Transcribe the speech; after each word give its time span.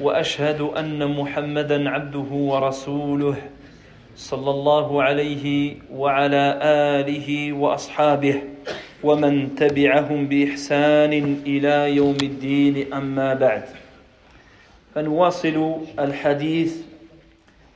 وأشهد 0.00 0.60
أن 0.60 1.06
محمدا 1.06 1.90
عبده 1.90 2.30
ورسوله 2.32 3.36
صلى 4.16 4.50
الله 4.50 5.02
عليه 5.02 5.74
وعلى 5.92 6.58
آله 6.62 7.52
وأصحابه 7.52 8.42
ومن 9.02 9.54
تبعهم 9.54 10.26
بإحسان 10.26 11.12
إلى 11.46 11.96
يوم 11.96 12.16
الدين. 12.22 12.92
أما 12.92 13.34
بعد 13.34 13.62
فنواصل 14.94 15.76
الحديث 15.98 16.76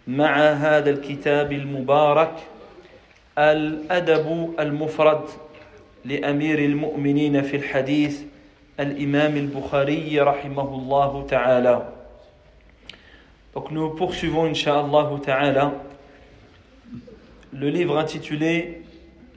مع 0.06 0.36
هذا 0.52 0.90
الكتاب 0.90 1.52
المبارك 1.52 2.32
الأدب 3.38 4.54
المفرد 4.60 5.24
لأمير 6.04 6.58
المؤمنين 6.58 7.42
في 7.42 7.56
الحديث 7.56 8.22
الإمام 8.80 9.36
البخاري 9.36 10.20
رحمه 10.20 10.74
الله 10.74 11.26
تعالى. 11.26 11.99
Donc 13.53 13.71
nous 13.71 13.89
poursuivons, 13.91 14.45
Inch'Allah 14.45 15.09
ta'ala, 15.23 15.73
le 17.53 17.69
livre 17.69 17.97
intitulé 17.97 18.81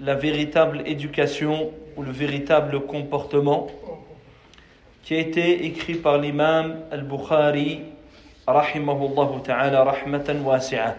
La 0.00 0.14
véritable 0.14 0.82
éducation 0.86 1.70
ou 1.96 2.02
le 2.02 2.12
véritable 2.12 2.80
comportement, 2.86 3.66
qui 5.02 5.14
a 5.14 5.18
été 5.18 5.64
écrit 5.66 5.94
par 5.94 6.18
l'imam 6.18 6.76
al-Bukhari, 6.90 7.82
rahimahullah 8.46 9.30
ta'ala, 9.44 9.84
rahmatan 9.84 10.40
wasi'a. 10.44 10.94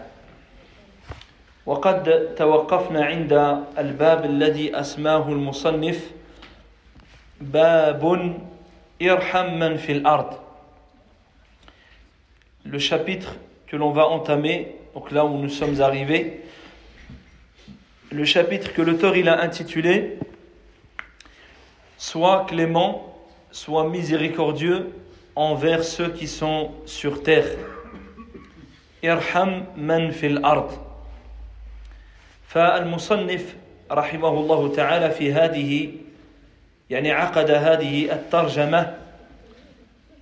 وقد 1.66 2.34
توقفنا 2.34 3.04
عند 3.04 3.32
الباب 3.78 4.24
الذي 4.24 4.80
أسماه 4.80 5.28
المصنف 5.28 6.10
باب 7.40 8.02
ارحم 9.02 9.54
من 9.58 9.76
في 9.76 9.92
الأرض 9.92 10.43
le 12.64 12.78
chapitre 12.78 13.36
que 13.66 13.76
l'on 13.76 13.90
va 13.90 14.06
entamer, 14.06 14.74
donc 14.94 15.10
là 15.10 15.24
où 15.24 15.38
nous 15.38 15.48
sommes 15.48 15.80
arrivés, 15.80 16.40
le 18.10 18.24
chapitre 18.24 18.72
que 18.72 18.82
l'auteur 18.82 19.16
il 19.16 19.28
a 19.28 19.40
intitulé 19.40 20.18
Sois 21.96 22.46
clément, 22.48 23.14
sois 23.52 23.88
miséricordieux 23.88 24.90
envers 25.36 25.84
ceux 25.84 26.08
qui 26.08 26.26
sont 26.26 26.70
sur 26.86 27.22
terre. 27.22 27.44
Irham 29.02 29.66
man 29.76 30.10
fil 30.10 30.40
ard. 30.42 30.70
فالمصنف 32.48 33.56
رحمه 33.90 34.28
الله 34.28 34.74
تعالى 34.74 35.10
في 35.10 35.32
هذه 35.32 35.92
يعني 36.90 37.12
عقد 37.12 37.50
هذه 37.50 38.12
الترجمه 38.12 38.96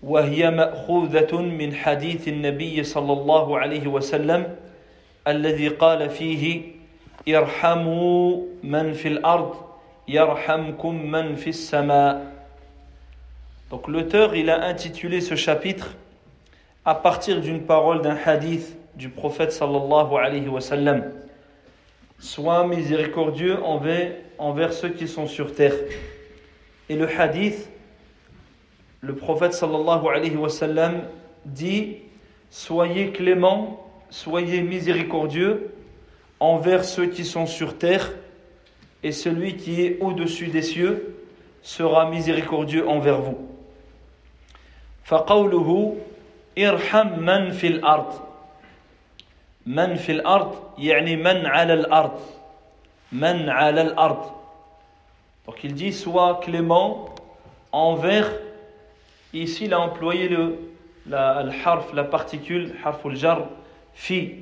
وهي 0.04 0.52
ماخوذه 0.52 1.42
من 1.42 1.76
حديث 1.76 2.28
النبي 2.28 2.84
صلى 2.84 3.14
الله 3.14 3.60
عليه 3.60 3.88
وسلم 3.88 4.56
الذي 5.28 5.68
قال 5.68 6.10
فيه 6.10 6.62
ارحموا 7.30 8.42
من 8.64 8.94
في 8.94 9.08
الأرض 9.08 9.56
يرحمكم 10.08 11.12
من 11.12 11.36
في 11.36 11.50
السماء 11.50 12.34
Donc 13.70 13.88
l'auteur 13.88 14.36
il 14.36 14.50
a 14.50 14.66
intitulé 14.66 15.20
ce 15.22 15.36
chapitre 15.36 15.96
à 16.86 16.94
partir 16.94 17.42
d'une 17.42 17.62
parole 17.62 18.02
d'un 18.02 18.18
hadith 18.24 18.78
du 18.96 19.10
prophète 19.10 19.52
sallallahu 19.52 20.16
alayhi 20.16 20.48
wa 20.48 20.62
sallam 20.62 21.12
Sois 22.20 22.66
miséricordieux 22.68 23.62
envers, 23.64 24.14
envers 24.38 24.72
ceux 24.72 24.90
qui 24.90 25.10
sont 25.10 25.28
sur 25.28 25.54
terre. 25.54 25.74
Et 26.88 26.96
le 26.96 27.10
hadith, 27.10 27.70
le 29.03 29.15
prophète 29.15 29.55
sallallahu 29.55 30.09
alayhi 30.09 30.37
wa 30.37 30.49
sallam 30.49 31.03
dit 31.45 31.97
Soyez 32.51 33.13
clément, 33.13 33.87
soyez 34.11 34.63
miséricordieux 34.63 35.75
envers 36.41 36.85
ceux 36.85 37.07
qui 37.07 37.25
sont 37.25 37.47
sur 37.47 37.77
terre, 37.77 38.11
et 39.03 39.13
celui 39.13 39.57
qui 39.57 39.83
est 39.83 39.99
au-dessus 40.01 40.47
des 40.47 40.63
cieux 40.63 41.17
sera 41.63 42.09
miséricordieux 42.11 42.89
envers 42.89 43.21
vous. 43.21 43.49
فقوله 45.09 45.97
ارحم 46.59 47.19
من 47.21 47.51
في 47.51 47.67
الأرض 47.67 48.13
من 49.67 49.95
في 49.95 50.13
الأرض 50.13 50.55
يعني 50.79 51.17
من 51.17 51.47
على 51.47 51.73
الأرض 51.73 52.21
من 53.13 53.49
على 53.49 53.83
الأرض 53.83 54.33
donc 55.47 55.65
il 55.65 55.73
dit 55.73 55.95
sois 55.95 56.41
clément 56.43 57.07
envers 57.73 58.31
ici 59.34 59.66
il 59.66 59.74
a 59.74 59.80
employé 59.80 60.28
le 60.28 60.58
la, 61.08 61.46
harf, 61.66 61.92
la 61.94 62.04
particule 62.04 62.74
harf 62.84 63.02
jar 63.14 63.48
fi 63.94 64.36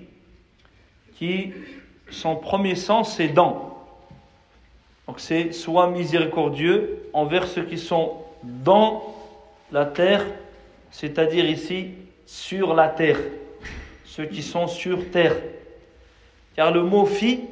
qui 1.16 1.54
son 2.10 2.36
premier 2.36 2.76
sens 2.76 3.16
c'est 3.16 3.30
dans 3.30 3.78
donc 5.08 5.20
c'est 5.20 5.52
sois 5.52 5.90
miséricordieux 5.90 7.04
envers 7.14 7.48
ceux 7.48 7.64
qui 7.64 7.78
sont 7.78 8.18
dans 8.44 9.16
la 9.72 9.86
terre 9.86 10.26
c'est-à-dire 10.92 11.50
ici 11.50 11.92
sur 12.26 12.74
la 12.74 12.88
terre 12.88 13.20
ceux 14.12 14.26
qui 14.26 14.42
sont 14.42 14.68
sur 14.68 15.10
terre. 15.10 15.38
Car 16.56 16.72
le 16.72 16.84
mot 16.84 17.06
fi, 17.06 17.46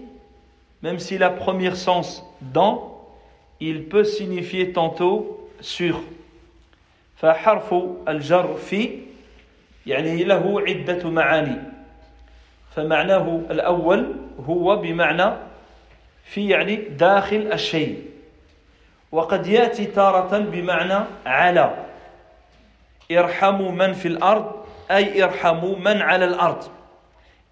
même 0.84 1.00
s'il 1.00 1.24
a 1.24 1.30
premier 1.30 1.74
sens 1.76 2.26
dans, 2.42 3.08
il 3.62 3.86
peut 3.86 4.04
signifier 4.04 4.74
tantôt 4.74 5.48
sur. 5.62 6.02
فحرف 7.20 7.76
الجر 8.08 8.56
في 8.56 9.00
يعني 9.86 10.24
له 10.24 10.62
عدة 10.62 11.10
معاني. 11.10 11.58
فمعناه 12.76 13.42
الأول 13.52 14.16
هو 14.46 14.76
بمعنى 14.76 15.34
في 16.24 16.50
يعني 16.50 16.76
داخل 16.76 17.50
الشيء. 17.54 18.10
وقد 19.12 19.48
يأتي 19.48 19.86
تارة 19.86 20.38
بمعنى 20.38 21.06
على. 21.26 21.86
ارحموا 23.12 23.72
من 23.72 23.94
في 23.94 24.08
الأرض 24.08 24.66
أي 24.92 25.24
ارحموا 25.24 25.76
من 25.76 26.02
على 26.02 26.26
الأرض. 26.26 26.64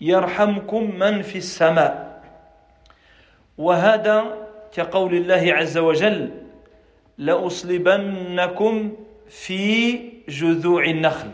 يرحمكم 0.02 1.00
من 1.00 1.22
في 1.22 1.38
السماء. 1.38 2.24
وهذا 3.58 4.24
كقول 4.74 5.14
الله 5.14 5.54
عز 5.54 5.78
وجل 5.78 6.30
لأصلبنكم 7.18 8.94
في 9.29 9.99
جذوع 10.29 10.85
النخل 10.85 11.31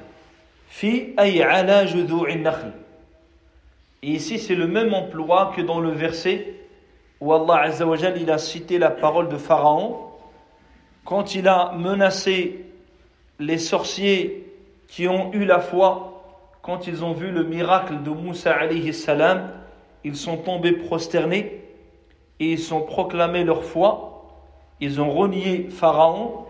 في 0.69 1.15
أي 1.19 1.43
على 1.43 1.85
جذوع 1.85 2.29
النخل 2.29 2.73
Et 4.01 4.11
ici, 4.11 4.39
c'est 4.39 4.55
le 4.55 4.69
même 4.69 4.95
emploi 4.95 5.53
que 5.57 5.61
dans 5.61 5.81
le 5.81 5.91
verset 5.91 6.55
où 7.21 7.33
Allah 7.33 7.63
Azza 7.63 7.85
wa 7.85 7.97
Jal, 7.97 8.17
il 8.21 8.31
a 8.31 8.39
cité 8.39 8.79
la 8.79 8.91
parole 8.91 9.29
de 9.29 9.37
Pharaon 9.37 9.97
quand 11.05 11.35
il 11.35 11.49
a 11.49 11.73
menacé 11.77 12.65
les 13.41 13.59
sorciers 13.59 14.47
qui 14.87 15.09
ont 15.09 15.33
eu 15.33 15.45
la 15.45 15.59
foi 15.59 16.09
quand 16.63 16.87
ils 16.87 17.03
ont 17.03 17.13
vu 17.13 17.31
le 17.31 17.45
miracle 17.45 18.03
de 18.03 18.11
Moussa 18.11 18.53
alayhi 18.53 18.93
salam, 18.93 19.51
ils 20.05 20.17
sont 20.17 20.37
tombés 20.37 20.73
prosternés 20.73 21.65
et 22.41 22.53
ils 22.53 22.75
ont 22.75 22.83
proclamé 22.83 23.43
leur 23.43 23.65
foi. 23.65 24.27
Ils 24.79 25.01
ont 25.01 25.11
renié 25.11 25.69
Pharaon. 25.71 26.45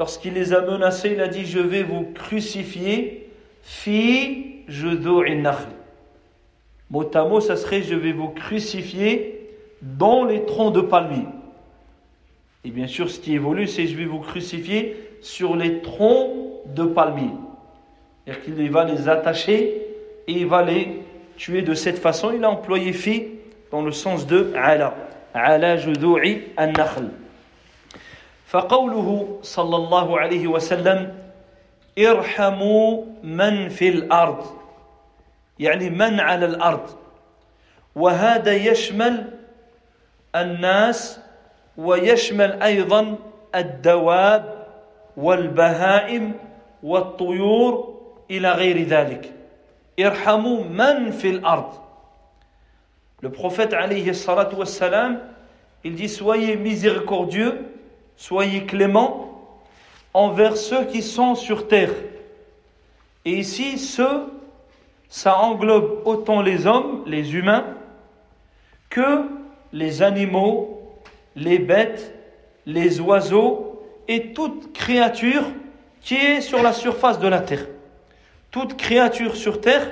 Lorsqu'il 0.00 0.32
les 0.32 0.54
a 0.54 0.62
menacés, 0.62 1.10
il 1.12 1.20
a 1.20 1.28
dit 1.28 1.44
Je 1.44 1.58
vais 1.58 1.82
vous 1.82 2.06
crucifier, 2.14 3.28
fi 3.60 4.64
nakhl. 4.66 5.68
Mot 6.90 7.10
à 7.14 7.24
mot, 7.26 7.40
ça 7.40 7.54
serait 7.54 7.82
Je 7.82 7.94
vais 7.94 8.12
vous 8.12 8.30
crucifier 8.30 9.46
dans 9.82 10.24
les 10.24 10.46
troncs 10.46 10.74
de 10.74 10.80
palmier. 10.80 11.26
Et 12.64 12.70
bien 12.70 12.86
sûr, 12.86 13.10
ce 13.10 13.20
qui 13.20 13.34
évolue, 13.34 13.66
c'est 13.66 13.86
Je 13.86 13.94
vais 13.94 14.06
vous 14.06 14.20
crucifier 14.20 14.96
sur 15.20 15.54
les 15.54 15.82
troncs 15.82 16.30
de 16.74 16.84
palmier. 16.84 17.32
C'est-à-dire 18.24 18.42
qu'il 18.42 18.70
va 18.70 18.84
les 18.86 19.06
attacher 19.06 19.82
et 20.26 20.32
il 20.32 20.46
va 20.46 20.62
les 20.62 21.02
tuer 21.36 21.60
de 21.60 21.74
cette 21.74 21.98
façon. 21.98 22.32
Il 22.34 22.42
a 22.44 22.50
employé 22.50 22.94
fi 22.94 23.26
dans 23.70 23.82
le 23.82 23.92
sens 23.92 24.26
de 24.26 24.50
ala. 24.56 24.94
Ala 25.34 25.76
judu'i 25.76 26.40
an-nakhl. 26.56 27.10
فقوله 28.50 29.38
صلى 29.42 29.76
الله 29.76 30.20
عليه 30.20 30.46
وسلم 30.46 31.14
ارحموا 31.98 33.04
من 33.22 33.68
في 33.68 33.88
الأرض. 33.88 34.46
يعني 35.58 35.90
من 35.90 36.20
على 36.20 36.46
الأرض. 36.46 36.90
وهذا 37.94 38.52
يشمل 38.52 39.38
الناس 40.36 41.20
ويشمل 41.76 42.62
أيضا 42.62 43.16
الدواب 43.54 44.66
والبهائم 45.16 46.32
والطيور 46.82 48.00
إلى 48.30 48.52
غير 48.52 48.82
ذلك. 48.82 49.32
ارحموا 50.00 50.64
من 50.64 51.10
في 51.10 51.30
الأرض. 51.30 51.74
Le 53.22 53.30
prophète 53.30 53.74
alayhi 53.74 54.14
salatu 54.14 54.56
wassalam, 54.56 55.20
il 55.84 55.94
dit 55.94 56.08
soyez 56.08 56.56
miséricordieux, 56.56 57.69
soyez 58.20 58.66
clément 58.66 59.32
envers 60.12 60.58
ceux 60.58 60.84
qui 60.84 61.00
sont 61.00 61.34
sur 61.34 61.68
terre. 61.68 61.94
Et 63.24 63.32
ici, 63.32 63.78
ceux, 63.78 64.26
ça 65.08 65.38
englobe 65.38 66.02
autant 66.04 66.42
les 66.42 66.66
hommes, 66.66 67.02
les 67.06 67.34
humains, 67.34 67.64
que 68.90 69.22
les 69.72 70.02
animaux, 70.02 70.82
les 71.34 71.58
bêtes, 71.58 72.14
les 72.66 73.00
oiseaux 73.00 73.82
et 74.06 74.34
toute 74.34 74.74
créature 74.74 75.44
qui 76.02 76.16
est 76.16 76.42
sur 76.42 76.62
la 76.62 76.74
surface 76.74 77.20
de 77.20 77.28
la 77.28 77.40
terre. 77.40 77.66
Toute 78.50 78.76
créature 78.76 79.34
sur 79.34 79.62
terre, 79.62 79.88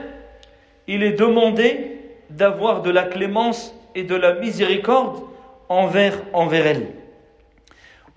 il 0.86 1.02
est 1.02 1.12
demandé 1.12 1.98
d'avoir 2.28 2.82
de 2.82 2.90
la 2.90 3.04
clémence 3.04 3.74
et 3.94 4.04
de 4.04 4.14
la 4.14 4.34
miséricorde 4.34 5.22
envers, 5.70 6.20
envers 6.34 6.66
elle. 6.66 6.97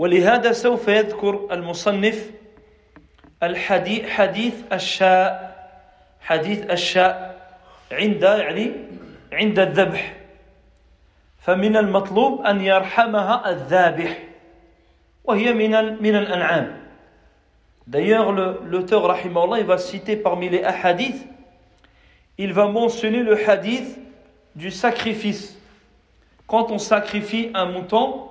ولهذا 0.00 0.52
سوف 0.52 0.88
يذكر 0.88 1.48
المصنف 1.52 2.30
الحديث 3.42 4.08
حديث 4.08 4.54
الشاء 4.72 5.56
حديث 6.20 6.70
الشاء 6.70 7.36
عند 7.92 8.22
يعني 8.22 8.72
عند 9.32 9.58
الذبح 9.58 10.16
فمن 11.38 11.76
المطلوب 11.76 12.40
أن 12.46 12.60
يرحمها 12.60 13.50
الذابح 13.50 14.18
وهي 15.24 15.52
من 15.52 16.02
من 16.02 16.16
الأنعام 16.16 16.86
D'ailleurs, 17.86 18.32
l'auteur, 18.32 19.04
rahimahullah, 19.04 19.60
il 19.60 19.66
va 19.66 19.78
citer 19.78 20.16
parmi 20.16 20.48
les 20.48 20.64
hadiths, 20.64 21.24
il 22.36 22.52
va 22.52 22.66
mentionner 22.66 23.22
le 23.22 23.38
hadith 23.48 23.96
du 24.56 24.72
sacrifice. 24.72 25.56
Quand 26.48 26.72
on 26.72 26.78
sacrifie 26.78 27.52
un 27.54 27.66
mouton, 27.66 28.24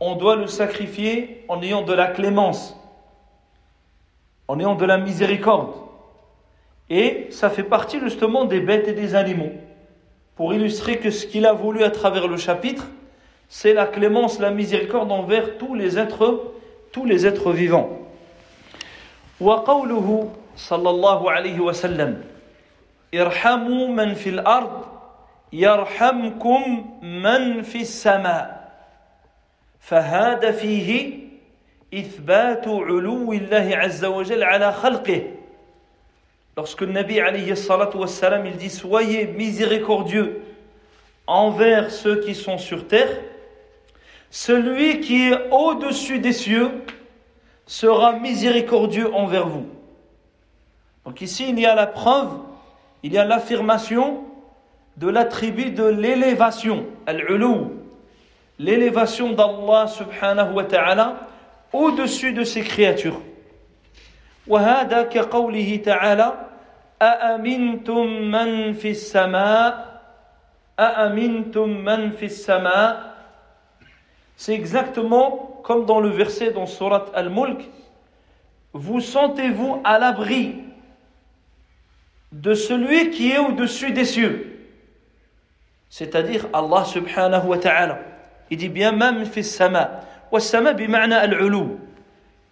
on 0.00 0.16
doit 0.16 0.36
le 0.36 0.46
sacrifier 0.46 1.44
en 1.48 1.60
ayant 1.62 1.82
de 1.82 1.92
la 1.92 2.06
clémence, 2.08 2.76
en 4.48 4.58
ayant 4.58 4.74
de 4.74 4.84
la 4.84 4.98
miséricorde. 4.98 5.74
Et 6.88 7.28
ça 7.30 7.50
fait 7.50 7.62
partie 7.62 8.00
justement 8.00 8.44
des 8.46 8.60
bêtes 8.60 8.88
et 8.88 8.94
des 8.94 9.14
animaux. 9.14 9.52
Pour 10.34 10.54
illustrer 10.54 10.98
que 10.98 11.10
ce 11.10 11.26
qu'il 11.26 11.46
a 11.46 11.52
voulu 11.52 11.84
à 11.84 11.90
travers 11.90 12.26
le 12.26 12.36
chapitre, 12.36 12.86
c'est 13.48 13.74
la 13.74 13.86
clémence, 13.86 14.40
la 14.40 14.50
miséricorde 14.50 15.12
envers 15.12 15.58
tous 15.58 15.74
les 15.74 15.98
êtres, 15.98 16.52
tous 16.92 17.04
les 17.04 17.26
êtres 17.26 17.52
vivants. 17.52 17.96
وقوله 19.40 20.28
صلى 20.56 20.90
الله 20.90 21.30
عليه 21.30 21.60
وسلم 21.60 22.24
ارحموا 23.14 23.88
من 23.88 24.14
في 24.14 24.28
الارض 24.28 24.84
يرحمكم 25.52 26.84
من 27.02 27.62
في 27.62 27.80
السماء 27.80 28.53
فهذا 29.84 30.52
فيه 30.52 31.18
اثبات 31.94 32.68
علو 32.68 33.32
الله 33.32 33.76
عز 33.76 34.04
وجل 34.04 34.42
على 34.42 34.72
خلقه 34.72 35.22
lorsque 36.56 36.82
le 36.82 36.92
Nabi 36.92 37.20
alayhi 37.20 37.56
salatu 37.56 37.96
wassalam 37.98 38.46
il 38.46 38.56
dit 38.56 38.70
soyez 38.70 39.26
miséricordieux 39.26 40.42
envers 41.26 41.90
ceux 41.90 42.20
qui 42.20 42.34
sont 42.34 42.58
sur 42.58 42.86
terre 42.86 43.16
celui 44.30 45.00
qui 45.00 45.28
est 45.28 45.50
au-dessus 45.50 46.20
des 46.20 46.32
cieux 46.32 46.70
sera 47.66 48.12
miséricordieux 48.12 49.12
envers 49.12 49.48
vous. 49.48 49.66
Donc 51.04 51.20
ici, 51.20 51.50
il 51.50 51.58
y 51.58 51.66
a 51.66 51.74
la 51.74 51.86
preuve, 51.86 52.30
il 53.02 53.12
y 53.12 53.18
a 53.18 53.24
l'affirmation 53.24 54.24
de 54.96 55.08
l'attribut 55.08 55.70
de 55.70 55.84
l'élévation, 55.84 56.86
al-ulu, 57.06 57.73
l'élévation 58.58 59.32
d'Allah 59.32 59.86
subhanahu 59.86 60.54
wa 60.54 60.64
ta'ala 60.64 61.16
au-dessus 61.72 62.32
de 62.32 62.44
ses 62.44 62.62
créatures. 62.62 63.20
وهذا 64.46 65.02
كقوله 65.02 65.76
تعالى 65.84 66.32
أأمنتم 67.02 68.06
من 68.30 68.72
في 68.72 68.90
السماء 68.90 70.00
أأمنتم 70.80 71.68
من 71.68 72.10
في 72.10 72.26
السماء 72.26 73.10
C'est 74.36 74.54
exactement 74.54 75.60
comme 75.62 75.84
dans 75.84 76.00
le 76.00 76.08
verset 76.08 76.50
dans 76.50 76.66
Surat 76.66 77.06
Al-Mulk, 77.14 77.68
vous 78.72 79.00
sentez-vous 79.00 79.82
à 79.84 79.98
l'abri 79.98 80.56
de 82.32 82.54
celui 82.54 83.10
qui 83.10 83.32
est 83.32 83.38
au-dessus 83.38 83.92
des 83.92 84.06
cieux, 84.06 84.66
c'est-à-dire 85.90 86.46
Allah 86.54 86.84
subhanahu 86.84 87.48
wa 87.48 87.58
ta'ala. 87.58 87.98
Il 88.50 88.56
dit 88.56 88.68
bien 88.68 88.92
même 88.92 89.24
fi 89.24 89.44
sama. 89.44 90.00
Wa 90.30 90.40
sama 90.40 90.72
bima'na 90.72 91.20
al-ulu. 91.20 91.76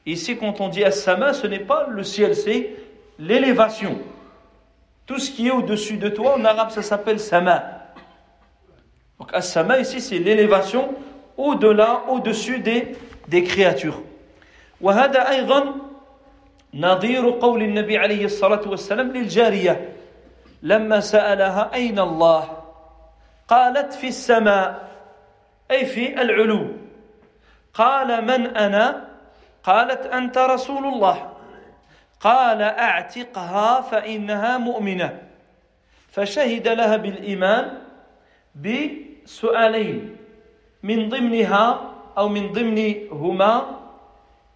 Ici, 0.06 0.36
quand 0.36 0.60
on 0.60 0.68
dit 0.68 0.84
as-sama, 0.84 1.32
ce 1.32 1.46
n'est 1.46 1.58
pas 1.58 1.86
le 1.88 2.02
ciel, 2.02 2.34
c'est 2.34 2.70
l'élévation. 3.18 3.98
Tout 5.06 5.18
ce 5.18 5.30
qui 5.30 5.48
est 5.48 5.50
au-dessus 5.50 5.96
de 5.96 6.08
toi, 6.08 6.36
en 6.38 6.44
arabe, 6.44 6.70
ça 6.70 6.82
s'appelle 6.82 7.20
sama. 7.20 7.62
Donc 9.18 9.30
as-sama, 9.34 9.78
ici, 9.78 10.00
c'est 10.00 10.18
l'élévation 10.18 10.94
au-delà, 11.36 12.04
au-dessus 12.08 12.60
des, 12.60 12.96
des 13.28 13.42
créatures. 13.44 14.02
وهذا 14.80 15.30
أيضا 15.30 15.74
نظير 16.74 17.30
قول 17.30 17.62
النبي 17.62 17.98
عليه 17.98 18.24
الصلاة 18.24 18.68
والسلام 18.68 19.10
للجارية 19.10 19.92
لما 20.62 21.00
سألها 21.00 21.74
أين 21.74 21.98
الله 21.98 22.58
قالت 23.48 23.92
في 23.92 24.08
السماء 24.08 24.88
أي 25.73 25.85
في 25.85 26.21
العلو. 26.21 26.67
قال 27.73 28.21
من 28.21 28.57
أنا؟ 28.57 29.09
قالت 29.63 30.05
أنت 30.05 30.37
رسول 30.37 30.85
الله. 30.85 31.33
قال 32.19 32.61
أعتقها 32.61 33.81
فإنها 33.81 34.57
مؤمنة. 34.57 35.21
فشهد 36.11 36.67
لها 36.67 36.97
بالإيمان 36.97 37.65
بسؤالين. 38.55 40.15
من 40.83 41.09
ضمنها 41.09 41.65
أو 42.17 42.29
من 42.29 42.51
ضمنهما 42.51 43.79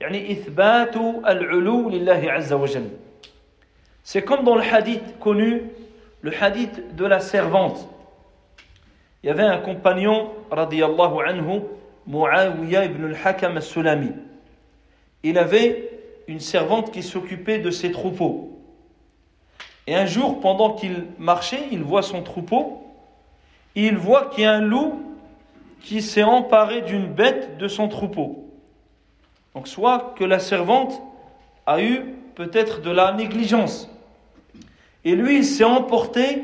يعني 0.01 0.31
إثبات 0.31 0.95
العلو 1.25 1.89
لله 1.89 2.21
عز 2.31 2.53
وجل. 2.53 2.89
C'est 4.03 4.21
comme 4.21 4.43
dans 4.43 4.55
le 4.55 4.61
hadith 4.61 5.19
connu, 5.19 5.63
le 6.21 6.31
hadith 6.31 6.95
de 6.95 7.05
la 7.05 7.19
servante. 7.19 7.96
Il 9.27 9.31
avait 9.31 9.43
un 9.43 9.57
compagnon, 9.57 10.31
anhu, 10.49 11.61
Muawiyah 12.07 12.85
ibn 12.85 13.03
al-Hakam 13.07 13.57
al-Sulami. 13.57 14.11
Il 15.21 15.37
avait 15.37 15.99
une 16.29 16.39
servante 16.39 16.91
qui 16.91 17.03
s'occupait 17.03 17.59
de 17.59 17.69
ses 17.69 17.91
troupeaux. 17.91 18.57
Et 19.85 19.95
un 19.95 20.05
jour, 20.05 20.39
pendant 20.39 20.75
qu'il 20.75 21.07
marchait, 21.19 21.59
il 21.73 21.83
voit 21.83 22.03
son 22.03 22.23
troupeau, 22.23 22.87
il 23.75 23.97
voit 23.97 24.27
qu'il 24.27 24.45
y 24.45 24.47
a 24.47 24.53
un 24.53 24.61
loup 24.61 25.01
qui 25.81 26.01
s'est 26.01 26.23
emparé 26.23 26.83
d'une 26.83 27.07
bête 27.07 27.57
de 27.57 27.67
son 27.67 27.89
troupeau. 27.89 28.49
Donc 29.53 29.67
soit 29.67 30.13
que 30.17 30.23
la 30.23 30.39
servante 30.39 31.01
a 31.65 31.81
eu 31.81 32.15
peut-être 32.35 32.81
de 32.81 32.91
la 32.91 33.11
négligence. 33.11 33.89
Et 35.03 35.15
lui, 35.15 35.39
il 35.39 35.45
s'est 35.45 35.65
emporté, 35.65 36.43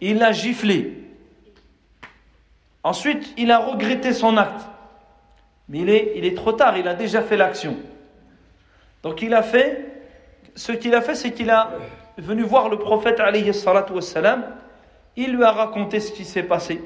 il 0.00 0.16
l'a 0.16 0.32
giflé. 0.32 1.03
Ensuite, 2.84 3.34
il 3.38 3.50
a 3.50 3.58
regretté 3.58 4.12
son 4.12 4.36
acte. 4.36 4.66
Mais 5.68 5.78
il 5.78 5.88
est, 5.88 6.12
il 6.16 6.26
est 6.26 6.36
trop 6.36 6.52
tard, 6.52 6.76
il 6.76 6.86
a 6.86 6.94
déjà 6.94 7.22
fait 7.22 7.38
l'action. 7.38 7.74
Donc 9.02 9.22
il 9.22 9.32
a 9.32 9.42
fait, 9.42 10.04
ce 10.54 10.72
qu'il 10.72 10.94
a 10.94 11.00
fait, 11.00 11.14
c'est 11.14 11.32
qu'il 11.32 11.48
a 11.48 11.70
venu 12.18 12.42
voir 12.42 12.68
le 12.68 12.78
prophète 12.78 13.18
alayhi 13.18 13.50
wassalam, 13.50 14.44
il 15.16 15.32
lui 15.32 15.42
a 15.42 15.52
raconté 15.52 16.00
ce 16.00 16.12
qui 16.12 16.26
s'est 16.26 16.42
passé. 16.42 16.82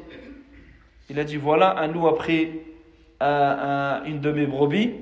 Il 1.10 1.18
a 1.18 1.24
dit 1.24 1.36
voilà, 1.36 1.76
un 1.78 1.88
loup 1.88 2.06
a 2.06 2.14
pris 2.14 2.60
une 3.20 4.20
de 4.20 4.30
mes 4.30 4.46
brebis, 4.46 4.94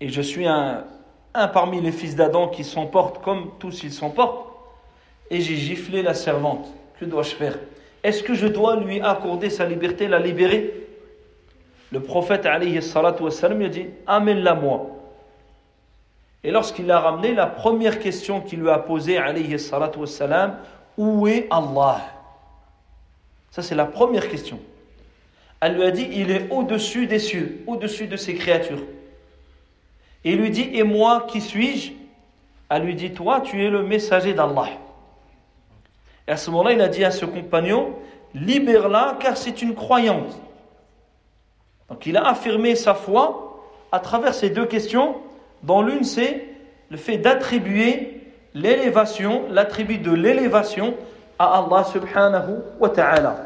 et 0.00 0.08
je 0.08 0.20
suis 0.20 0.46
un, 0.46 0.84
un 1.34 1.48
parmi 1.48 1.80
les 1.80 1.90
fils 1.90 2.14
d'Adam 2.14 2.46
qui 2.46 2.62
s'emportent 2.62 3.24
comme 3.24 3.50
tous 3.58 3.82
ils 3.82 3.92
s'emportent, 3.92 4.46
et 5.30 5.40
j'ai 5.40 5.56
giflé 5.56 6.02
la 6.02 6.14
servante. 6.14 6.72
Que 7.00 7.04
dois-je 7.04 7.34
faire? 7.34 7.58
Est-ce 8.04 8.22
que 8.22 8.34
je 8.34 8.46
dois 8.46 8.76
lui 8.76 9.00
accorder 9.00 9.48
sa 9.48 9.64
liberté, 9.64 10.06
la 10.06 10.20
libérer? 10.20 10.72
Le 11.90 12.00
prophète 12.00 12.46
salatu 12.82 13.24
il 13.24 13.64
a 13.64 13.68
dit 13.68 13.86
Amène-la 14.06 14.54
moi. 14.54 14.90
Et 16.44 16.50
lorsqu'il 16.50 16.86
l'a 16.86 17.00
ramené, 17.00 17.32
la 17.32 17.46
première 17.46 17.98
question 17.98 18.42
qu'il 18.42 18.60
lui 18.60 18.68
a 18.68 18.78
posée, 18.78 19.16
alayhi 19.16 19.58
salatu 19.58 20.00
wassalam, 20.00 20.58
où 20.98 21.26
est 21.26 21.46
Allah? 21.50 22.02
Ça, 23.50 23.62
c'est 23.62 23.74
la 23.74 23.86
première 23.86 24.28
question. 24.28 24.60
Elle 25.60 25.76
lui 25.76 25.84
a 25.84 25.90
dit, 25.90 26.06
il 26.12 26.30
est 26.30 26.50
au-dessus 26.50 27.06
des 27.06 27.18
cieux, 27.18 27.62
au-dessus 27.66 28.06
de 28.06 28.16
ses 28.16 28.34
créatures. 28.34 28.82
Et 30.24 30.32
il 30.32 30.38
lui 30.38 30.50
dit, 30.50 30.68
et 30.74 30.82
moi, 30.82 31.26
qui 31.30 31.40
suis-je? 31.40 31.92
Elle 32.68 32.82
lui 32.82 32.94
dit, 32.94 33.12
toi, 33.12 33.40
tu 33.40 33.64
es 33.64 33.70
le 33.70 33.82
messager 33.82 34.34
d'Allah. 34.34 34.68
Et 36.27 36.31
à 36.31 36.37
ce 36.37 36.51
moment-là, 36.51 36.73
il 36.73 36.81
a 36.81 36.87
dit 36.87 37.03
à 37.03 37.11
ce 37.11 37.25
compagnon, 37.25 37.95
libère-la 38.33 39.17
car 39.19 39.37
c'est 39.37 39.61
une 39.61 39.75
croyante. 39.75 40.39
Donc 41.89 42.05
il 42.05 42.17
a 42.17 42.27
affirmé 42.27 42.75
sa 42.75 42.93
foi 42.93 43.59
à 43.91 43.99
travers 43.99 44.33
ces 44.33 44.49
deux 44.49 44.65
questions, 44.65 45.15
dont 45.63 45.81
l'une 45.81 46.03
c'est 46.03 46.45
le 46.89 46.97
fait 46.97 47.17
d'attribuer 47.17 48.21
l'élévation, 48.53 49.43
l'attribut 49.49 49.97
de 49.97 50.11
l'élévation 50.11 50.95
à 51.37 51.57
Allah 51.57 51.83
subhanahu 51.83 52.59
wa 52.79 52.89
ta'ala. 52.89 53.45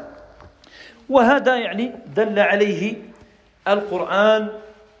وهذا 1.08 1.56
يعني 1.56 1.92
دل 2.16 2.38
عليه 2.38 2.94
القرآن 3.68 4.48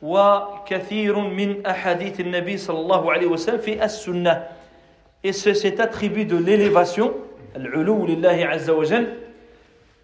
وكثير 0.02 1.18
من 1.18 1.66
أحاديث 1.66 2.20
النبي 2.20 2.56
صلى 2.56 2.80
الله 2.80 3.12
عليه 3.12 3.26
وسلم 3.26 3.58
في 3.58 3.84
السنة 3.84 4.42
et 5.24 5.32
cet 5.32 5.80
attribut 5.80 6.26
de 6.26 6.36
l'élévation 6.36 7.14
العلو 7.56 8.06
لله 8.06 8.46
عز 8.46 8.70
وجل 8.70 9.14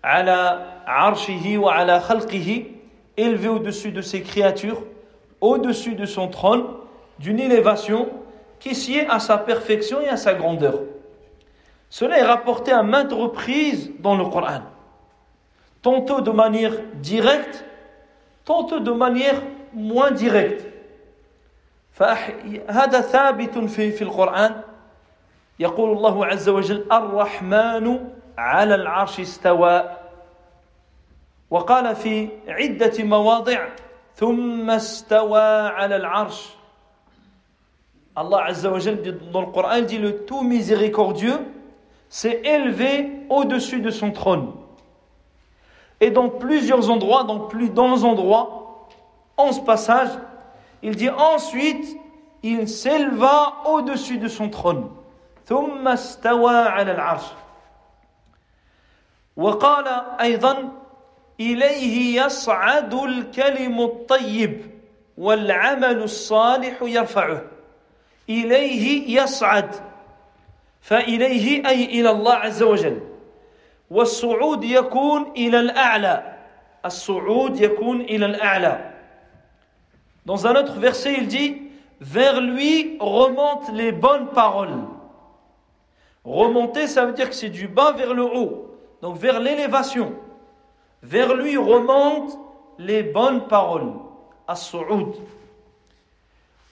على 0.04 0.66
عرشه 0.86 1.58
وعلى 1.58 2.00
خلقه 2.00 2.64
élevé 3.16 3.48
au-dessus 3.48 3.92
de 3.92 4.02
ses 4.02 4.22
créatures 4.22 4.82
au-dessus 5.40 5.94
de 5.94 6.06
son 6.06 6.28
trône 6.28 6.64
d'une 7.18 7.40
élévation 7.40 8.08
qui 8.58 8.74
sied 8.74 9.06
à 9.08 9.18
sa 9.18 9.38
perfection 9.38 10.00
et 10.00 10.08
à 10.08 10.16
sa 10.16 10.34
grandeur 10.34 10.80
cela 11.90 12.18
est 12.18 12.22
rapporté 12.24 12.72
à 12.72 12.82
maintes 12.82 13.12
reprises 13.12 13.90
dans 13.98 14.16
le 14.16 14.24
Coran 14.24 14.62
tantôt 15.82 16.20
de 16.20 16.30
manière 16.30 16.72
directe 16.94 17.64
tantôt 18.44 18.80
de 18.80 18.92
manière 18.92 19.40
moins 19.74 20.10
directe 20.10 20.66
فهذا 21.92 23.00
ثابت 23.00 23.58
في 23.58 23.90
في 23.92 24.02
القرآن 24.02 24.62
يقول 25.58 25.96
الله 25.96 26.26
عز 26.26 26.48
وجل 26.48 26.86
الرحمن 26.92 28.10
على 28.38 28.74
العرش 28.74 29.20
استوى 29.20 29.96
وقال 31.50 31.96
في 31.96 32.28
عدة 32.48 33.04
مواضع 33.04 33.68
ثم 34.14 34.70
استوى 34.70 35.68
على 35.68 35.96
العرش 35.96 36.60
Allah 38.16 38.44
Azza 38.48 38.70
wa 38.70 38.78
dans 39.32 39.40
le 39.40 39.46
Coran 39.46 39.82
dit 39.82 39.98
le 39.98 40.24
tout 40.26 40.42
miséricordieux 40.42 41.38
s'est 42.08 42.42
élevé 42.44 43.08
au-dessus 43.30 43.80
de 43.80 43.90
son 43.90 44.10
trône. 44.10 44.52
Et 46.00 46.10
dans 46.10 46.28
plusieurs 46.28 46.90
endroits, 46.90 47.24
dans 47.24 47.40
plus 47.40 47.70
d'un 47.70 48.02
endroit, 48.02 48.88
en 49.36 49.52
ce 49.52 49.60
passage, 49.60 50.10
il 50.82 50.96
dit 50.96 51.08
ensuite, 51.08 51.96
il 52.42 52.68
s'éleva 52.68 53.54
au-dessus 53.66 54.18
de 54.18 54.28
son 54.28 54.48
trône. 54.48 54.88
ثم 55.45 55.87
استوى 55.87 56.55
على 56.55 56.91
العرش. 56.91 57.23
وقال 59.37 59.87
أيضا 60.21 60.71
إليه 61.39 62.21
يصعد 62.23 62.93
الكلم 62.93 63.81
الطيب 63.81 64.71
والعمل 65.17 66.03
الصالح 66.03 66.81
يرفعه. 66.81 67.41
إليه 68.29 69.17
يصعد 69.21 69.75
فإليه 70.81 71.67
أي 71.67 71.85
إلى 71.85 72.09
الله 72.09 72.33
عز 72.33 72.63
وجل. 72.63 73.01
والصعود 73.89 74.63
يكون 74.63 75.31
إلى 75.37 75.59
الأعلى 75.59 76.35
الصعود 76.85 77.61
يكون 77.61 78.01
إلى 78.01 78.25
الأعلى. 78.25 78.91
Dans 80.25 80.47
un 80.47 80.55
autre 80.55 80.79
verset, 80.79 81.13
il 81.13 81.27
dit 81.27 81.65
Vers 82.01 82.41
lui 82.41 82.97
remontent 82.99 83.71
les 83.73 83.91
bonnes 83.91 84.27
paroles. 84.27 84.83
Remonter, 86.24 86.86
ça 86.86 87.06
veut 87.06 87.12
dire 87.12 87.28
que 87.28 87.34
c'est 87.34 87.48
du 87.48 87.66
bas 87.66 87.92
vers 87.92 88.12
le 88.12 88.24
haut, 88.24 88.76
donc 89.00 89.16
vers 89.16 89.40
l'élévation. 89.40 90.14
Vers 91.02 91.34
lui 91.34 91.56
remontent 91.56 92.38
les 92.78 93.02
bonnes 93.02 93.46
paroles. 93.48 93.92
As-Su'ud. 94.46 95.14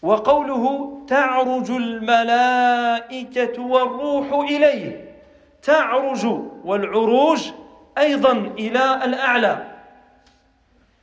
وقوله 0.03 0.99
تعرج 1.09 1.71
الملائكة 1.71 3.63
والروح 3.63 4.33
إليه 4.33 5.15
تعرج 5.63 6.27
والعروج 6.65 7.51
أيضا 7.99 8.33
إلى 8.59 9.05
الأعلى 9.05 9.65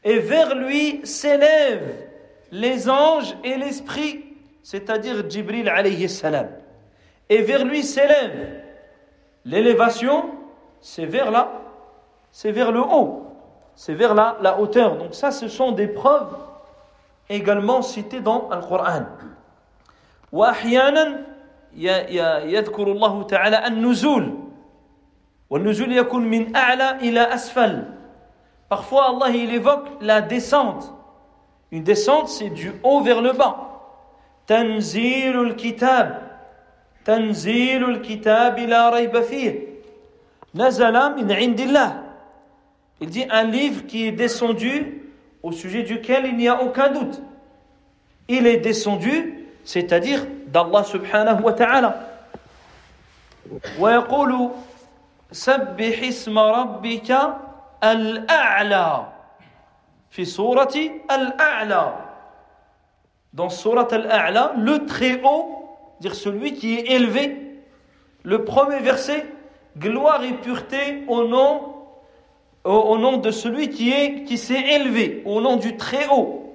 et 0.06 0.20
vers 0.20 0.56
lui 0.56 1.02
s'élèvent 1.04 2.08
les 2.52 2.90
anges 2.90 3.36
et 3.44 3.58
l'esprit 3.58 4.24
c'est-à-dire 4.64 5.30
Jibril 5.30 5.68
alayhi 5.68 6.08
salam 6.08 6.48
et 7.30 7.42
vers 7.42 7.66
lui 7.66 7.84
s'élève. 7.84 8.62
L'élévation, 9.46 10.26
c'est 10.82 11.06
vers 11.06 11.32
là, 11.32 11.50
c'est 12.32 12.52
vers 12.52 12.72
le 12.72 12.82
haut, 12.82 13.26
c'est 13.76 13.94
vers 13.94 14.14
la, 14.14 14.38
la 14.42 14.60
hauteur. 14.60 14.98
Donc 14.98 15.14
ça, 15.14 15.32
ce 15.32 15.48
sont 15.48 15.72
des 15.72 15.88
preuves 15.88 16.36
également 17.30 17.82
citées 17.82 18.22
dans 18.22 18.50
le 18.50 18.62
Coran. 18.62 19.06
واحيانا 20.32 21.22
يذكر 21.78 22.92
الله 22.92 23.24
تعالى 23.24 23.68
النزول 23.68 24.40
والنزول 25.50 25.92
يكون 25.98 26.24
من 26.24 26.56
اعلى 26.56 26.92
الى 26.92 27.34
اسفل 27.34 27.84
parfois 28.70 29.10
Allah 29.10 29.30
il 29.30 29.54
évoque 29.54 29.88
la 30.02 30.22
descente 30.22 30.92
une 31.72 31.84
descente 31.84 32.28
c'est 32.28 32.50
du 32.50 32.74
haut 32.84 33.02
vers 33.02 33.22
le 33.22 33.32
bas 33.32 33.56
تنزيل 34.48 35.42
الكتاب 35.42 36.29
تنزيل 37.05 37.91
الكتاب 37.91 38.59
لا 38.59 38.91
ريب 38.91 39.21
فيه 39.21 39.67
نزل 40.55 40.93
من 41.17 41.33
عند 41.33 41.61
الله 41.61 42.03
Il 43.03 43.09
dit 43.09 43.25
un 43.31 43.45
livre 43.45 43.87
qui 43.87 44.07
est 44.07 44.13
descendu 44.13 45.03
au 45.43 45.53
sujet 45.53 45.83
duquel 45.85 46.27
il 46.27 46.37
n'y 46.37 46.49
a 46.49 46.63
aucun 46.63 46.91
doute. 46.91 47.23
Il 48.29 48.47
est 48.47 48.59
descendu, 48.59 49.47
c'est-à-dire 49.65 50.27
d'Allah 50.49 50.85
subhanahu 50.85 51.43
wa 51.43 51.53
ta'ala. 51.55 52.07
ويقول 53.79 54.51
سبح 55.33 56.03
اسم 56.03 56.39
ربك 56.39 57.19
الأعلى 57.85 59.07
في 60.11 60.25
سورة 60.25 60.75
الأعلى 61.11 62.11
dans 63.33 63.49
Surat 63.49 63.89
Al-A'la, 63.93 64.53
le 64.57 64.87
très 64.87 65.21
haut 65.23 65.60
dire 66.00 66.16
celui 66.16 66.54
qui 66.54 66.76
est 66.76 66.92
élevé. 66.92 67.38
Le 68.24 68.44
premier 68.44 68.80
verset, 68.80 69.26
gloire 69.78 70.24
et 70.24 70.34
pureté 70.34 71.04
au 71.08 71.26
nom, 71.26 71.76
au, 72.64 72.98
nom 72.98 73.18
de 73.18 73.32
celui 73.32 73.70
qui 73.70 73.92
est 73.92 74.24
qui 74.24 74.38
s'est 74.38 74.60
élevé, 74.60 75.22
au 75.26 75.42
nom 75.42 75.58
du 75.58 75.78
très 75.78 76.08
haut. 76.08 76.54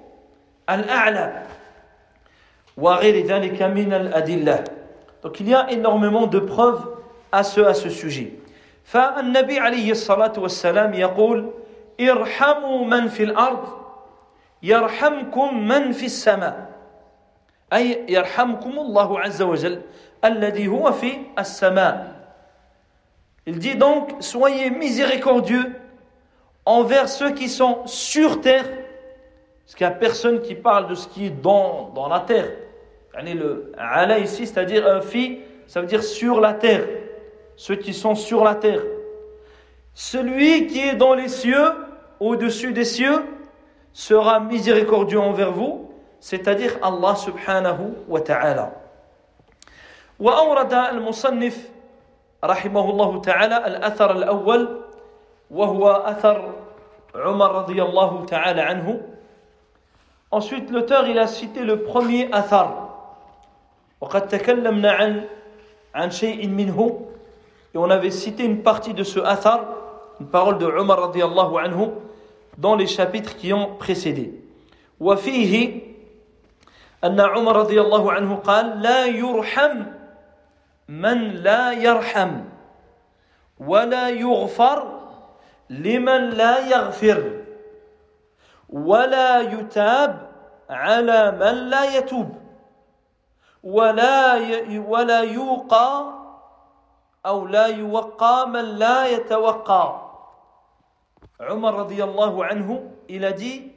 Al-A'la. 0.66 1.44
Donc 5.22 5.40
il 5.40 5.48
y 5.48 5.54
a 5.54 5.70
énormément 5.70 6.26
de 6.26 6.38
preuves 6.38 6.88
à 7.32 7.42
ce, 7.42 7.60
à 7.60 7.74
ce 7.74 7.88
sujet. 7.88 8.32
فالنبي 8.84 9.58
عليه 9.58 9.90
الصلاة 9.90 10.32
والسلام 10.38 10.94
يقول 10.94 11.50
ارحموا 12.00 12.84
من 12.84 13.08
في 13.08 13.22
الأرض 13.22 13.68
يرحمكم 14.62 15.68
من 15.68 15.92
في 15.92 16.06
السماء 16.06 16.73
أي 17.72 18.06
يرحمكم 18.08 18.78
الله 18.78 19.20
عز 19.20 19.42
وجل 19.42 19.82
الذي 20.24 20.68
هو 20.68 20.92
في 20.92 21.12
السماء 21.38 22.20
Il 23.46 23.58
dit 23.58 23.74
donc, 23.74 24.10
soyez 24.20 24.70
miséricordieux 24.70 25.72
envers 26.66 27.08
ceux 27.08 27.30
qui 27.30 27.48
sont 27.48 27.86
sur 27.86 28.40
terre, 28.42 28.64
parce 29.64 29.74
qu'il 29.74 29.86
n'y 29.86 29.92
a 29.92 29.96
personne 29.96 30.42
qui 30.42 30.54
parle 30.54 30.88
de 30.88 30.94
ce 30.94 31.08
qui 31.08 31.26
est 31.26 31.30
dans, 31.42 31.90
dans 31.94 32.06
la 32.08 32.20
terre. 32.20 32.50
Le 33.22 33.72
ala 33.76 34.18
ici, 34.18 34.46
c'est-à-dire 34.46 34.86
un 34.86 35.00
fi, 35.00 35.40
ça 35.66 35.80
veut 35.80 35.86
dire 35.86 36.04
sur 36.04 36.40
la 36.40 36.52
terre, 36.52 36.86
ceux 37.56 37.76
qui 37.76 37.92
sont 37.92 38.14
sur 38.14 38.44
la 38.44 38.54
terre. 38.54 38.82
Celui 39.94 40.66
qui 40.66 40.80
est 40.80 40.94
dans 40.94 41.14
les 41.14 41.28
cieux, 41.28 41.72
au-dessus 42.20 42.72
des 42.72 42.84
cieux, 42.84 43.24
sera 43.92 44.38
miséricordieux 44.38 45.18
envers 45.18 45.50
vous, 45.50 45.90
c'est-à-dire 46.24 46.76
Allah 46.82 47.16
subhanahu 47.16 47.94
wa 48.08 48.20
ta'ala. 48.20 48.72
وأورد 50.20 50.72
المصنف 50.74 51.70
رحمه 52.44 52.90
الله 52.90 53.20
تعالى 53.20 53.56
الأثر 53.66 54.10
الأول 54.12 54.80
وهو 55.50 55.90
أثر 55.90 56.52
عمر 57.14 57.54
رضي 57.54 57.82
الله 57.82 58.24
تعالى 58.26 58.60
عنه 58.60 59.00
Ensuite, 60.32 60.70
l'auteur 60.70 61.08
il 61.08 61.18
a 61.18 61.26
cité 61.26 61.64
le 61.64 61.82
premier 61.82 62.28
athar, 62.32 62.90
وقد 64.00 64.28
تكلمنا 64.28 64.90
عن 64.92 65.24
عن 65.94 66.10
شيء 66.10 66.46
منه 66.48 67.00
et 67.74 67.78
on 67.78 67.90
avait 67.90 68.10
cité 68.10 68.44
une 68.44 68.62
partie 68.62 68.94
de 68.94 69.02
ce 69.04 69.20
athar 69.20 69.60
une 70.20 70.26
parole 70.28 70.58
de 70.58 70.66
Omar 70.66 71.00
radiallahu 71.00 71.58
anhu 71.58 71.88
dans 72.58 72.74
les 72.76 72.86
chapitres 72.86 73.36
qui 73.36 73.52
ont 73.52 73.74
précédé 73.78 74.32
وفيه 75.00 75.80
أن 77.03 77.19
عمر 77.19 77.55
رضي 77.55 77.81
الله 77.81 78.11
عنه 78.11 78.35
قال 78.35 78.81
لا 78.81 79.05
يرحم 79.05 79.83
من 80.87 81.29
لا 81.29 81.71
يرحم 81.71 82.41
ولا 83.59 84.09
يغفر 84.09 84.99
لمن 85.69 86.29
لا 86.29 86.59
يغفر 86.67 87.41
ولا 88.69 89.41
يتاب 89.41 90.29
على 90.69 91.31
من 91.31 91.69
لا 91.69 91.97
يتوب 91.97 92.29
ولا 93.63 94.35
ولا 94.87 95.19
يوقى 95.21 96.13
أو 97.25 97.47
لا 97.47 97.65
يوقى 97.65 98.49
من 98.49 98.65
لا 98.77 99.07
يتوقى. 99.07 100.05
عمر 101.41 101.73
رضي 101.73 102.03
الله 102.03 102.45
عنه 102.45 102.91
a 103.09 103.31
dit 103.33 103.74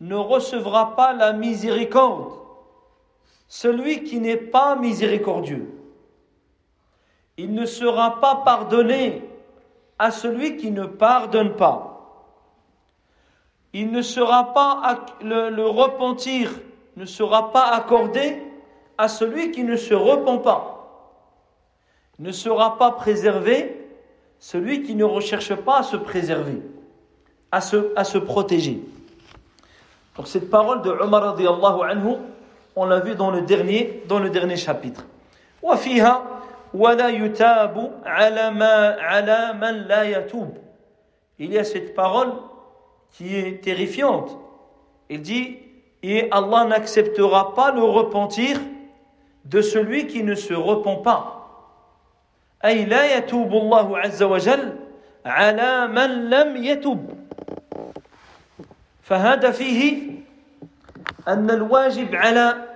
ne 0.00 0.14
recevra 0.14 0.96
pas 0.96 1.12
la 1.12 1.32
miséricorde 1.32 2.32
celui 3.48 4.04
qui 4.04 4.20
n'est 4.20 4.36
pas 4.36 4.76
miséricordieux 4.76 5.80
il 7.40 7.54
ne 7.54 7.64
sera 7.64 8.20
pas 8.20 8.42
pardonné 8.44 9.22
à 9.98 10.10
celui 10.10 10.58
qui 10.58 10.70
ne 10.70 10.84
pardonne 10.84 11.56
pas. 11.56 11.86
Il 13.72 13.92
ne 13.92 14.02
sera 14.02 14.52
pas 14.52 15.06
le, 15.22 15.66
repentir 15.66 16.50
ne 16.96 17.06
sera 17.06 17.50
pas 17.50 17.68
accordé 17.68 18.42
à 18.98 19.08
celui 19.08 19.52
qui 19.52 19.64
ne 19.64 19.76
se 19.76 19.94
repent 19.94 20.42
pas. 20.42 20.66
Ne 22.18 22.30
sera 22.30 22.76
pas 22.76 22.90
préservé 22.90 23.88
celui 24.38 24.82
qui 24.82 24.94
ne 24.94 25.04
recherche 25.04 25.54
pas 25.54 25.78
à 25.78 25.82
se 25.82 25.96
préserver, 25.96 26.60
à 27.52 27.62
se, 27.62 27.94
à 27.96 28.04
se 28.04 28.18
protéger. 28.18 28.82
Donc 30.19 30.27
cette 30.27 30.49
parole 30.49 30.81
de 30.81 30.89
Omar 30.91 31.37
anhu, 31.83 32.15
on 32.75 32.85
l'a 32.85 32.99
vu 32.99 33.15
dans 33.15 33.31
le 33.31 33.41
dernier, 33.41 34.03
dans 34.07 34.19
le 34.19 34.29
dernier 34.29 34.55
chapitre. 34.55 35.03
Il 41.39 41.53
y 41.53 41.57
a 41.57 41.63
cette 41.63 41.95
parole 41.95 42.33
qui 43.11 43.35
est 43.35 43.63
terrifiante. 43.63 44.37
Il 45.09 45.21
dit 45.21 45.57
Et 46.03 46.29
Allah 46.31 46.65
n'acceptera 46.65 47.53
pas 47.55 47.71
le 47.71 47.83
repentir 47.83 48.59
de 49.45 49.61
celui 49.61 50.07
qui 50.07 50.23
ne 50.23 50.35
se 50.35 50.53
repent 50.53 51.01
pas. 51.03 51.35
أي 52.65 52.85
لا 52.85 53.17
يتوب 53.17 53.53
الله 53.53 53.99
عز 53.99 54.23
وجل 54.23 54.73
على 55.25 55.87
من 55.87 56.29
لم 56.29 56.63
يتوب 56.63 57.09
فهذا 59.09 59.51
فيه 59.51 60.11
أن 61.27 61.49
الواجب 61.51 62.15
على 62.15 62.75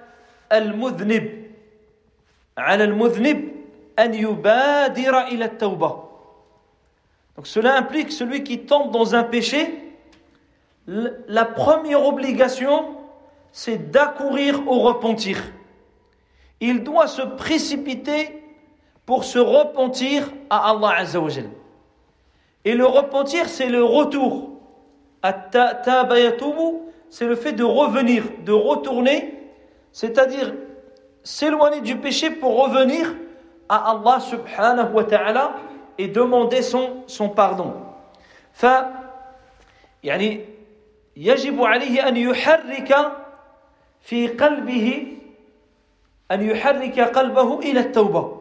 المذنب 0.52 1.44
على 2.58 2.84
المذنب 2.84 3.60
donc 7.36 7.48
cela 7.48 7.76
implique 7.78 8.14
celui 8.14 8.44
qui 8.46 8.60
tombe 8.60 8.92
dans 8.92 9.14
un 9.14 9.24
péché, 9.24 9.74
la 10.88 11.44
première 11.44 12.06
obligation, 12.06 12.96
c'est 13.52 13.92
d'accourir 13.92 14.66
au 14.70 14.80
repentir. 14.80 15.38
Il 16.62 16.84
doit 16.84 17.08
se 17.08 17.22
précipiter 17.24 18.42
pour 19.06 19.26
se 19.26 19.40
repentir 19.40 20.32
à 20.50 20.70
Allah 20.70 20.96
Azzawajal. 21.00 21.50
Et 22.64 22.76
le 22.76 22.86
repentir, 22.86 23.50
c'est 23.50 23.68
le 23.68 23.84
retour. 23.84 24.53
C'est 27.10 27.26
le 27.26 27.36
fait 27.36 27.54
de 27.54 27.64
revenir, 27.64 28.24
de 28.46 28.52
retourner, 28.52 29.34
c'est-à-dire 29.92 30.54
s'éloigner 31.24 31.82
du 31.82 31.98
péché 31.98 32.30
pour 32.30 32.64
revenir 32.64 33.14
à 33.68 33.92
Allah 33.92 34.20
subhanahu 34.20 34.94
wa 34.94 35.04
ta'ala 35.04 35.56
et 35.98 36.08
demander 36.08 36.62
son, 36.62 37.04
son 37.08 37.30
pardon. 37.30 37.74
ف 38.54 38.66
يعني 40.04 40.46
يجب 41.16 41.64
عليه 41.64 42.08
أن 42.08 42.18
يحرك 42.18 42.96
في 44.02 44.28
قلبه 44.28 45.18
أن 46.32 46.42
يحرك 46.42 47.00
قلبه 47.00 47.60
إلى 47.60 47.80
التوبة 47.80 48.40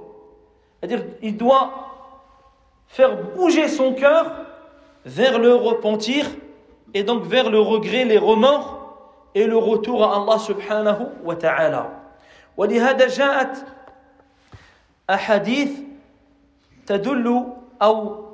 c'est-à-dire 0.80 1.04
il 1.22 1.36
doit 1.36 1.70
faire 2.86 3.16
bouger 3.34 3.68
son 3.68 3.94
cœur 3.94 4.32
vers 5.04 5.38
le 5.38 5.54
repentir 5.54 6.26
et 6.94 7.02
donc 7.02 7.24
vers 7.24 7.50
le 7.50 7.60
regret, 7.60 8.04
les 8.04 8.18
remords 8.18 8.96
et 9.34 9.46
le 9.46 9.56
retour 9.56 10.04
à 10.04 10.16
Allah 10.16 10.38
subhanahu 10.38 11.06
wa 11.24 11.36
ta'ala. 11.36 11.94
ولهذا 12.58 13.06
جاءت 13.08 13.64
أحاديث 15.10 15.70
تدل 16.86 17.44
أو 17.82 18.24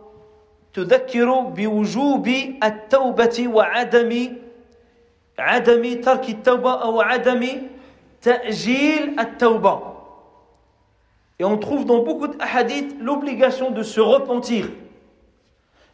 تذكر 0.72 1.40
بوجوب 1.40 2.28
التوبة 2.64 3.48
وعدم 3.48 4.36
عدم 5.38 6.00
ترك 6.00 6.28
التوبة 6.28 6.72
أو 6.82 7.00
عدم 7.00 7.46
تأجيل 8.22 9.20
التوبة 9.20 9.94
Et 11.40 11.44
on 11.44 11.58
trouve 11.58 11.84
dans 11.84 12.02
beaucoup 12.02 12.28
de 12.28 12.36
hadiths 12.40 12.94
l'obligation 13.00 13.72
de 13.72 13.82
se 13.82 14.00
repentir 14.00 14.68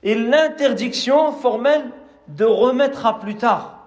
et 0.03 0.15
l'interdiction 0.15 1.33
formelle 1.33 1.91
de 2.29 2.45
remettre 2.45 3.07
à 3.07 3.19
plus 3.19 3.37
tard, 3.37 3.79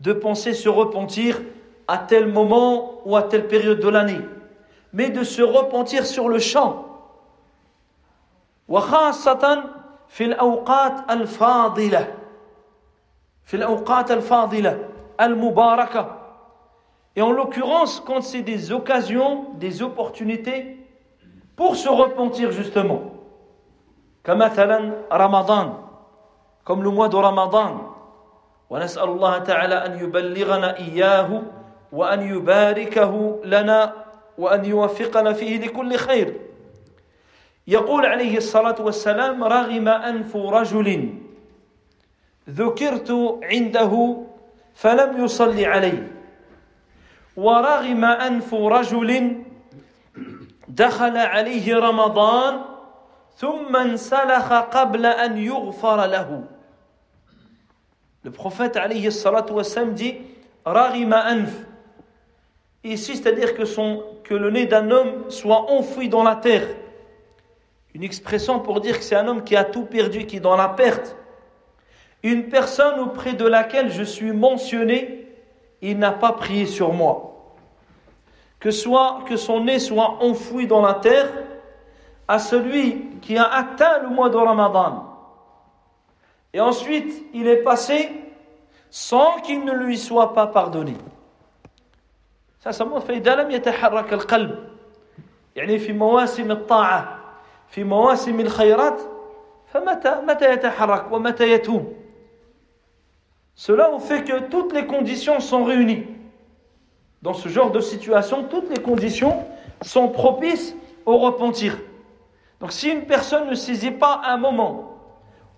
de 0.00 0.12
penser 0.12 0.52
se 0.52 0.68
repentir 0.68 1.40
à 1.88 1.98
tel 1.98 2.26
moment 2.26 3.00
ou 3.04 3.16
à 3.16 3.22
telle 3.22 3.46
période 3.48 3.80
de 3.80 3.88
l'année. 3.88 4.20
mais 4.96 5.10
de 5.10 5.24
se 5.24 5.42
repentir 5.42 6.06
sur 6.06 6.28
le 6.28 6.38
champ. 6.38 6.82
وخاصة 8.68 9.64
في 10.08 10.24
الأوقات 10.24 11.10
الفاضلة 11.10 12.14
في 13.44 13.56
الأوقات 13.56 14.10
الفاضلة 14.10 14.88
المباركة 15.20 16.22
Et 17.18 17.22
en 17.22 17.30
l'occurrence, 17.30 18.00
quand 18.00 18.20
c'est 18.20 18.42
des 18.42 18.72
occasions, 18.72 19.46
des 19.54 19.82
opportunités 19.82 20.76
pour 21.56 21.76
se 21.76 21.88
repentir 21.88 22.50
justement. 22.50 23.00
كمثلا 24.24 24.92
رمضان 25.12 25.74
Comme 26.63 26.83
le 26.83 26.89
mois 26.89 27.09
de 27.09 27.15
Ramadan. 27.15 27.91
ونسأل 28.71 29.03
الله 29.03 29.37
تعالى 29.37 29.75
أن 29.85 29.99
يبلغنا 29.99 30.77
إياه 30.77 31.41
وأن 31.91 32.21
يباركه 32.21 33.41
لنا 33.43 33.93
وأن 34.37 34.65
يوفقنا 34.65 35.33
فيه 35.33 35.59
لكل 35.59 35.95
خير. 35.95 36.39
يقول 37.67 38.05
عليه 38.05 38.37
الصلاة 38.37 38.75
والسلام 38.79 39.43
رغم 39.43 39.87
أنف 39.87 40.35
رجل 40.35 41.13
ذكرت 42.49 43.39
عنده 43.43 44.17
فلم 44.75 45.25
يصلي 45.25 45.65
علي 45.65 46.03
ورغم 47.37 48.05
أنف 48.05 48.53
رجل 48.53 49.43
دخل 50.67 51.17
عليه 51.17 51.75
رمضان 51.75 52.61
Le 58.23 58.31
prophète 58.31 58.77
dit 59.93 60.17
Ici, 62.83 63.15
c'est-à-dire 63.15 63.55
que, 63.55 63.65
son, 63.65 64.03
que 64.23 64.33
le 64.33 64.49
nez 64.49 64.65
d'un 64.65 64.89
homme 64.91 65.29
soit 65.29 65.71
enfoui 65.71 66.09
dans 66.09 66.23
la 66.23 66.35
terre. 66.35 66.67
Une 67.93 68.03
expression 68.03 68.59
pour 68.59 68.81
dire 68.81 68.97
que 68.97 69.03
c'est 69.03 69.15
un 69.15 69.27
homme 69.27 69.43
qui 69.43 69.55
a 69.55 69.63
tout 69.63 69.83
perdu, 69.83 70.25
qui 70.25 70.37
est 70.37 70.41
dans 70.41 70.55
la 70.55 70.69
perte. 70.69 71.15
Une 72.23 72.49
personne 72.49 72.99
auprès 72.99 73.33
de 73.33 73.45
laquelle 73.45 73.91
je 73.91 74.03
suis 74.03 74.31
mentionné, 74.31 75.27
il 75.81 75.97
n'a 75.97 76.11
pas 76.11 76.33
prié 76.33 76.65
sur 76.65 76.93
moi. 76.93 77.55
Que, 78.59 78.71
soit, 78.71 79.23
que 79.27 79.35
son 79.35 79.63
nez 79.63 79.79
soit 79.79 80.23
enfoui 80.23 80.67
dans 80.67 80.81
la 80.81 80.93
terre, 80.93 81.27
à 82.30 82.38
celui 82.38 83.18
qui 83.22 83.36
a 83.36 83.44
atteint 83.44 84.02
le 84.02 84.08
mois 84.08 84.28
de 84.30 84.36
Ramadan. 84.36 85.04
Et 86.52 86.60
ensuite, 86.60 87.24
il 87.34 87.46
est 87.46 87.62
passé 87.62 88.10
sans 88.90 89.40
qu'il 89.40 89.64
ne 89.64 89.72
lui 89.72 89.98
soit 89.98 90.32
pas 90.34 90.46
pardonné. 90.46 90.94
Ça, 92.60 92.72
ça 92.72 92.84
فإذا 92.84 93.34
لم 93.34 93.50
يتحرك 93.50 94.12
القلب 94.12 94.68
يعني 95.56 95.78
في 95.78 95.92
مواسم 95.92 96.50
الطاعة 96.50 97.18
في 97.68 97.84
مواسم 97.84 98.40
الخيرات 98.40 99.00
فمتى 99.72 100.14
متى 100.28 100.52
يتحرك 100.52 101.12
ومتى 101.12 101.52
يتوب 101.52 101.92
Cela 103.54 103.88
fait 104.00 104.22
que 104.24 104.38
toutes 104.50 104.74
les 104.74 104.86
conditions 104.86 105.40
sont 105.40 105.64
réunies. 105.64 106.06
dans 107.22 107.34
ce 107.34 107.48
genre 107.48 107.70
de 107.70 107.80
situation, 107.80 108.44
toutes 108.44 108.70
les 108.70 108.82
conditions 108.82 109.44
sont 109.82 110.08
propices 110.08 110.76
au 111.04 111.18
repentir. 111.18 111.76
Donc 112.60 112.72
si 112.72 112.90
une 112.90 113.06
personne 113.06 113.48
ne 113.48 113.54
saisit 113.54 113.90
pas 113.90 114.22
un 114.24 114.36
moment 114.36 114.98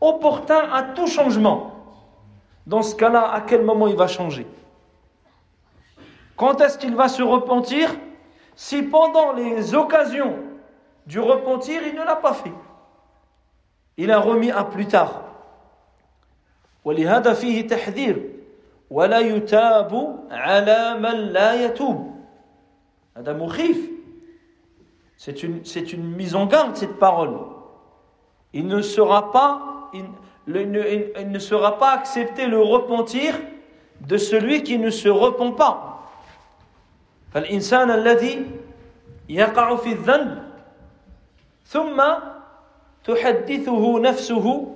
opportun 0.01 0.69
à 0.73 0.83
tout 0.83 1.07
changement, 1.07 1.75
dans 2.67 2.83
ce 2.83 2.95
cas-là, 2.95 3.33
à 3.33 3.41
quel 3.41 3.65
moment 3.65 3.87
il 3.87 3.97
va 3.97 4.07
changer 4.07 4.47
Quand 6.37 6.61
est-ce 6.61 6.79
qu'il 6.79 6.95
va 6.95 7.09
se 7.09 7.23
repentir 7.23 7.91
Si 8.55 8.83
pendant 8.83 9.33
les 9.33 9.75
occasions 9.75 10.37
du 11.07 11.19
repentir, 11.19 11.83
il 11.87 11.95
ne 11.95 12.05
l'a 12.05 12.17
pas 12.17 12.35
fait. 12.35 12.53
Il 13.97 14.11
a 14.13 14.21
remis 14.21 14.51
à 14.51 14.65
plus 14.65 14.87
tard. 14.87 15.23
ولهذا 16.85 17.33
فيه 17.33 17.69
تحذير 17.69 18.31
ولا 18.91 19.19
يتاب 19.19 19.93
على 20.31 20.99
من 20.99 21.17
لا 21.37 21.65
يتوب 21.65 22.15
هذا 23.17 23.33
مخيف 23.33 23.91
c'est 25.23 25.43
une, 25.43 25.65
c'est 25.65 25.93
une 25.93 26.05
mise 26.05 26.35
en 26.35 26.47
garde 26.47 26.77
cette 26.77 26.99
parole 26.99 27.39
il 28.53 28.67
ne 28.67 28.81
sera 28.83 29.33
pas 29.33 29.91
il, 29.95 30.05
le, 30.47 31.13
il 31.21 31.31
ne 31.31 31.39
sera 31.39 31.79
pas 31.79 31.93
accepté 31.93 32.47
le 32.47 32.61
repentir 32.61 33.35
de 34.01 34.17
celui 34.17 34.63
qui 34.63 34.79
ne 34.79 34.91
se 34.91 35.09
repent 35.09 35.57
pas 35.57 35.85
فالإنسان 37.33 37.91
الذي 37.91 38.47
يقع 39.29 39.77
في 39.77 39.93
الذنب 39.93 40.43
ثم 41.67 42.03
تحدثه 43.05 44.01
نفسه 44.01 44.75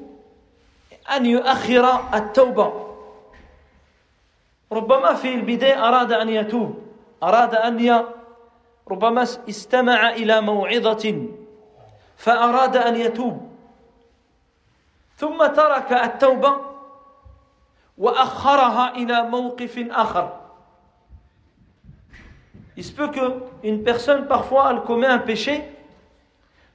أن 1.16 1.26
يؤخر 1.26 2.14
التوبة 2.14 2.72
ربما 4.72 5.14
في 5.14 5.34
البداية 5.34 5.88
أراد 5.88 6.12
أن 6.12 6.28
يتوب 6.28 6.78
أراد 7.22 7.54
أن 7.54 7.80
ي... 7.80 8.04
ربما 8.88 9.22
استمع 9.22 10.10
إلى 10.10 10.40
موعظة 10.40 11.28
فأراد 12.16 12.76
أن 12.76 12.96
يتوب 12.96 13.48
ثم 15.16 15.46
ترك 15.46 15.92
التوبة 15.92 16.56
وأخرها 17.98 18.94
إلى 18.96 19.22
موقف 19.22 19.78
آخر 19.90 20.38
Il 22.74 22.84
se 22.84 22.92
peut 22.92 23.08
qu'une 23.08 23.82
personne, 23.84 24.26
parfois, 24.26 24.70
elle 24.70 24.80
commet 24.80 25.06
un 25.06 25.18
péché. 25.18 25.62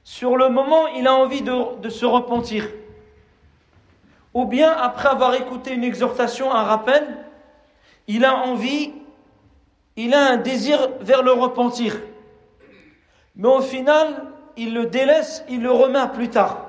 Sur 0.04 0.36
le 0.36 0.48
moment, 0.48 0.86
il 0.86 1.08
a 1.08 1.14
envie 1.14 1.42
de, 1.42 1.80
de 1.80 1.88
se 1.88 2.06
repentir. 2.06 2.68
Ou 4.32 4.44
bien, 4.44 4.70
après 4.70 5.08
avoir 5.08 5.34
écouté 5.34 5.72
une 5.72 5.82
exhortation, 5.82 6.54
un 6.54 6.62
rappel, 6.62 7.04
il 8.06 8.24
a 8.24 8.36
envie, 8.36 8.92
il 9.96 10.14
a 10.14 10.30
un 10.30 10.36
désir 10.36 10.78
vers 11.00 11.22
le 11.22 11.32
repentir. 11.32 12.00
Mais 13.36 13.48
au 13.48 13.60
final, 13.60 14.32
il 14.56 14.74
le 14.74 14.86
délaisse, 14.86 15.44
il 15.48 15.62
le 15.62 15.70
remet 15.70 15.98
à 15.98 16.06
plus 16.06 16.28
tard. 16.28 16.66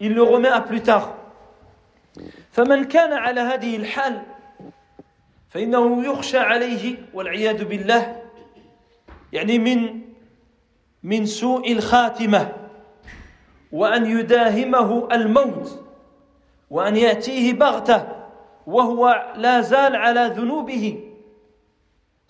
Il 0.00 0.14
le 0.14 0.22
remet 0.22 0.48
à 0.48 0.60
plus 0.60 0.82
tard. 0.82 1.12
فمن 2.52 2.84
كان 2.84 3.12
على 3.12 3.40
هذه 3.40 3.76
الحال 3.76 4.22
فإنه 5.50 6.04
يخشى 6.04 6.38
عليه 6.38 6.96
والعياذ 7.14 7.64
بالله 7.64 8.22
يعني 9.32 9.58
من 9.58 10.00
من 11.02 11.26
سوء 11.26 11.72
الخاتمة 11.72 12.52
وأن 13.72 14.06
يداهمه 14.06 15.08
الموت 15.12 15.84
وأن 16.70 16.96
يأتيه 16.96 17.52
بغتة 17.52 18.06
وهو 18.66 19.32
لا 19.36 19.60
زال 19.60 19.96
على 19.96 20.32
ذنوبه 20.36 21.00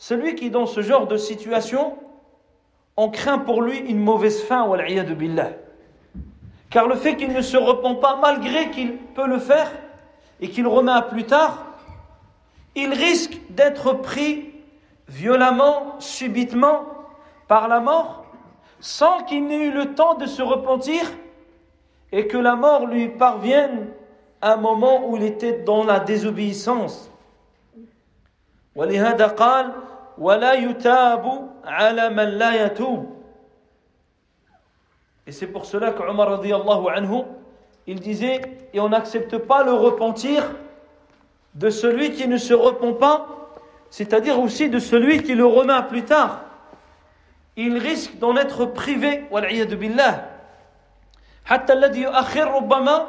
Celui 0.01 0.35
qui 0.35 0.51
dans 0.51 0.67
ce 0.67 0.81
genre 0.81 1.07
de 1.07 1.17
situation, 1.17 1.97
on 2.97 3.11
craint 3.11 3.39
pour 3.39 3.63
lui 3.63 3.79
une 3.79 3.99
mauvaise 3.99 4.43
fin, 4.43 4.67
wal'iyadu 4.67 5.15
billah. 5.15 5.51
Car 6.71 6.87
le 6.87 6.97
fait 6.97 7.17
qu'il 7.17 7.33
ne 7.33 7.41
se 7.41 7.57
repent 7.57 8.01
pas, 8.01 8.17
malgré 8.17 8.71
qu'il 8.71 8.97
peut 8.97 9.27
le 9.27 9.39
faire, 9.39 9.71
et 10.41 10.51
qu'il 10.51 10.67
remet 10.67 10.93
à 10.93 11.03
plus 11.03 11.25
tard, 11.25 11.65
il 12.75 12.93
risque 12.93 13.41
d'être 13.51 13.95
pris 13.95 14.53
violemment, 15.09 15.99
subitement, 15.99 16.85
par 17.49 17.69
la 17.69 17.81
mort, 17.81 18.27
sans 18.81 19.25
qu'il 19.25 19.47
n'ait 19.47 19.65
eu 19.67 19.71
le 19.71 19.95
temps 19.95 20.15
de 20.15 20.27
se 20.27 20.43
repentir, 20.43 21.03
et 22.13 22.27
que 22.27 22.37
la 22.37 22.55
mort 22.55 22.87
lui 22.87 23.09
parvienne 23.09 23.89
à 24.43 24.55
un 24.55 24.57
moment 24.57 25.09
où 25.09 25.17
il 25.17 25.23
était 25.23 25.63
dans 25.65 25.85
la 25.85 26.01
désobéissance. 26.01 27.11
ولهذا 28.77 29.27
قال 29.27 29.73
ولا 30.21 30.53
يتاب 30.53 31.51
على 31.65 32.09
من 32.09 32.25
لا 32.25 32.65
يتوب 32.65 33.17
et 35.27 35.33
c'est 35.33 35.49
pour 35.49 35.67
cela 35.67 35.91
que 35.91 36.03
Omar 36.03 36.29
radiallahu 36.29 36.87
anhu, 36.95 37.23
il 37.87 37.99
disait, 37.99 38.41
et 38.73 38.79
on 38.79 38.89
n'accepte 38.89 39.39
pas 39.39 39.65
le 39.65 39.73
repentir 39.73 40.45
de 41.57 41.69
celui 41.69 42.13
qui 42.13 42.29
ne 42.29 42.37
se 42.37 42.55
repent 42.55 42.99
pas, 42.99 43.27
c'est-à-dire 43.91 44.39
aussi 44.39 44.69
de 44.69 44.79
celui 44.79 45.23
qui 45.23 45.35
le 45.35 45.45
remet 45.45 45.83
plus 45.89 46.05
tard. 46.05 46.43
Il 47.57 47.79
risque 47.79 48.19
d'en 48.19 48.37
être 48.37 48.67
privé, 48.67 49.25
والعياذ 49.31 49.75
بالله. 49.77 50.25
حتى 51.47 51.73
الذي 51.73 52.01
يؤخر 52.01 52.55
ربما 52.55 53.07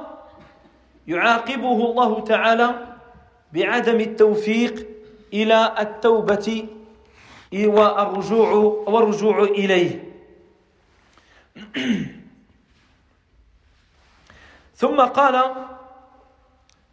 يعاقبه 1.08 1.86
الله 1.90 2.20
تعالى 2.20 2.76
بعدم 3.54 4.00
التوفيق 4.00 4.88
إلى 5.34 5.74
التوبة 5.80 6.66
والرجوع 7.53 8.53
والرجوع 8.87 9.43
إليه. 9.43 10.13
ثم 14.75 15.01
قال 15.01 15.55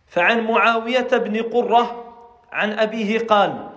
فعن 0.07 0.43
معاوية 0.47 1.07
بن 1.17 1.41
قرة 1.41 2.13
عن 2.51 2.79
أبيه 2.79 3.19
قال 3.19 3.69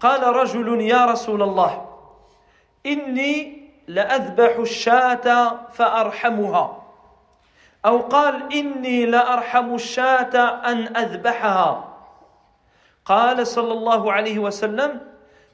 قال 0.00 0.22
رجل 0.36 0.80
يا 0.80 1.04
رسول 1.06 1.42
الله 1.42 1.86
إني 2.86 3.60
لأذبح 3.88 4.56
الشاة 4.56 5.56
فأرحمها 5.72 6.82
أو 7.84 7.98
قال 7.98 8.52
إني 8.52 9.06
لأرحم 9.06 9.74
الشاة 9.74 10.36
أن 10.70 10.96
أذبحها 10.96 11.94
قال 13.04 13.46
صلى 13.46 13.72
الله 13.72 14.12
عليه 14.12 14.38
وسلم 14.38 15.09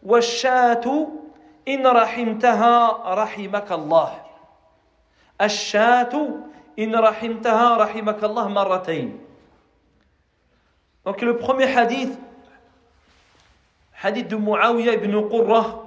والشاة 0.07 1.09
إن 1.69 1.87
رحمتها 1.87 3.03
رحمك 3.15 3.73
الله 3.73 4.11
الشاة 5.43 6.15
إن 6.79 6.95
رحمتها 6.95 7.77
رحمك 7.77 8.21
الله 8.25 8.49
مرتين 8.49 9.19
Donc 11.05 11.21
le 11.23 11.37
premier 11.37 11.67
hadith, 11.67 12.19
hadith 14.03 14.27
de 14.27 14.35
Muawiyah 14.35 14.95
ibn 14.95 15.29
Qurra, 15.29 15.85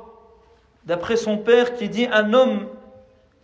d'après 0.86 1.18
son 1.18 1.38
père, 1.38 1.76
qui 1.76 1.90
dit 1.90 2.08
un 2.10 2.32
homme 2.34 2.68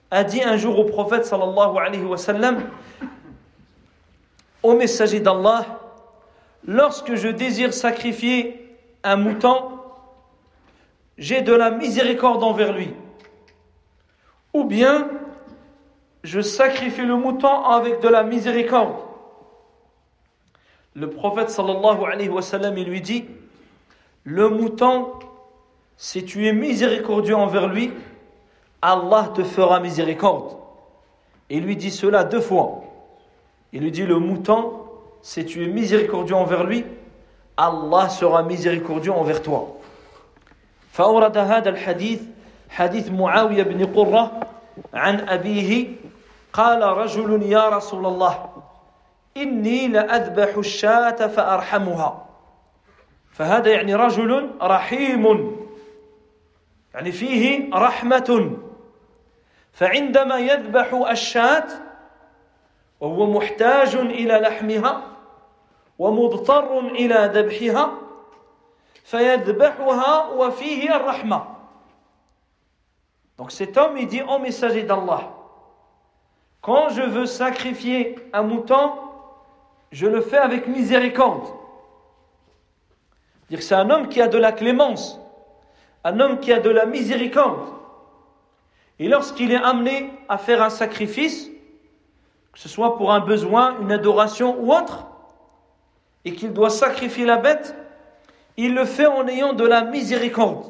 a 0.09 0.23
dit 0.23 0.41
un 0.41 0.55
jour 0.55 0.79
au 0.79 0.85
prophète 0.85 1.25
sallallahu 1.25 1.77
alayhi 1.77 2.05
wa 2.05 2.17
sallam, 2.17 2.69
Ô 4.63 4.73
messager 4.73 5.19
d'Allah, 5.19 5.65
lorsque 6.65 7.15
je 7.15 7.27
désire 7.27 7.73
sacrifier 7.73 8.77
un 9.03 9.17
mouton, 9.17 9.74
j'ai 11.17 11.41
de 11.41 11.53
la 11.53 11.71
miséricorde 11.71 12.43
envers 12.43 12.73
lui. 12.73 12.93
Ou 14.53 14.63
bien, 14.63 15.09
je 16.23 16.41
sacrifie 16.41 17.05
le 17.05 17.15
mouton 17.15 17.63
avec 17.63 18.01
de 18.01 18.07
la 18.07 18.23
miséricorde. 18.23 18.95
Le 20.95 21.09
prophète 21.09 21.53
il 22.77 22.83
lui 22.85 23.01
dit, 23.01 23.25
le 24.23 24.49
mouton, 24.49 25.11
si 25.97 26.23
tu 26.25 26.47
es 26.47 26.53
miséricordieux 26.53 27.35
envers 27.35 27.67
lui, 27.67 27.91
Allah 28.81 29.31
te 29.35 29.43
fera 29.43 29.79
miséricorde. 29.79 30.57
Il 31.49 31.63
lui 31.63 31.75
dit 31.75 31.91
cela 31.91 32.23
deux 32.23 32.41
fois. 32.41 32.83
Il 33.73 33.81
lui 33.81 33.91
dit, 33.91 34.05
le 34.05 34.19
mouton, 34.19 34.73
si 35.21 35.45
tu 35.45 35.63
es 35.63 35.67
miséricordieux 35.67 36.35
envers 36.35 36.63
lui, 36.63 36.85
Allah 37.57 38.09
sera 38.09 38.43
miséricordieux 38.43 39.11
envers 39.11 39.41
toi. 39.41 39.77
فأورد 40.95 41.37
هذا 41.37 41.69
الحديث 41.69 42.21
حديث 42.69 43.11
معاوية 43.11 43.63
بن 43.63 43.85
قرة 43.85 44.39
عن 44.93 45.29
أبيه 45.29 45.87
قال 46.53 46.81
رجل 46.81 47.43
يا 47.43 47.69
رسول 47.69 48.05
الله 48.05 48.49
إني 49.37 49.87
لأذبح 49.87 50.57
الشاة 50.57 51.27
فأرحمها. 51.27 52.25
فهذا 53.31 53.71
يعني 53.71 53.95
رجل 53.95 54.51
رحيم 54.61 55.55
يعني 56.93 57.11
فيه 57.11 57.69
رحمة. 57.73 58.57
فعندما 59.73 60.37
يذبح 60.37 60.93
الشاة 61.09 61.67
وهو 62.99 63.31
محتاج 63.31 63.95
إلى 63.95 64.33
لحمها 64.33 65.01
ومضطر 65.99 66.79
إلى 66.79 67.31
ذبحها 67.33 68.04
Donc 73.37 73.51
cet 73.51 73.77
homme, 73.77 73.97
il 73.97 74.07
dit, 74.07 74.21
au 74.23 74.39
messager 74.39 74.83
d'Allah, 74.83 75.31
quand 76.61 76.89
je 76.89 77.03
veux 77.03 77.27
sacrifier 77.27 78.15
un 78.33 78.41
mouton, 78.41 78.93
je 79.91 80.07
le 80.07 80.21
fais 80.21 80.37
avec 80.37 80.67
miséricorde. 80.67 81.47
Dire 83.49 83.61
c'est 83.61 83.75
un 83.75 83.89
homme 83.91 84.09
qui 84.09 84.21
a 84.21 84.27
de 84.27 84.39
la 84.39 84.51
clémence, 84.51 85.19
un 86.03 86.19
homme 86.19 86.39
qui 86.39 86.51
a 86.51 86.59
de 86.59 86.71
la 86.71 86.87
miséricorde. 86.87 87.67
Et 88.97 89.07
lorsqu'il 89.07 89.51
est 89.51 89.63
amené 89.63 90.11
à 90.29 90.39
faire 90.39 90.63
un 90.63 90.71
sacrifice, 90.71 91.51
que 92.53 92.59
ce 92.59 92.69
soit 92.69 92.97
pour 92.97 93.13
un 93.13 93.19
besoin, 93.19 93.79
une 93.81 93.91
adoration 93.91 94.57
ou 94.59 94.73
autre, 94.73 95.05
et 96.23 96.33
qu'il 96.33 96.53
doit 96.53 96.71
sacrifier 96.71 97.25
la 97.25 97.37
bête, 97.37 97.75
il 98.56 98.74
le 98.74 98.84
fait 98.84 99.06
en 99.06 99.26
ayant 99.26 99.52
de 99.52 99.64
la 99.64 99.84
miséricorde, 99.84 100.66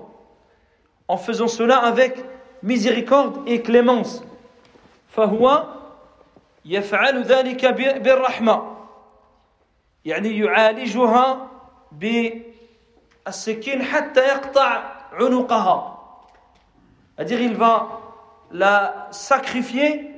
en 1.08 1.16
faisant 1.16 1.48
cela 1.48 1.78
avec 1.78 2.24
miséricorde 2.62 3.42
et 3.46 3.62
clémence. 3.62 4.22
فهو 5.10 5.66
يفعل 6.64 7.22
ذلك 7.22 7.66
بالرحمة 7.66 8.76
يعني 10.04 10.38
يعالجها 10.38 11.50
بالسكين 11.92 13.82
حتى 13.82 14.20
يقطع 14.20 14.82
عنقها 15.12 15.96
c'est-à-dire 17.16 17.40
il 17.40 17.54
va 17.54 18.00
la 18.50 19.08
sacrifier 19.10 20.10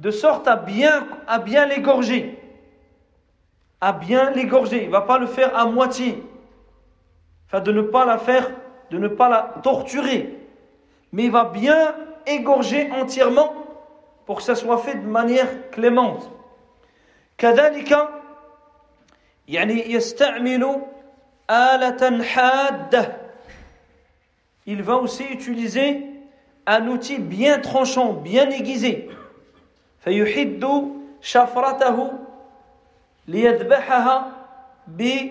de 0.00 0.10
sorte 0.10 0.48
à 0.48 0.56
bien, 0.56 1.06
à 1.28 1.38
bien 1.38 1.66
l'égorger 1.66 2.42
à 3.80 3.92
bien 3.92 4.30
l'égorger 4.30 4.82
il 4.82 4.86
ne 4.86 4.92
va 4.92 5.02
pas 5.02 5.18
le 5.18 5.26
faire 5.26 5.56
à 5.56 5.66
moitié 5.66 6.22
enfin 7.52 7.60
de 7.60 7.72
ne 7.72 7.82
pas 7.82 8.04
la 8.04 8.18
faire 8.18 8.50
de 8.90 8.98
ne 8.98 9.08
pas 9.08 9.28
la 9.28 9.54
torturer 9.62 10.38
mais 11.12 11.24
il 11.24 11.30
va 11.30 11.44
bien 11.44 11.94
égorger 12.26 12.90
entièrement 12.92 13.52
pour 14.26 14.36
que 14.36 14.42
ça 14.42 14.54
soit 14.54 14.78
fait 14.78 14.94
de 14.96 15.06
manière 15.06 15.70
clémente. 15.70 16.30
كذلك 17.38 18.08
يعني 19.48 19.92
يستعمل 19.92 20.82
آلة 21.50 22.22
حادة 22.22 23.16
il 24.66 24.82
va 24.82 24.96
aussi 24.96 25.24
utiliser 25.24 26.04
un 26.66 26.86
outil 26.88 27.18
bien 27.18 27.58
tranchant, 27.58 28.12
bien 28.12 28.50
aiguisé. 28.50 29.08
فيحد 30.00 30.64
شفرته 31.20 32.12
ليذبحها 33.28 34.32
ب 34.86 35.28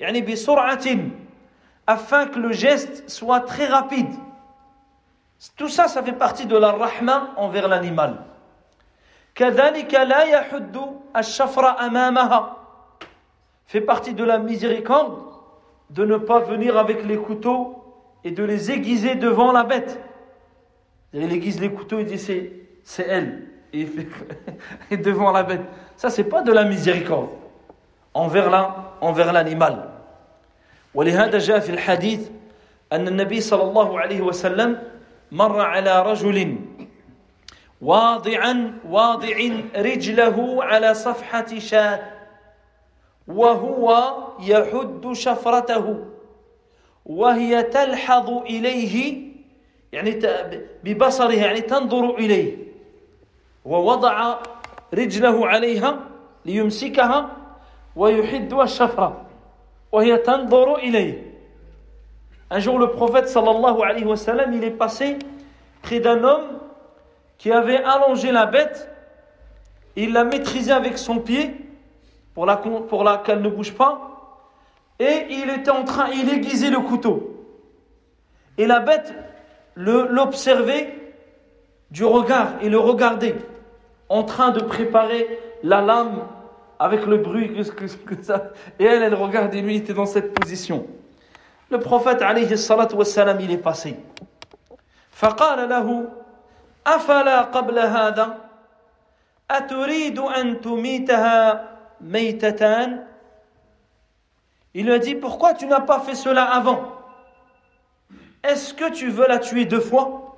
يعني 0.00 0.20
بسرعة 0.20 0.86
afin 1.87 2.27
que 2.27 2.39
le 2.39 2.51
geste 2.51 3.09
soit 3.09 3.41
très 3.41 3.67
rapide. 3.67 4.09
Tout 5.55 5.69
ça, 5.69 5.87
ça 5.87 6.01
fait 6.01 6.13
partie 6.13 6.45
de 6.45 6.57
la 6.57 6.71
rahma 6.71 7.31
envers 7.37 7.67
l'animal. 7.67 8.23
Fait 9.35 9.51
partie 13.81 14.13
de 14.13 14.23
la 14.23 14.37
miséricorde 14.37 15.21
de 15.89 16.05
ne 16.05 16.17
pas 16.17 16.39
venir 16.39 16.77
avec 16.77 17.05
les 17.05 17.17
couteaux 17.17 17.83
et 18.23 18.31
de 18.31 18.43
les 18.43 18.71
aiguiser 18.71 19.15
devant 19.15 19.51
la 19.51 19.63
bête. 19.63 19.99
Il 21.13 21.31
aiguise 21.31 21.59
les 21.59 21.71
couteaux 21.71 21.99
et 21.99 22.05
dit 22.05 22.17
c'est, 22.17 23.07
elle. 23.07 23.49
Et, 24.89 24.95
devant 24.95 25.33
la 25.33 25.43
bête. 25.43 25.63
Ça, 25.97 26.09
c'est 26.09 26.23
pas 26.23 26.41
de 26.41 26.53
la 26.53 26.63
miséricorde 26.63 27.27
envers, 28.13 28.49
la, 28.49 28.93
envers 29.01 29.33
l'animal. 29.33 29.89
ولهذا 30.95 31.37
جاء 31.37 31.59
في 31.59 31.69
الحديث 31.69 32.29
أن 32.93 33.07
النبي 33.07 33.41
صلى 33.41 33.63
الله 33.63 33.99
عليه 33.99 34.21
وسلم 34.21 34.83
مر 35.31 35.61
على 35.61 36.01
رجل 36.01 36.57
واضعا 37.81 38.79
واضع 38.89 39.37
رجله 39.75 40.63
على 40.63 40.93
صفحة 40.93 41.59
شاة 41.59 41.99
وهو 43.27 44.13
يحد 44.39 45.09
شفرته 45.13 46.05
وهي 47.05 47.63
تلحظ 47.63 48.29
إليه 48.29 49.25
يعني 49.91 50.19
ببصره 50.83 51.33
يعني 51.33 51.61
تنظر 51.61 52.15
إليه 52.15 52.57
ووضع 53.65 54.35
رجله 54.93 55.47
عليها 55.47 55.99
ليمسكها 56.45 57.29
ويحد 57.95 58.53
الشفرة. 58.53 59.24
Un 62.51 62.59
jour, 62.59 62.79
le 62.79 62.91
prophète 62.91 63.27
sallallahu 63.29 63.81
alayhi 63.81 64.05
wa 64.05 64.17
sallam, 64.17 64.53
il 64.53 64.63
est 64.63 64.71
passé 64.71 65.17
près 65.81 65.99
d'un 65.99 66.23
homme 66.23 66.59
qui 67.37 67.51
avait 67.51 67.83
allongé 67.83 68.31
la 68.31 68.45
bête, 68.45 68.89
il 69.95 70.13
l'a 70.13 70.23
maîtrisée 70.23 70.71
avec 70.71 70.97
son 70.97 71.19
pied 71.19 71.55
pour, 72.33 72.45
la, 72.45 72.57
pour 72.57 73.03
la, 73.03 73.17
qu'elle 73.17 73.41
ne 73.41 73.49
bouge 73.49 73.73
pas, 73.73 74.11
et 74.99 75.27
il 75.29 75.49
était 75.49 75.71
en 75.71 75.83
train, 75.83 76.09
il 76.09 76.29
aiguisait 76.29 76.69
le 76.69 76.79
couteau. 76.79 77.45
Et 78.57 78.65
la 78.65 78.79
bête 78.79 79.13
l'observait 79.75 80.93
du 81.91 82.05
regard 82.05 82.53
et 82.61 82.69
le 82.69 82.79
regardait 82.79 83.35
en 84.09 84.23
train 84.23 84.51
de 84.51 84.61
préparer 84.61 85.39
la 85.63 85.81
lame 85.81 86.21
avec 86.78 87.06
le 87.06 87.18
bruit 87.18 87.52
que, 87.52 87.62
que, 87.62 87.84
que 87.84 88.22
ça. 88.22 88.50
Et 88.78 88.84
elle, 88.84 89.02
elle 89.02 89.14
regardait, 89.14 89.60
lui, 89.60 89.76
il 89.76 89.82
était 89.82 89.92
dans 89.92 90.06
cette 90.06 90.32
position. 90.32 90.86
Le 91.70 91.78
prophète, 91.78 92.22
alayhi 92.22 92.56
salatu 92.56 92.96
wassalam, 92.96 93.38
il 93.40 93.50
est 93.50 93.58
passé. 93.58 93.96
فقال 95.20 95.68
له 95.68 96.08
أفلا 96.86 97.40
قبل 97.52 97.78
هذا 97.78 98.38
أتريد 99.50 100.18
أن 100.18 100.60
تميتها 100.60 101.68
ميتتان 102.00 103.06
Il 104.72 104.86
lui 104.86 104.92
a 104.92 104.98
dit, 105.00 105.16
pourquoi 105.16 105.52
tu 105.52 105.66
n'as 105.66 105.80
pas 105.80 105.98
fait 105.98 106.14
cela 106.14 106.44
avant 106.44 106.92
Est-ce 108.44 108.72
que 108.72 108.88
tu 108.90 109.10
veux 109.10 109.26
la 109.26 109.40
tuer 109.40 109.64
deux 109.64 109.80
fois 109.80 110.36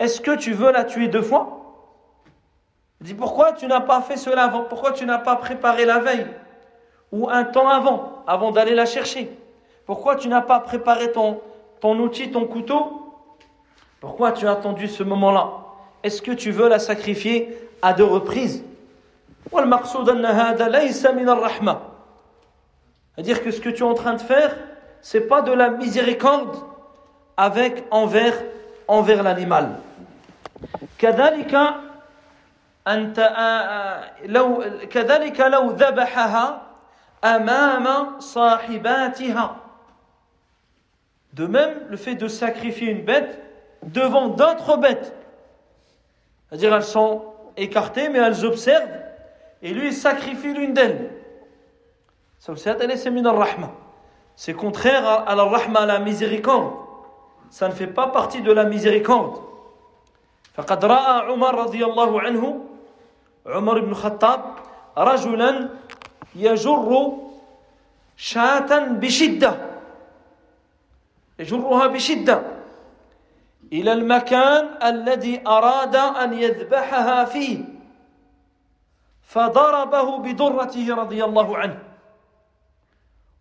Est-ce 0.00 0.20
que 0.20 0.36
tu 0.36 0.52
veux 0.52 0.72
la 0.72 0.84
tuer 0.84 1.06
deux 1.06 1.22
fois 1.22 1.67
Il 3.00 3.06
dit, 3.06 3.14
pourquoi 3.14 3.52
tu 3.52 3.66
n'as 3.66 3.80
pas 3.80 4.00
fait 4.00 4.16
cela 4.16 4.44
avant 4.44 4.62
Pourquoi 4.62 4.92
tu 4.92 5.04
n'as 5.04 5.18
pas 5.18 5.36
préparé 5.36 5.84
la 5.84 5.98
veille 5.98 6.26
Ou 7.12 7.28
un 7.28 7.44
temps 7.44 7.68
avant, 7.68 8.22
avant 8.26 8.50
d'aller 8.50 8.74
la 8.74 8.86
chercher 8.86 9.30
Pourquoi 9.86 10.16
tu 10.16 10.28
n'as 10.28 10.40
pas 10.40 10.60
préparé 10.60 11.12
ton, 11.12 11.40
ton 11.80 11.98
outil, 11.98 12.30
ton 12.30 12.46
couteau 12.46 13.14
Pourquoi 14.00 14.32
tu 14.32 14.46
as 14.46 14.52
attendu 14.52 14.88
ce 14.88 15.02
moment-là 15.02 15.50
Est-ce 16.02 16.22
que 16.22 16.32
tu 16.32 16.50
veux 16.50 16.68
la 16.68 16.78
sacrifier 16.78 17.58
à 17.82 17.92
deux 17.92 18.04
reprises 18.04 18.64
c'est-à-dire 23.14 23.44
que 23.44 23.50
ce 23.50 23.60
que 23.60 23.68
tu 23.68 23.82
es 23.82 23.86
en 23.86 23.94
train 23.94 24.14
de 24.14 24.20
faire, 24.20 24.56
c'est 25.00 25.28
pas 25.28 25.42
de 25.42 25.52
la 25.52 25.70
miséricorde 25.70 26.56
avec 27.36 27.84
envers 27.90 28.34
envers 28.88 29.22
l'animal. 29.22 29.80
كذلك 30.98 31.74
أنت 32.88 33.18
لو 34.24 34.64
كذلك 34.90 35.40
لو 35.40 35.70
ذبحها 35.70 36.62
أمام 37.24 38.20
صاحباتها 38.20 39.56
De 41.32 41.48
même, 41.48 41.74
le 41.88 41.96
fait 41.96 42.14
de 42.14 42.28
sacrifier 42.28 42.92
une 42.92 43.04
bête 43.04 43.42
devant 43.82 44.28
d'autres 44.28 44.76
bêtes. 44.76 45.12
C'est-à-dire, 46.48 46.72
elles 46.72 46.84
sont 46.84 47.24
écartées, 47.56 48.08
mais 48.08 48.20
elles 48.20 48.44
observent, 48.44 49.00
et 49.60 49.74
lui, 49.74 49.88
il 49.88 49.92
sacrifie 49.92 50.54
l'une 50.54 50.74
d'elles. 50.74 51.10
C'est 54.36 54.54
contraire 54.54 55.24
à 55.26 55.34
la 55.34 55.42
rahma, 55.42 55.80
à 55.80 55.86
la 55.86 55.98
miséricorde. 55.98 56.72
Ça 57.50 57.66
ne 57.66 57.72
fait 57.72 57.88
pas 57.88 58.06
partie 58.06 58.40
de 58.40 58.52
la 58.52 58.62
miséricorde. 58.62 59.40
فقد 60.54 60.84
رأى 60.84 61.26
عمر 61.26 61.54
رضي 61.54 61.84
الله 61.84 62.20
عنه 62.20 62.60
عمر 63.45 63.79
بن 63.79 63.91
الخطاب 63.91 64.55
رجلا 64.97 65.69
يجر 66.35 67.17
شاة 68.17 68.79
بشدة 68.87 69.55
يجرها 71.39 71.87
بشدة 71.87 72.41
إلى 73.73 73.93
المكان 73.93 74.83
الذي 74.83 75.47
أراد 75.47 75.95
أن 75.95 76.33
يذبحها 76.33 77.25
فيه 77.25 77.63
فضربه 79.21 80.17
بدرته 80.17 80.95
رضي 80.95 81.23
الله 81.23 81.57
عنه 81.57 81.79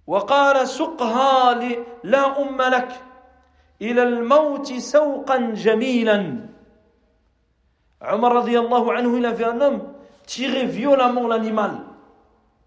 وقال 0.06 0.68
سقها 0.68 1.54
لا 2.04 2.42
أم 2.42 2.62
لك 2.62 3.00
إلى 3.82 4.02
الموت 4.02 4.72
سوقا 4.72 5.36
جميلا. 5.36 6.47
Omar 8.00 8.36
anhu, 8.36 9.18
il 9.18 9.26
avait 9.26 9.44
un 9.44 9.60
homme 9.60 9.82
tirer 10.26 10.66
violemment 10.66 11.26
l'animal. 11.26 11.72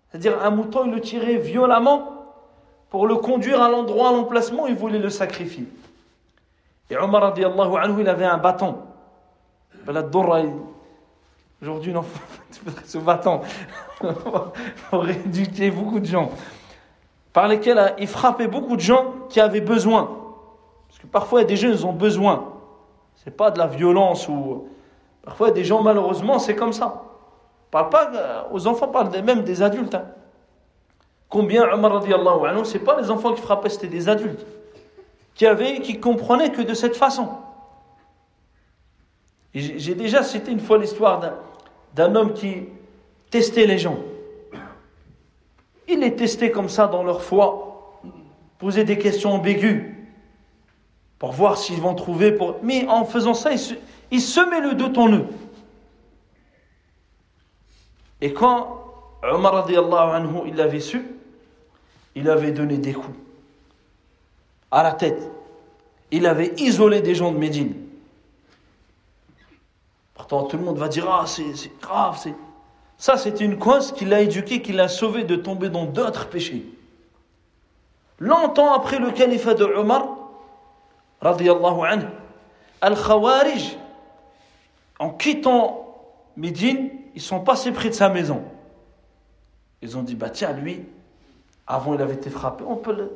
C'est-à-dire 0.09 0.43
un 0.43 0.49
mouton, 0.49 0.85
il 0.85 0.91
le 0.91 1.01
tirait 1.01 1.37
violemment 1.37 2.21
pour 2.89 3.07
le 3.07 3.15
conduire 3.15 3.61
à 3.61 3.69
l'endroit, 3.69 4.09
à 4.09 4.11
l'emplacement, 4.11 4.67
il 4.67 4.75
voulait 4.75 4.99
le 4.99 5.09
sacrifier. 5.09 5.65
Et 6.89 6.97
Omar 6.97 7.21
radiallahu 7.21 7.77
anhu, 7.77 8.01
il 8.01 8.09
avait 8.09 8.25
un 8.25 8.37
bâton. 8.37 8.79
Ben, 9.85 10.05
aujourd'hui, 11.61 11.93
non, 11.93 12.03
ce 12.85 12.97
bâton 12.97 13.41
pour 14.89 15.07
éduquer 15.07 15.71
beaucoup 15.71 16.01
de 16.01 16.05
gens, 16.05 16.31
par 17.31 17.47
lesquels 17.47 17.77
euh, 17.77 17.89
il 17.97 18.07
frappait 18.07 18.47
beaucoup 18.47 18.75
de 18.75 18.81
gens 18.81 19.13
qui 19.29 19.39
avaient 19.39 19.61
besoin. 19.61 20.17
Parce 20.89 20.99
que 20.99 21.07
parfois, 21.07 21.39
il 21.39 21.43
y 21.43 21.45
a 21.45 21.47
des 21.47 21.55
jeunes, 21.55 21.71
ils 21.71 21.85
ont 21.85 21.93
besoin. 21.93 22.53
C'est 23.23 23.35
pas 23.35 23.51
de 23.51 23.59
la 23.59 23.67
violence 23.67 24.27
ou 24.27 24.67
Parfois, 25.23 25.51
des 25.51 25.63
gens, 25.63 25.81
malheureusement, 25.81 26.39
c'est 26.39 26.55
comme 26.55 26.73
ça. 26.73 27.03
Parle 27.69 27.89
pas 27.89 28.11
euh, 28.13 28.41
aux 28.51 28.67
enfants, 28.67 28.87
parle 28.87 29.09
même 29.21 29.43
des 29.43 29.61
adultes. 29.61 29.95
Hein. 29.95 30.05
Combien 31.29 31.71
Omar 31.71 31.93
radiallahu 31.93 32.45
anhu, 32.45 32.65
c'est 32.65 32.79
pas 32.79 32.99
les 32.99 33.09
enfants 33.09 33.33
qui 33.33 33.41
frappaient, 33.41 33.69
c'était 33.69 33.87
des 33.87 34.09
adultes 34.09 34.45
qui 35.35 35.45
avaient, 35.45 35.79
qui 35.79 35.99
comprenaient 35.99 36.51
que 36.51 36.61
de 36.61 36.73
cette 36.73 36.95
façon. 36.95 37.29
J'ai 39.53 39.95
déjà 39.95 40.23
cité 40.23 40.51
une 40.51 40.59
fois 40.59 40.77
l'histoire 40.77 41.21
d'un 41.93 42.15
homme 42.15 42.33
qui 42.33 42.63
testait 43.29 43.65
les 43.65 43.77
gens. 43.77 43.97
Il 45.87 45.99
les 45.99 46.15
testait 46.15 46.51
comme 46.51 46.69
ça 46.69 46.87
dans 46.87 47.03
leur 47.03 47.21
foi, 47.21 47.99
posait 48.59 48.83
des 48.83 48.97
questions 48.97 49.33
ambiguës 49.33 49.93
pour 51.19 51.31
voir 51.31 51.57
s'ils 51.57 51.81
vont 51.81 51.95
trouver. 51.95 52.31
Pour... 52.31 52.57
Mais 52.63 52.87
en 52.87 53.03
faisant 53.03 53.33
ça, 53.33 53.51
il, 53.51 53.59
se, 54.11 54.15
il 54.15 54.21
semait 54.21 54.61
le 54.61 54.73
doute 54.75 54.97
en 54.97 55.11
eux. 55.11 55.25
Et 58.21 58.33
quand 58.33 58.85
Omar 59.23 59.67
anhu, 59.67 60.41
il 60.47 60.55
l'avait 60.55 60.79
su, 60.79 61.03
il 62.15 62.29
avait 62.29 62.51
donné 62.51 62.77
des 62.77 62.93
coups 62.93 63.17
à 64.69 64.83
la 64.83 64.93
tête. 64.93 65.29
Il 66.11 66.25
avait 66.25 66.53
isolé 66.57 67.01
des 67.01 67.15
gens 67.15 67.31
de 67.31 67.37
Médine. 67.37 67.73
Pourtant, 70.13 70.43
tout 70.43 70.57
le 70.57 70.63
monde 70.63 70.77
va 70.77 70.87
dire 70.87 71.09
Ah, 71.09 71.25
c'est 71.25 71.79
grave. 71.79 72.19
Ça, 72.97 73.17
c'était 73.17 73.43
une 73.43 73.57
cause 73.57 73.91
qui 73.93 74.05
l'a 74.05 74.21
éduqué, 74.21 74.61
qui 74.61 74.73
l'a 74.73 74.87
sauvé 74.87 75.23
de 75.23 75.35
tomber 75.35 75.69
dans 75.69 75.85
d'autres 75.85 76.27
péchés. 76.27 76.65
Longtemps 78.19 78.73
après 78.73 78.99
le 78.99 79.09
califat 79.11 79.55
de 79.55 79.63
Omar, 79.63 80.05
anhu, 81.21 82.05
Al-Khawarij, 82.81 83.77
en 85.01 85.09
quittant 85.09 85.87
Médine, 86.37 86.91
ils 87.15 87.21
sont 87.21 87.39
passés 87.39 87.71
près 87.71 87.89
de 87.89 87.95
sa 87.95 88.07
maison. 88.07 88.43
Ils 89.81 89.97
ont 89.97 90.03
dit 90.03 90.13
Bah, 90.13 90.29
tiens, 90.29 90.53
lui, 90.53 90.83
avant, 91.65 91.95
il 91.95 92.01
avait 92.01 92.13
été 92.13 92.29
frappé. 92.29 92.63
On 92.67 92.75
peut 92.75 92.95
le 92.95 93.11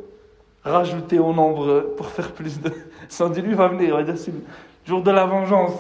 rajouter 0.64 1.20
au 1.20 1.32
nombre 1.32 1.94
pour 1.96 2.08
faire 2.08 2.32
plus 2.32 2.60
de. 2.60 2.72
Sans 3.10 3.30
dire, 3.30 3.44
lui 3.44 3.54
va 3.54 3.68
venir, 3.68 4.04
c'est 4.18 4.32
le 4.32 4.42
jour 4.84 5.04
de 5.04 5.12
la 5.12 5.26
vengeance. 5.26 5.74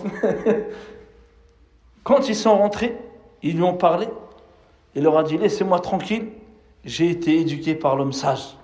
Quand 2.03 2.29
ils 2.29 2.35
sont 2.35 2.55
rentrés, 2.55 2.95
ils 3.41 3.55
lui 3.55 3.63
ont 3.63 3.75
parlé. 3.75 4.07
Il 4.93 5.03
leur 5.03 5.17
a 5.17 5.23
dit 5.23 5.39
Laissez-moi 5.39 5.79
tranquille, 5.79 6.27
j'ai 6.83 7.09
été 7.09 7.39
éduqué 7.39 7.73
par 7.73 7.95
l'homme 7.95 8.13
sage. 8.13 8.55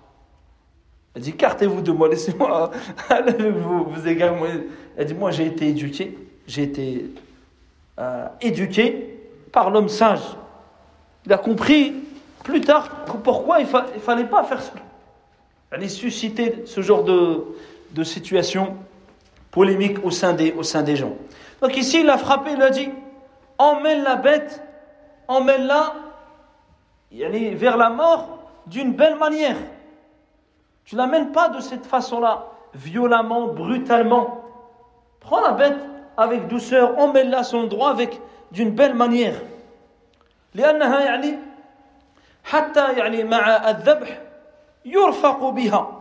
A 1.16 1.20
dit 1.20 1.34
Cartez-vous 1.34 1.82
de 1.82 1.92
moi, 1.92 2.08
laissez-moi 2.08 2.70
vous, 3.40 3.86
vous 3.86 4.08
égarez. 4.08 4.38
Elle 4.96 5.08
dit 5.08 5.16
Moi, 5.16 5.32
j'ai 5.32 5.48
été 5.48 5.70
éduqué, 5.70 6.16
j'ai 6.46 6.62
été 6.62 7.10
euh, 8.00 8.28
éduqué 8.40 9.20
par 9.52 9.70
l'homme 9.70 9.90
sage. 9.90 10.22
Il 11.26 11.34
a 11.34 11.38
compris 11.38 11.94
plus 12.44 12.62
tard 12.62 12.90
pourquoi 13.24 13.60
il 13.60 13.68
ne 13.68 14.00
fallait 14.00 14.26
pas 14.26 14.44
faire 14.44 14.62
cela. 14.62 14.82
Aller 15.72 15.90
susciter 15.90 16.64
ce 16.66 16.82
genre 16.82 17.04
de, 17.04 18.04
situation 18.04 18.76
polémique 19.52 20.04
au 20.04 20.12
sein, 20.12 20.34
des, 20.34 20.96
gens. 20.96 21.14
Donc 21.62 21.78
ici, 21.78 22.02
il 22.02 22.10
a 22.10 22.18
frappé, 22.18 22.52
il 22.54 22.62
a 22.62 22.70
dit 22.70 22.90
emmène 23.58 24.04
la 24.04 24.16
bête, 24.16 24.64
emmène-la 25.28 25.94
vers 27.12 27.78
la 27.78 27.90
mort 27.90 28.40
d'une 28.68 28.94
belle 28.94 29.18
manière. 29.18 29.58
Tu 30.86 30.96
ne 30.96 31.02
l'amènes 31.02 31.32
pas 31.32 31.50
de 31.50 31.60
cette 31.60 31.86
façon-là, 31.86 32.48
violemment, 32.74 33.48
brutalement. 33.48 34.44
Prends 35.20 35.42
la 35.42 35.52
bête 35.52 35.78
avec 36.21 36.49
douceur, 36.49 36.99
emmène-la 36.99 37.39
à 37.39 37.45
son 37.45 37.65
droit 37.65 37.91
avec 37.91 38.21
d'une 38.53 38.71
belle 38.71 38.95
manière. 38.95 39.43
لأنها 40.55 41.01
يعني 41.01 41.39
حتى 42.45 42.93
يعني 42.93 43.25
مع 43.25 43.71
الذبح 43.71 44.19
يرفق 44.85 45.49
بها 45.51 45.93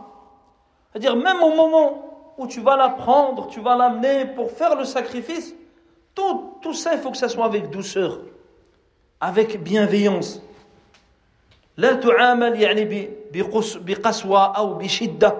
c'est-à-dire 0.92 1.16
même 1.16 1.42
au 1.42 1.54
moment 1.54 2.32
où 2.38 2.46
tu 2.46 2.60
vas 2.60 2.76
la 2.76 2.88
prendre, 2.88 3.48
tu 3.48 3.60
vas 3.60 3.76
l'amener 3.76 4.24
pour 4.24 4.50
faire 4.50 4.76
le 4.76 4.84
sacrifice, 4.84 5.54
tout, 6.14 6.54
tout 6.62 6.72
ça, 6.72 6.94
il 6.94 7.00
faut 7.00 7.10
que 7.10 7.18
ça 7.18 7.28
soit 7.28 7.44
avec 7.44 7.68
douceur, 7.68 8.20
avec 9.20 9.62
bienveillance. 9.62 10.40
لا 11.76 11.92
تعامل 11.92 12.60
يعني 12.60 13.10
بقسوة 13.80 14.56
أو 14.56 14.74
بشدة 14.74 15.34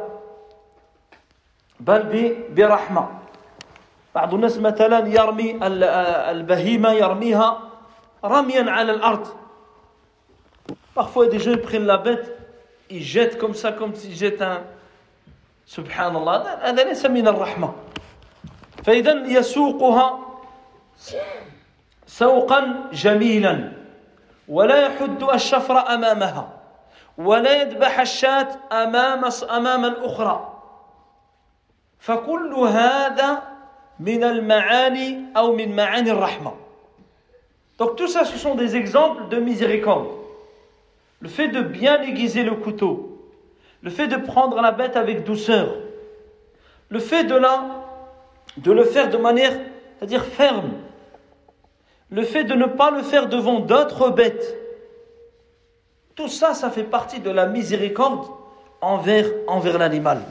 بل 1.81 2.37
برحمة 2.51 3.09
بعض 4.16 4.34
الناس 4.34 4.58
مثلا 4.58 5.08
يرمي 5.08 5.60
البهيمة 6.32 6.92
يرميها 6.92 7.60
رميا 8.26 8.72
على 8.72 8.92
الأرض 8.92 9.28
Parfois, 10.94 11.28
des 11.28 11.40
gens 11.40 11.58
prennent 11.58 11.86
la 11.86 11.98
bête, 11.98 12.38
ils 12.90 13.02
jettent 13.02 13.38
comme 13.38 13.56
ça, 13.56 13.72
comme 13.72 13.96
s'ils 13.96 14.14
jettent 14.16 14.42
un. 14.42 14.62
Subhanallah, 15.66 16.60
هذا 16.62 16.84
ليس 16.84 17.06
من 17.06 17.28
الرحمة. 17.28 17.74
فإذا 18.84 19.14
يسوقها 19.28 20.20
سوقا 22.08 22.90
جميلا 22.94 23.72
ولا 24.48 24.78
يحد 24.86 25.24
الشفر 25.24 25.78
أمامها 25.94 26.50
ولا 27.18 27.62
يذبح 27.62 28.00
الشاة 28.00 28.48
أمام 28.72 29.22
أمام 29.50 29.86
الأخرى 29.86 30.62
فكل 32.00 32.54
هذا 32.54 33.51
من 34.01 34.25
المعاني 34.25 35.19
أو 35.37 35.57
من 35.57 35.77
معاني 35.77 36.11
الرحمة. 36.11 36.53
Donc 37.79 37.97
tout 37.97 38.09
ça, 38.09 38.25
ce 38.25 38.39
sont 38.39 38.55
des 38.55 38.77
exemples 38.77 39.29
de 39.29 39.39
miséricorde. 39.39 40.09
le 41.21 41.29
fait 41.29 41.49
de 41.49 41.61
bien 41.61 42.03
aiguiser 42.03 42.43
le 42.43 42.55
couteau, 42.55 43.19
le 43.83 43.91
fait 43.91 44.07
de 44.07 44.17
prendre 44.17 44.61
la 44.61 44.71
bête 44.71 44.97
avec 44.97 45.25
douceur, 45.25 45.75
le 46.89 46.99
fait 46.99 47.25
de, 47.25 47.35
la, 47.35 47.65
de 48.59 48.73
le 48.73 48.85
faire 48.85 49.11
de 49.11 49.17
manière, 49.17 49.53
c'est-à-dire 49.99 50.25
ferme, 50.25 50.73
le 52.11 52.23
fait 52.23 52.45
de 52.45 52.55
ne 52.55 52.67
pas 52.67 52.91
le 52.91 53.03
faire 53.03 53.29
devant 53.29 53.61
d'autres 53.61 54.11
bêtes, 54.11 54.57
tout 56.15 56.29
ça, 56.29 56.55
ça 56.55 56.71
fait 56.71 56.85
partie 56.85 57.21
de 57.21 57.31
la 57.31 57.47
miséricorde 57.47 58.27
envers, 58.81 59.27
envers 59.49 59.79
l'animal. 59.79 60.23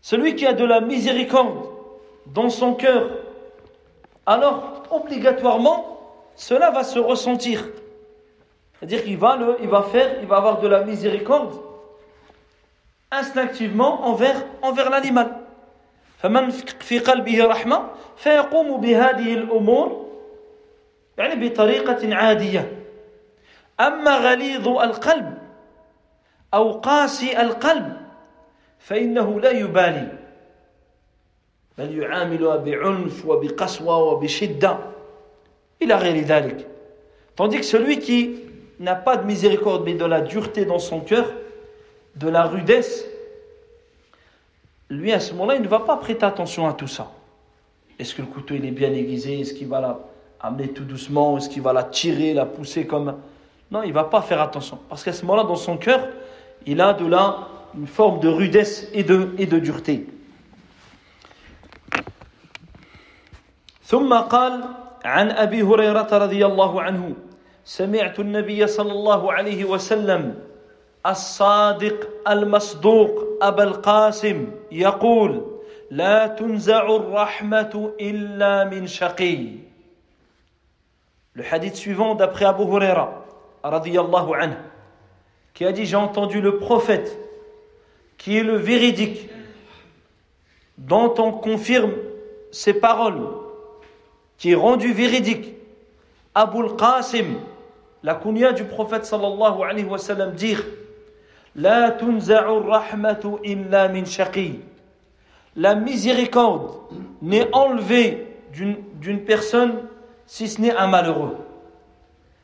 Celui 0.00 0.34
qui 0.34 0.46
a 0.46 0.52
de 0.52 0.64
la 0.64 0.80
miséricorde 0.80 1.68
dans 2.26 2.50
son 2.50 2.74
cœur, 2.74 3.10
alors 4.26 4.82
obligatoirement, 4.90 5.98
cela 6.36 6.70
va 6.70 6.84
se 6.84 6.98
ressentir. 6.98 7.66
C'est-à-dire 8.78 9.04
qu'il 9.04 9.18
va, 9.18 9.36
le, 9.36 9.56
il 9.60 9.68
va 9.68 9.82
faire, 9.82 10.20
il 10.20 10.26
va 10.26 10.36
avoir 10.36 10.60
de 10.60 10.68
la 10.68 10.84
miséricorde 10.84 11.54
instinctivement 13.10 14.06
envers, 14.06 14.44
envers 14.62 14.90
l'animal. 14.90 15.36
فمن 16.22 16.50
في 16.80 16.98
قلبه 16.98 17.44
رحمة 17.44 17.90
فيقوم 18.16 18.80
بهذه 18.80 19.34
الأمور 19.34 20.06
يعني 21.18 21.48
بطريقة 21.48 22.14
عادية 22.14 22.72
أما 23.80 24.16
غليظ 24.16 24.68
القلب 24.68 25.33
أو 26.54 26.72
قاسي 26.72 27.40
القلب 27.40 27.96
فإنه 28.78 29.40
لا 29.40 29.50
يبالي 29.50 30.18
بل 31.78 31.98
يعاملها 31.98 32.56
بعنف 32.56 33.26
وبقسوة 33.26 33.96
وبشدة 33.96 34.78
إلى 35.82 35.94
غير 35.94 36.24
ذلك 36.24 36.66
Tandis 37.36 37.60
que 37.60 37.64
celui 37.64 38.00
qui 38.00 38.40
n'a 38.80 38.94
pas 38.94 39.16
de 39.16 39.24
miséricorde 39.24 39.84
mais 39.84 39.94
de 39.94 40.04
la 40.04 40.20
dureté 40.20 40.66
dans 40.66 40.78
son 40.78 41.00
cœur, 41.00 41.24
de 42.16 42.28
la 42.28 42.42
rudesse, 42.42 43.06
lui 44.90 45.10
à 45.12 45.20
ce 45.20 45.32
moment-là, 45.32 45.54
il 45.54 45.62
ne 45.62 45.68
va 45.68 45.80
pas 45.80 45.96
prêter 45.96 46.26
attention 46.26 46.68
à 46.68 46.74
tout 46.74 46.88
ça. 46.88 47.10
Est-ce 47.98 48.14
que 48.14 48.20
le 48.20 48.28
couteau 48.28 48.54
il 48.54 48.66
est 48.66 48.72
bien 48.72 48.92
aiguisé 48.92 49.40
Est-ce 49.40 49.54
qu'il 49.54 49.68
va 49.68 49.80
la 49.80 50.00
amener 50.40 50.68
tout 50.68 50.84
doucement 50.84 51.38
Est-ce 51.38 51.48
qu'il 51.48 51.62
va 51.62 51.72
la 51.72 51.84
tirer, 51.84 52.34
la 52.34 52.46
pousser 52.46 52.86
comme... 52.86 53.16
Non, 53.70 53.82
il 53.82 53.88
ne 53.88 53.94
va 53.94 54.04
pas 54.04 54.20
faire 54.22 54.40
attention. 54.40 54.78
Parce 54.88 55.04
qu'à 55.04 55.12
ce 55.12 55.24
moment-là, 55.24 55.44
dans 55.44 55.56
son 55.56 55.76
cœur, 55.76 56.08
il 56.66 56.80
a 56.80 56.92
de 56.92 57.06
là 57.06 57.48
une 57.74 57.86
forme 57.86 58.20
de 58.20 58.28
rudesse 58.28 58.88
et 58.92 59.02
de, 59.02 59.34
et 59.38 59.46
de 59.46 59.58
dureté. 59.58 60.06
ثم 63.90 64.14
قال 64.14 64.64
عن 65.04 65.30
أبي 65.30 65.62
هريرة 65.62 66.06
رضي 66.12 66.46
الله 66.46 66.82
عنه 66.82 67.14
سمعت 67.64 68.20
النبي 68.20 68.66
صلى 68.66 68.92
الله 68.92 69.32
عليه 69.32 69.64
وسلم 69.64 70.38
الصادق 71.06 72.08
المصدوق 72.28 73.38
أبا 73.42 73.62
القاسم 73.62 74.46
يقول 74.72 75.46
لا 75.90 76.26
تنزع 76.26 76.86
الرحمة 76.96 77.92
إلا 78.00 78.64
من 78.64 78.86
شقي 78.86 79.70
Le 81.34 81.44
hadith 81.44 81.76
suivant 81.76 82.16
d'après 82.16 82.44
Abu 82.44 82.64
Huraira, 82.64 83.24
radiyallahu 83.62 84.34
anhu, 84.34 84.56
qui 85.55 85.65
a 85.65 85.71
dit 85.71 85.87
J'ai 85.87 85.95
entendu 85.95 86.39
le 86.41 86.57
prophète, 86.57 87.17
qui 88.19 88.37
est 88.37 88.43
le 88.43 88.57
véridique, 88.57 89.27
dont 90.77 91.15
on 91.17 91.31
confirme 91.31 91.93
ses 92.51 92.75
paroles, 92.75 93.21
qui 94.37 94.51
est 94.51 94.55
rendu 94.55 94.93
véridique. 94.93 95.53
Abu 96.35 96.59
al-Qasim, 96.59 97.39
la 98.03 98.13
kunya 98.15 98.51
du 98.51 98.65
prophète 98.65 99.05
sallallahu 99.05 99.63
alayhi 99.63 99.85
wa 99.85 99.97
sallam, 99.97 100.33
dire 100.33 100.63
La 101.55 101.95
min. 103.87 104.03
La 105.57 105.75
miséricorde 105.75 106.75
n'est 107.21 107.47
enlevée 107.53 108.27
d'une 108.51 109.21
personne 109.21 109.75
si 110.25 110.49
ce 110.49 110.59
n'est 110.59 110.75
un 110.75 110.87
malheureux, 110.87 111.37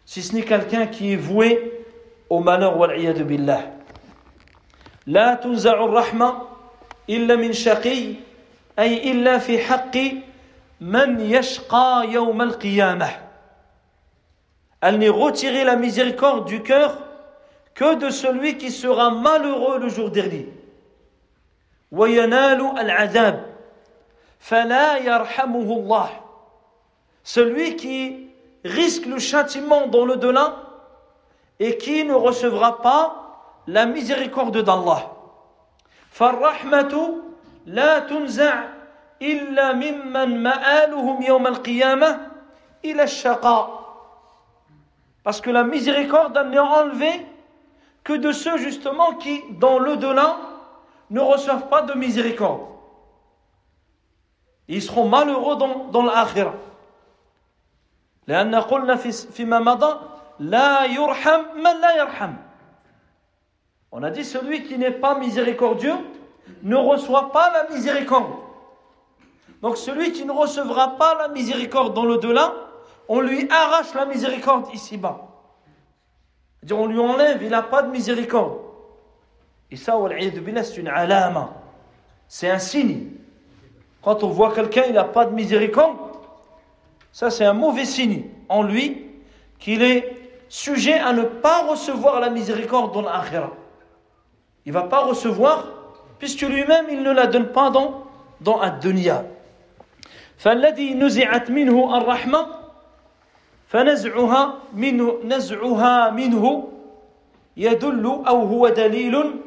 si 0.06 0.22
ce 0.22 0.34
n'est 0.34 0.44
quelqu'un 0.44 0.88
qui 0.88 1.12
est 1.12 1.18
voué 1.18 1.81
au 2.31 2.41
malheur 2.41 2.77
wal 2.77 2.97
billah. 3.25 3.77
لا 5.07 5.35
تنزع 5.35 5.85
الرحمة 5.85 6.43
إلا 7.11 7.37
من 7.37 7.53
شقي 7.53 8.15
أي 8.79 9.13
إلا 9.13 9.39
في 9.39 9.59
حق 9.59 9.97
من 10.81 11.21
يشقى 11.21 12.07
يوم 12.11 12.43
القيامة 12.43 13.09
Elle 14.83 14.99
n'est 14.99 15.09
retirée 15.09 15.65
la 15.65 15.77
miséricorde 15.77 16.47
du 16.47 16.63
cœur 16.63 16.99
que 17.75 17.95
de 17.95 18.11
celui 18.11 18.59
qui 18.59 18.71
sera 18.71 19.11
malheureux 19.11 19.79
le 19.79 19.89
jour 19.89 20.11
dernier. 20.11 20.49
وينال 21.93 22.79
العذاب 22.79 23.47
فلا 24.41 24.97
يرحمه 24.99 25.71
الله 25.73 26.11
celui 27.23 27.77
qui 27.77 28.29
risque 28.65 29.07
le 29.07 29.19
châtiment 29.19 29.87
dans 29.87 30.05
le 30.05 30.17
delà 30.17 30.57
et 31.61 31.79
qui 31.79 32.05
ne 32.05 32.15
recevra 32.15 32.83
pas 32.83 33.63
la 33.67 33.87
miséricorde 33.87 34.63
d'Allah. 34.63 35.13
فالرحمة 36.17 37.15
لا 37.67 37.99
تنزع 37.99 38.65
إلا 39.23 39.73
ممن 39.73 40.43
مآلهم 40.43 41.23
يوم 41.23 41.47
القيامة 41.47 42.21
إلى 42.85 43.03
الشقاء 43.03 43.87
Parce 45.23 45.41
que 45.41 45.51
la 45.51 45.65
miséricorde 45.65 46.39
n'est 46.39 46.59
enlevée 46.59 47.27
que 48.05 48.13
de 48.13 48.31
ceux 48.31 48.57
justement 48.59 49.15
qui, 49.15 49.43
dans 49.59 49.81
le 49.81 49.97
delà, 49.97 50.37
ne 51.11 51.21
reçoivent 51.21 51.69
pas 51.69 51.83
de 51.83 51.95
miséricorde. 51.95 52.61
Ils 54.69 54.83
seront 54.83 55.09
malheureux 55.09 55.57
dans, 55.57 55.87
dans 55.91 56.03
l'akhirah. 56.03 56.55
لأن 58.27 58.55
قلنا 58.55 58.97
في 58.97 59.13
فيما 59.13 59.59
مضى 59.59 60.10
la 60.42 60.88
yurham 60.88 61.62
man 61.62 61.80
la. 61.80 62.34
On 63.92 64.02
a 64.02 64.10
dit 64.10 64.26
celui 64.26 64.64
qui 64.64 64.78
n'est 64.78 64.92
pas 64.92 65.18
miséricordieux 65.20 65.94
ne 66.64 66.76
reçoit 66.76 67.32
pas 67.32 67.52
la 67.52 67.74
miséricorde. 67.74 68.34
Donc 69.62 69.78
celui 69.78 70.12
qui 70.12 70.26
ne 70.26 70.32
recevra 70.32 70.98
pas 70.98 71.16
la 71.16 71.28
miséricorde 71.28 71.94
dans 71.94 72.06
le 72.06 72.18
delà, 72.18 72.56
on 73.08 73.22
lui 73.22 73.48
arrache 73.52 73.94
la 73.94 74.06
miséricorde 74.06 74.66
ici-bas. 74.74 75.28
On 76.72 76.88
lui 76.88 77.00
enlève, 77.00 77.44
il 77.44 77.50
n'a 77.50 77.62
pas 77.62 77.84
de 77.84 77.92
miséricorde. 77.92 78.58
Et 79.70 79.76
ça, 79.76 79.96
c'est 80.20 80.78
une 80.78 80.88
alama. 80.88 81.52
C'est 82.28 82.50
un 82.50 82.60
signe. 82.60 83.12
Quand 84.02 84.24
on 84.24 84.30
voit 84.30 84.56
quelqu'un, 84.56 84.86
il 84.88 84.94
n'a 84.94 85.04
pas 85.04 85.26
de 85.26 85.34
miséricorde, 85.36 85.98
ça 87.12 87.30
c'est 87.30 87.46
un 87.46 87.54
mauvais 87.54 87.86
signe 87.86 88.24
en 88.50 88.64
lui 88.64 89.06
qu'il 89.60 89.84
est 89.84 90.21
sujet 90.51 90.99
à 90.99 91.13
ne 91.13 91.23
pas 91.23 91.67
recevoir 91.67 92.21
la 92.21 92.31
miséricorde 92.31 92.95
dans 92.95 93.03
l'akhira. 93.03 93.53
Il 94.65 94.73
ne 94.73 94.79
va 94.79 94.85
pas 94.85 95.01
recevoir 95.01 95.65
puisque 96.19 96.43
lui-même 96.43 96.87
il 96.91 97.03
ne 97.03 97.13
la 97.13 97.27
donne 97.27 97.49
pas 97.53 97.71
dans, 97.71 98.05
dans 98.41 98.63
الدنيا 98.63 99.27
فالذي 100.39 100.95
نزعت 100.95 101.51
منه 101.51 101.97
الرحمة 101.97 102.47
فنزعها 103.69 104.55
منه 104.75 105.15
نزعها 105.25 106.11
منه 106.11 106.69
يدل 107.57 108.05
أو 108.29 108.45
هو 108.45 108.69
دليل 108.69 109.41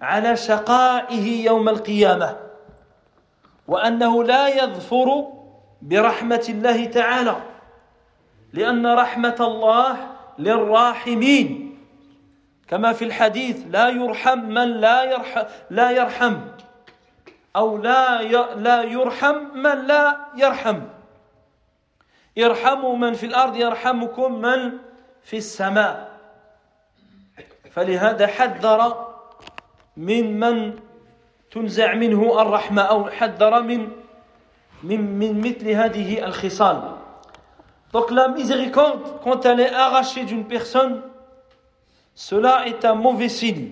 على 0.00 0.36
شقائه 0.36 1.44
يوم 1.44 1.68
القيامة 1.68 2.36
وأنه 3.68 4.24
لا 4.24 4.48
يظفر 4.48 5.26
برحمة 5.82 6.46
الله 6.48 6.84
تعالى 6.84 7.36
لأن 8.52 8.86
رحمة 8.86 9.36
الله 9.40 10.11
للراحمين. 10.39 11.77
كما 12.67 12.93
في 12.93 13.05
الحديث 13.05 13.63
لا 13.69 13.89
يرحم 13.89 14.39
من 14.39 14.67
لا 14.67 15.03
يرحم 15.03 15.43
لا 15.69 15.91
يرحم 15.91 16.37
أو 17.55 17.77
لا 17.77 18.21
لا 18.55 18.83
يرحم 18.83 19.35
من 19.55 19.85
لا 19.85 20.17
يرحم. 20.35 20.79
ارحموا 22.37 22.97
من 22.97 23.13
في 23.13 23.25
الأرض 23.25 23.55
يرحمكم 23.55 24.41
من 24.41 24.77
في 25.23 25.37
السماء. 25.37 26.19
فلهذا 27.71 28.27
حذر 28.27 29.07
من 29.97 30.39
من 30.39 30.79
تنزع 31.51 31.93
منه 31.93 32.41
الرحمة 32.41 32.81
أو 32.81 33.09
حذر 33.09 33.61
من 33.61 33.89
Donc 37.93 38.09
la 38.09 38.27
miséricorde, 38.27 39.21
quand 39.23 39.45
elle 39.45 39.59
est 39.59 39.71
arrachée 39.71 40.25
d'une 40.25 40.45
personne, 40.45 41.01
cela 42.15 42.67
est 42.67 42.83
un 42.85 42.95
mauvais 42.95 43.29
signe. 43.29 43.69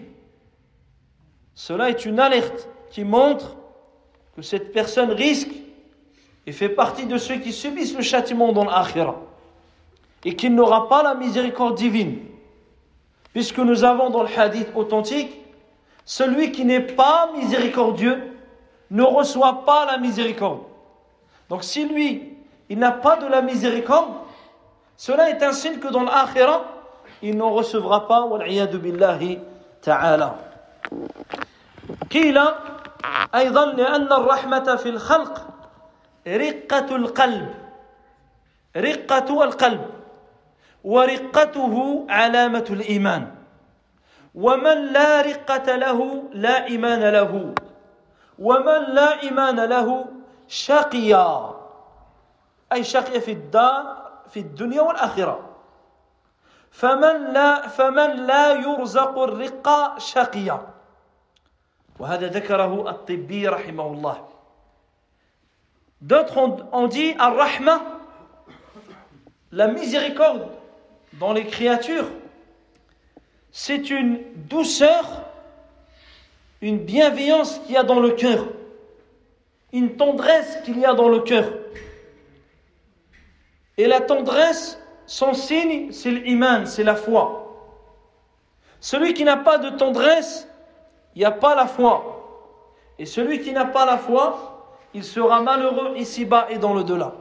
Cela 1.56 1.90
est 1.90 2.06
une 2.06 2.20
alerte 2.20 2.70
qui 2.92 3.04
montre 3.04 3.58
que 4.36 4.44
cette 4.44 4.72
personne 4.72 5.12
risque 5.12 5.52
et 6.46 6.52
fait 6.52 6.70
partie 6.70 7.08
de 7.08 7.18
ceux 7.18 7.38
qui 7.38 7.52
subissent 7.52 7.96
le 7.96 8.04
châtiment 8.04 8.54
dans 8.54 8.64
l'akhira 8.64 9.16
et 10.24 10.36
qu'il 10.36 10.54
n'aura 10.54 10.88
pas 10.88 11.02
la 11.02 11.16
miséricorde 11.16 11.76
divine. 11.76 12.20
Puisque 13.34 13.60
nous 13.60 13.84
avons 13.84 14.12
dans 14.12 14.24
le 14.24 14.30
hadith 14.38 14.68
authentique, 14.76 15.36
celui 16.06 16.52
qui 16.52 16.64
n'est 16.64 16.80
pas 16.80 17.32
miséricordieux 17.36 18.22
ne 18.92 19.04
reçoit 19.04 19.66
pas 19.66 19.86
la 19.86 19.98
miséricorde. 19.98 20.62
Donc 21.50 21.64
si 21.64 21.86
lui, 21.86 22.38
il 22.71 22.79
n'a 22.79 22.93
pas 22.93 23.17
de 23.17 23.27
la 23.27 23.43
miséricorde, 23.43 24.13
cela 24.97 25.31
est 25.31 25.43
un 25.43 25.53
signe 25.53 25.79
que 25.79 25.89
dans 25.89 26.03
l'akhira, 26.03 26.65
il 27.23 27.37
n'en 27.37 27.51
recevra 27.51 28.07
pas, 28.07 28.23
والعياذ 28.23 28.79
بالله 28.79 29.39
تعالى. 29.83 30.33
قيل 32.11 32.39
أيضا 33.35 33.65
لأن 33.67 34.13
الرحمة 34.13 34.77
في 34.77 34.89
الخلق 34.89 35.47
رقة 36.29 36.97
القلب 36.97 37.55
رقة 38.77 39.45
القلب 39.45 39.87
ورقته 40.85 42.07
علامة 42.09 42.65
الإيمان 42.71 43.35
ومن 44.35 44.93
لا 44.93 45.21
رقة 45.21 45.77
له 45.77 46.23
لا 46.33 46.67
إيمان 46.67 47.01
له 47.01 47.55
ومن 48.39 48.81
لا 48.95 49.23
إيمان 49.23 49.61
له 49.61 50.05
شقيا 50.49 51.50
أي 52.73 52.85
شقي 52.85 53.21
في 53.21 53.33
الدار 53.33 54.11
في 54.29 54.41
الدنيا 54.41 54.81
والآخرة 54.81 55.57
فمن 56.71 57.33
لا 57.33 57.69
فمن 57.69 58.27
لا 58.27 58.53
يرزق 58.53 59.19
الرقة 59.19 59.99
شقيا 59.99 60.67
وهذا 61.99 62.27
ذكره 62.27 62.91
الطبي 62.91 63.49
رحمه 63.49 63.87
الله 63.87 64.29
D'autres 66.03 66.37
ont, 66.37 66.57
ont 66.73 66.89
dit 66.89 67.15
Ar-Rahma, 67.19 67.81
la 69.51 69.67
miséricorde 69.69 70.47
dans 71.15 71.33
les 71.33 71.47
créatures, 71.47 72.05
c'est 73.51 73.89
une 73.89 74.21
douceur, 74.35 75.05
une 76.61 76.81
bienveillance 76.85 77.59
qu'il 77.61 77.73
y 77.73 77.79
a 77.79 77.83
dans 77.83 77.99
le 77.99 78.11
cœur. 78.11 78.45
une 79.77 79.97
tendresse 79.97 80.59
qu'il 80.65 80.79
y 80.79 80.85
a 80.85 80.95
dans 80.95 81.09
le 81.09 81.21
cœur. 81.21 81.53
Et 83.78 83.88
la 83.88 84.02
tendresse, 84.02 84.82
son 85.06 85.34
signe, 85.34 85.92
c'est 85.92 86.12
l'iman, 86.12 86.66
c'est 86.66 86.84
la 86.84 86.96
foi. 86.96 87.42
Celui 88.80 89.14
qui 89.14 89.24
n'a 89.24 89.38
pas 89.38 89.58
de 89.58 89.70
tendresse, 89.70 90.48
il 91.16 91.26
n'y 91.26 91.32
pas 91.40 91.56
la 91.56 91.68
foi. 91.68 92.18
Et 92.98 93.06
celui 93.06 93.40
qui 93.40 93.52
n'a 93.54 93.66
pas 93.66 93.86
la 93.86 93.98
foi, 93.98 94.78
il 94.94 95.04
sera 95.04 95.42
malheureux 95.42 95.96
ici-bas 95.98 96.48
et 96.50 96.58
dans 96.58 96.74
le 96.74 96.84
delà. 96.84 97.14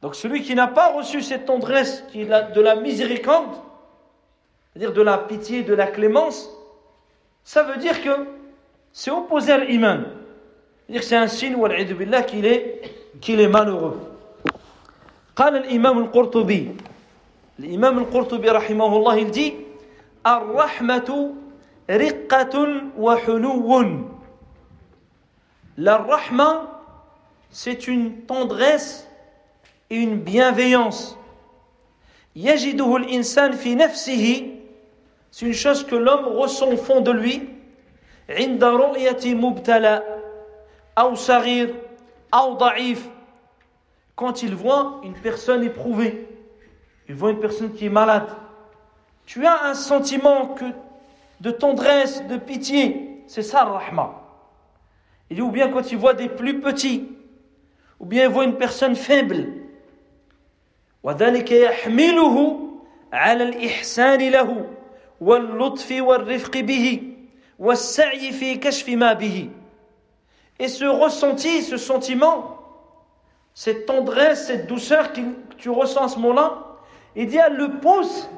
Donc 0.00 0.14
celui 0.14 0.42
qui 0.42 0.54
n'a 0.54 0.66
pas 0.66 0.92
reçu 0.92 1.22
cette 1.22 1.46
tendresse, 1.46 2.04
qui 2.10 2.22
est 2.22 2.52
de 2.52 2.60
la 2.60 2.76
miséricorde, 2.76 3.54
c'est-à-dire 4.72 4.92
de 4.92 5.02
la 5.02 5.18
pitié, 5.18 5.62
de 5.62 5.74
la 5.74 5.86
clémence, 5.86 6.50
ça 7.44 7.62
veut 7.62 7.76
dire 7.76 8.02
que 8.02 8.26
c'est 8.92 9.10
opposé 9.10 9.52
à 9.52 9.58
l'iman. 9.58 10.04
C'est-à-dire 10.86 11.00
que 11.00 11.06
c'est 11.06 11.16
un 11.16 11.28
signe, 11.28 11.56
qu'il 12.26 12.46
est, 12.46 12.82
qu'il 13.20 13.40
est 13.40 13.48
malheureux. 13.48 14.11
قال 15.36 15.56
الإمام 15.56 15.98
القرطبي 15.98 16.76
الإمام 17.58 17.98
القرطبي 17.98 18.48
رحمه 18.48 18.96
الله 18.96 19.30
dit 19.32 19.52
الرحمة 20.26 21.34
رقة 21.90 22.54
وحنو 22.98 24.08
rahma, 25.78 26.80
c'est 27.50 27.88
une 27.88 28.22
tendresse 28.26 29.08
et 29.90 29.96
une 29.96 30.16
bienveillance. 30.18 31.16
يجده 32.36 32.96
الإنسان 32.96 33.52
في 33.52 33.74
نفسه 33.74 34.48
c'est 35.30 35.46
une 35.46 35.54
chose 35.54 35.84
que 35.86 35.96
l'homme 35.96 36.26
ressent 36.26 36.70
au 36.72 36.76
fond 36.76 37.00
de 37.00 37.10
lui. 37.10 37.48
عند 38.30 38.64
رؤية 38.64 39.34
مبتلى 39.34 40.02
أو 40.98 41.14
صغير 41.14 41.74
أو 42.34 42.52
ضعيف 42.54 43.08
quand 44.15 44.43
il 44.43 44.55
voit 44.55 45.01
une 45.03 45.13
personne 45.13 45.63
éprouvée 45.63 46.27
il 47.09 47.15
voit 47.15 47.31
une 47.31 47.39
personne 47.39 47.73
qui 47.73 47.85
est 47.85 47.89
malade 47.89 48.29
tu 49.25 49.45
as 49.45 49.65
un 49.65 49.73
sentiment 49.73 50.47
que, 50.47 50.65
de 51.41 51.51
tendresse, 51.51 52.25
de 52.27 52.37
pitié 52.37 53.23
c'est 53.27 53.41
ça 53.41 53.63
le 53.65 53.71
rahma 53.71 54.23
il 55.29 55.35
dit 55.35 55.41
ou 55.41 55.51
bien 55.51 55.69
quand 55.69 55.91
il 55.91 55.97
voit 55.97 56.13
des 56.13 56.29
plus 56.29 56.59
petits 56.59 57.07
ou 57.99 58.05
bien 58.05 58.23
il 58.23 58.29
voit 58.29 58.45
une 58.45 58.57
personne 58.57 58.95
faible 58.95 59.53
وذلك 61.03 61.51
يحمله 61.51 62.59
على 63.13 63.43
الإحسان 63.43 64.29
له 64.29 64.65
واللطف 65.21 65.91
والرفق 65.91 66.57
به 66.57 67.13
والسعي 67.59 68.31
في 68.31 68.55
كشف 68.55 68.89
ما 68.89 69.13
به 69.13 69.49
et 70.59 70.67
ce 70.67 70.85
ressenti, 70.85 71.61
ce 71.61 71.77
sentiment, 71.77 72.57
cette 73.53 73.85
tendresse, 73.85 74.47
cette 74.47 74.67
douceur 74.67 75.13
que 75.13 75.21
tu 75.57 75.69
ressens 75.69 76.03
à 76.03 76.07
ce 76.09 76.19
moment-là, 76.19 76.63
il 77.15 77.27
dit, 77.27 77.37
elle 77.37 77.55
le 77.55 77.79
pousse 77.79 78.29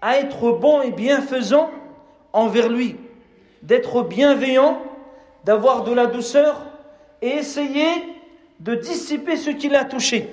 à 0.00 0.18
être 0.18 0.52
bon 0.52 0.82
et 0.82 0.92
bienfaisant 0.92 1.70
envers 2.32 2.68
lui, 2.68 2.96
d'être 3.62 4.02
bienveillant, 4.02 4.80
d'avoir 5.44 5.82
de 5.82 5.92
la 5.92 6.06
douceur 6.06 6.60
et 7.20 7.28
essayer 7.28 7.90
de 8.60 8.74
dissiper 8.74 9.36
ce 9.36 9.50
qui 9.50 9.68
l'a 9.68 9.84
touché. 9.84 10.28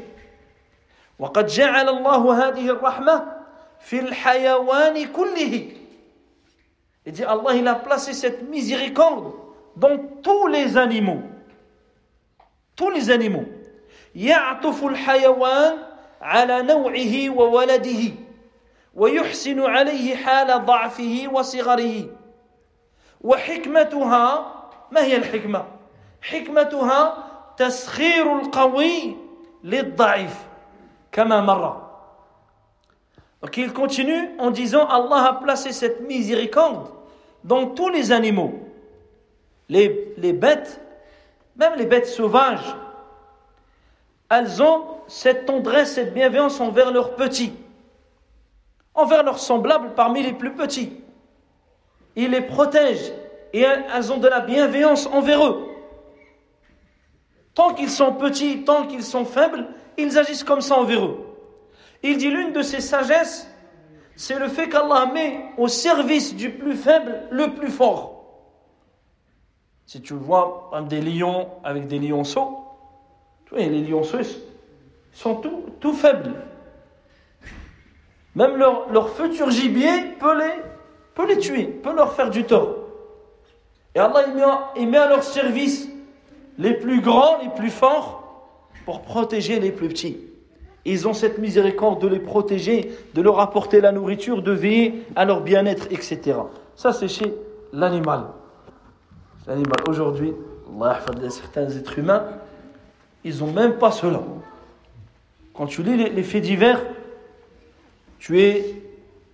وقد 1.19 1.45
جعل 1.47 1.89
الله 1.89 2.47
هذه 2.47 2.69
الرحمة 2.69 3.25
في 3.79 3.99
الحيوان 3.99 5.05
كله 5.11 5.75
Il 7.05 7.13
dit 7.13 7.23
Allah 7.23 7.55
il 7.55 7.67
a 7.67 7.75
placé 7.75 8.13
cette 8.13 8.47
miséricorde 8.49 9.33
dans 9.75 9.97
tous 10.21 10.47
les 10.47 10.77
animaux. 10.77 11.21
Tous 12.75 12.89
les 12.89 13.09
animaux. 13.09 13.45
يعطف 14.14 14.84
الحيوان 14.84 15.78
على 16.22 16.62
نوعه 16.62 17.30
وولده 17.30 18.12
ويحسن 18.94 19.60
عليه 19.60 20.16
حال 20.16 20.64
ضعفه 20.66 21.28
وصغره 21.32 22.04
وحكمتها 23.20 24.54
ما 24.90 25.04
هي 25.04 25.16
الحكمة؟ 25.16 25.64
حكمتها 26.22 27.24
تسخير 27.56 28.38
القوي 28.38 29.16
للضعيف 29.64 30.36
كما 31.12 31.40
مر 31.40 31.84
Donc 33.42 33.58
il 33.58 33.74
continue 33.74 34.30
en 34.38 34.50
disant 34.50 34.86
Allah 34.88 35.26
a 35.28 35.32
placé 35.34 35.72
cette 35.72 36.00
miséricorde 36.00 36.88
dans 37.44 37.66
tous 37.66 37.90
les 37.90 38.10
animaux. 38.10 38.58
Les, 39.68 40.14
les 40.16 40.32
bêtes, 40.32 40.80
même 41.54 41.74
les 41.76 41.84
bêtes 41.84 42.06
sauvages, 42.06 42.74
elles 44.30 44.62
ont 44.62 44.84
cette 45.06 45.46
tendresse, 45.46 45.94
cette 45.94 46.14
bienveillance 46.14 46.60
envers 46.60 46.90
leurs 46.90 47.14
petits, 47.14 47.52
envers 48.94 49.22
leurs 49.22 49.38
semblables 49.38 49.94
parmi 49.94 50.22
les 50.22 50.32
plus 50.32 50.52
petits. 50.54 50.92
Ils 52.16 52.30
les 52.30 52.40
protègent 52.40 53.12
et 53.52 53.60
elles 53.60 54.12
ont 54.12 54.18
de 54.18 54.28
la 54.28 54.40
bienveillance 54.40 55.06
envers 55.06 55.46
eux. 55.46 55.68
Tant 57.54 57.74
qu'ils 57.74 57.90
sont 57.90 58.12
petits, 58.14 58.64
tant 58.64 58.86
qu'ils 58.86 59.04
sont 59.04 59.24
faibles, 59.24 59.66
ils 59.96 60.18
agissent 60.18 60.44
comme 60.44 60.60
ça 60.60 60.76
envers 60.76 61.04
eux. 61.04 61.20
Il 62.02 62.18
dit 62.18 62.30
l'une 62.30 62.52
de 62.52 62.62
ses 62.62 62.80
sagesses, 62.80 63.48
c'est 64.16 64.38
le 64.38 64.48
fait 64.48 64.68
qu'Allah 64.68 65.06
met 65.06 65.50
au 65.56 65.68
service 65.68 66.34
du 66.34 66.50
plus 66.50 66.76
faible 66.76 67.22
le 67.30 67.54
plus 67.54 67.70
fort. 67.70 68.24
Si 69.86 70.00
tu 70.00 70.14
vois 70.14 70.70
des 70.88 71.00
lions 71.00 71.48
avec 71.62 71.86
des 71.86 71.98
lionceaux, 71.98 72.63
vois, 73.54 73.66
les 73.66 73.82
lionceaux 73.82 74.18
sont 75.12 75.36
tout, 75.36 75.64
tout 75.80 75.92
faibles. 75.92 76.32
Même 78.34 78.56
leur, 78.56 78.90
leur, 78.92 79.10
futur 79.10 79.50
gibier 79.50 79.90
peut 80.18 80.36
les, 80.36 80.62
peut 81.14 81.26
les 81.28 81.38
tuer, 81.38 81.64
peut 81.64 81.94
leur 81.94 82.12
faire 82.14 82.30
du 82.30 82.44
tort. 82.44 82.78
Et 83.94 84.00
Allah 84.00 84.24
il 84.26 84.34
met, 84.34 84.90
met 84.90 84.98
à 84.98 85.08
leur 85.08 85.22
service 85.22 85.88
les 86.58 86.74
plus 86.74 87.00
grands, 87.00 87.38
les 87.42 87.50
plus 87.50 87.70
forts, 87.70 88.24
pour 88.84 89.02
protéger 89.02 89.60
les 89.60 89.70
plus 89.70 89.88
petits. 89.88 90.18
Ils 90.84 91.08
ont 91.08 91.14
cette 91.14 91.38
miséricorde 91.38 92.02
de 92.02 92.08
les 92.08 92.18
protéger, 92.18 92.92
de 93.14 93.22
leur 93.22 93.40
apporter 93.40 93.80
la 93.80 93.92
nourriture, 93.92 94.42
de 94.42 94.52
veiller 94.52 95.04
à 95.16 95.24
leur 95.24 95.40
bien-être, 95.40 95.86
etc. 95.90 96.38
Ça, 96.76 96.92
c'est 96.92 97.08
chez 97.08 97.32
l'animal. 97.72 98.24
L'animal, 99.46 99.78
aujourd'hui, 99.88 100.34
certains 101.30 101.70
êtres 101.70 101.98
humains, 101.98 102.24
ils 103.24 103.38
n'ont 103.38 103.52
même 103.52 103.78
pas 103.78 103.90
cela. 103.90 104.22
Quand 105.54 105.66
tu 105.66 105.82
lis 105.82 105.96
les, 105.96 106.22
faits 106.22 106.42
divers, 106.42 106.82
tu 108.18 108.40
es. 108.42 108.82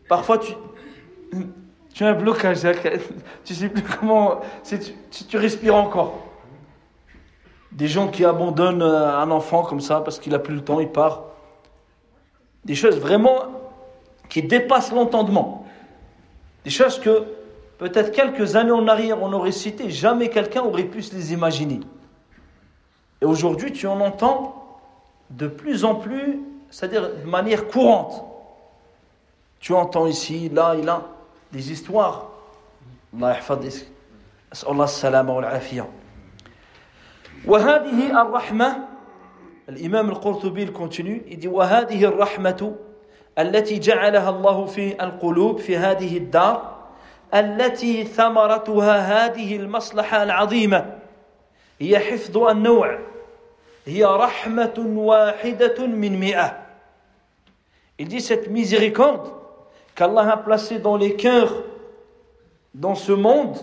Parfois, 0.09 0.39
tu, 0.39 0.53
tu 1.95 2.05
as 2.05 2.09
un 2.09 2.15
blocage. 2.15 2.59
Tu 3.45 3.55
sais 3.55 3.69
plus 3.69 3.83
comment. 3.83 4.41
Si 4.63 4.79
tu, 4.79 5.25
tu 5.25 5.37
respires 5.37 5.77
encore. 5.77 6.27
Des 7.73 7.89
gens 7.89 8.09
qui 8.09 8.25
abandonnent 8.25 8.83
un 8.83 9.31
enfant 9.31 9.63
comme 9.63 9.81
ça 9.81 10.01
parce 10.01 10.19
qu'il 10.19 10.33
n'a 10.33 10.39
plus 10.39 10.55
le 10.55 10.61
temps, 10.61 10.81
il 10.81 10.89
part 10.89 11.31
des 12.65 12.75
choses 12.75 12.99
vraiment 12.99 13.45
qui 14.29 14.43
dépassent 14.43 14.93
l'entendement. 14.93 15.67
Des 16.65 16.71
choses 16.71 16.99
que 16.99 17.25
peut-être 17.79 18.13
quelques 18.13 18.57
années 18.57 18.71
en 18.71 18.87
arrière 18.87 19.23
on 19.23 19.33
aurait 19.33 19.53
cité, 19.53 19.91
jamais 19.91 20.29
quelqu'un 20.29 20.63
aurait 20.63 20.85
pu 20.85 21.03
se 21.03 21.15
les 21.15 21.33
imaginer. 21.33 21.81
Et 23.22 23.26
aujourd'hui, 23.26 23.72
tu 23.72 23.88
en 23.88 24.00
entends 24.02 24.66
de 25.30 25.48
plus 25.48 25.86
en 25.86 25.96
plus, 25.96 26.40
c'est-à-dire 26.70 27.10
de 27.10 27.30
manière 27.30 27.68
courante. 27.68 28.24
Tu 29.60 29.74
entends 29.74 30.06
ici, 30.06 30.50
là 30.50 30.76
et 30.76 30.82
là, 30.82 31.02
des 31.52 31.72
histoires. 31.72 32.30
Allah 33.18 33.38
Allah 34.68 34.88
salama 34.88 35.34
wa 35.34 35.42
l'afiya. 35.42 35.88
وهذه 37.48 38.22
الرحمه 38.22 38.76
الإمام 39.70 40.10
القرطبي 40.10 40.72
continue 40.74 41.22
il 41.28 41.38
dit 41.38 41.48
وهذه 41.48 42.06
الرحمة 42.06 42.76
التي 43.40 43.80
جعلها 43.80 44.30
الله 44.30 44.66
في 44.66 45.04
القلوب 45.04 45.60
في 45.60 45.78
هذه 45.78 46.18
الدار 46.18 46.76
التي 47.34 48.04
ثمرتها 48.04 48.98
هذه 49.26 49.56
المصلحة 49.56 50.24
العظيمة 50.24 50.99
هي 51.80 52.00
حفظ 52.00 52.38
النوع 52.38 53.00
هي 53.86 54.04
رحمة 54.04 54.86
واحدة 54.96 55.86
من 55.86 56.20
مئة 56.20 56.66
Il 57.98 58.10
dit 58.10 58.20
cette 58.20 58.50
miséricorde 58.50 59.32
qu'Allah 59.96 60.34
a 60.34 60.38
placée 60.38 60.80
dans 60.80 60.98
les 60.98 61.16
cœurs, 61.16 61.64
dans 62.74 62.96
ce 62.96 63.14
monde, 63.14 63.56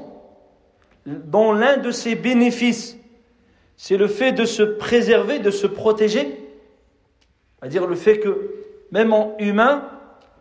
dont 1.04 1.52
l'un 1.52 1.76
de 1.76 1.90
ses 1.90 2.14
bénéfices 2.14 2.96
c'est 3.82 3.96
le 3.96 4.06
fait 4.06 4.30
de 4.30 4.44
se 4.44 4.62
préserver, 4.62 5.40
de 5.40 5.50
se 5.50 5.66
protéger. 5.66 6.38
C'est-à-dire 7.58 7.84
le 7.84 7.96
fait 7.96 8.20
que, 8.20 8.54
même 8.92 9.12
en 9.12 9.34
humain, 9.40 9.88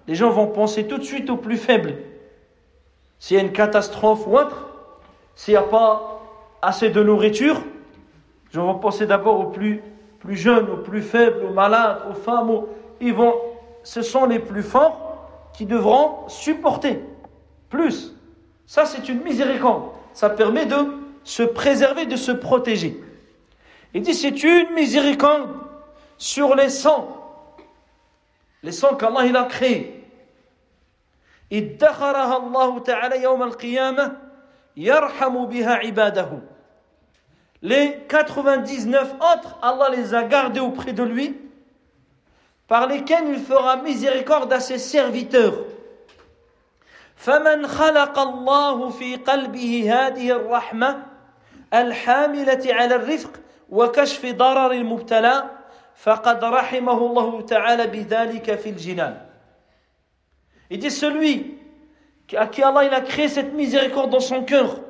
les 0.08 0.14
gens 0.14 0.30
vont 0.30 0.46
penser 0.46 0.86
tout 0.86 1.00
de 1.00 1.04
suite 1.04 1.28
au 1.32 1.38
plus 1.38 1.58
faible. 1.58 1.96
S'il 3.18 3.38
y 3.38 3.39
a 3.39 3.44
une 3.44 3.52
catastrophe 3.52 4.28
ou 4.28 4.38
autre, 4.38 4.68
s'il 5.34 5.56
n'y 5.56 5.58
a 5.58 5.64
pas 5.64 6.14
assez 6.63 6.91
de 6.91 7.03
nourriture, 7.03 7.63
gens 8.53 8.67
vont 8.67 8.79
penser 8.79 9.07
d'abord 9.07 9.41
aux 9.41 9.51
plus, 9.51 9.83
jeunes, 10.29 10.71
aux 10.71 10.79
plus 10.79 11.03
faibles, 11.03 11.45
aux 11.45 11.53
malades, 11.53 11.99
aux 12.11 12.15
femmes. 12.15 12.63
Ils 13.01 13.15
vont, 13.15 13.35
ce 13.83 14.03
sont 14.03 14.27
les 14.27 14.39
plus 14.39 14.63
forts 14.63 15.51
qui 15.53 15.67
devront 15.67 16.29
supporter 16.29 17.03
plus. 17.69 18.15
Ça, 18.67 18.85
c'est 18.87 19.09
une 19.09 19.23
miséricorde. 19.23 19.91
Ça 20.13 20.31
permet 20.31 20.67
de 20.67 20.77
se 21.25 21.43
préserver, 21.43 22.07
de 22.07 22.17
se 22.17 22.33
protéger. 22.33 23.01
Il 23.95 24.03
dit 24.03 24.15
c'est 24.15 24.43
une 24.43 24.73
miséricorde 24.75 25.49
sur 26.19 26.55
les 26.55 26.69
100 26.69 27.17
les 28.67 28.73
sons 28.73 28.97
qu'Allah 28.97 29.25
il 29.25 29.37
a 29.37 29.45
créés. 29.45 30.05
يرحم 34.77 35.47
بها 35.47 35.74
عباده 35.74 36.29
Les 37.62 37.99
99 38.09 39.14
autres, 39.14 39.59
Allah 39.62 39.89
les 39.91 40.14
a 40.14 40.24
gardés 40.24 40.61
auprès 40.61 40.93
de 40.93 41.03
lui, 41.03 41.37
par 42.68 42.87
lesquels 42.87 43.29
il 43.29 43.39
fera 43.39 43.77
miséricorde 43.77 44.53
à 44.53 44.61
ses 44.61 44.79
serviteurs. 44.79 45.64
فمن 47.16 47.66
خلق 47.66 48.18
الله 48.18 48.91
في 48.91 49.16
قلبه 49.16 49.93
هذه 49.93 50.31
الرحمة 50.31 51.03
الحاملة 51.74 52.74
على 52.74 52.95
الرفق 52.95 53.31
وكشف 53.70 54.27
ضرر 54.27 54.72
المبتلى 54.72 55.45
فقد 55.95 56.45
رحمه 56.45 57.07
الله 57.07 57.41
تعالى 57.41 57.87
بذلك 57.87 58.55
في 58.55 58.68
الجنان 58.68 59.27
Il 60.70 60.79
dit 60.79 60.91
celui 60.91 61.56
à 62.35 62.47
qui 62.47 62.62
Allah 62.62 62.85
il 62.85 62.95
a 62.95 63.01
créé 63.01 63.29
cette 63.29 63.55
miséricorde 63.55 64.11
dans 64.11 64.20
son 64.20 64.43
cœur, 64.43 64.81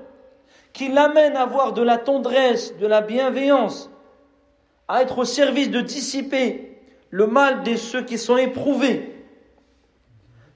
qui 0.72 0.88
l'amène 0.88 1.36
à 1.36 1.42
avoir 1.42 1.72
de 1.72 1.82
la 1.82 1.98
tendresse, 1.98 2.76
de 2.78 2.86
la 2.86 3.00
bienveillance, 3.00 3.90
à 4.88 5.02
être 5.02 5.18
au 5.18 5.24
service 5.24 5.70
de 5.70 5.80
dissiper 5.80 6.78
le 7.10 7.26
mal 7.26 7.62
de 7.62 7.76
ceux 7.76 8.02
qui 8.02 8.18
sont 8.18 8.36
éprouvés, 8.36 9.12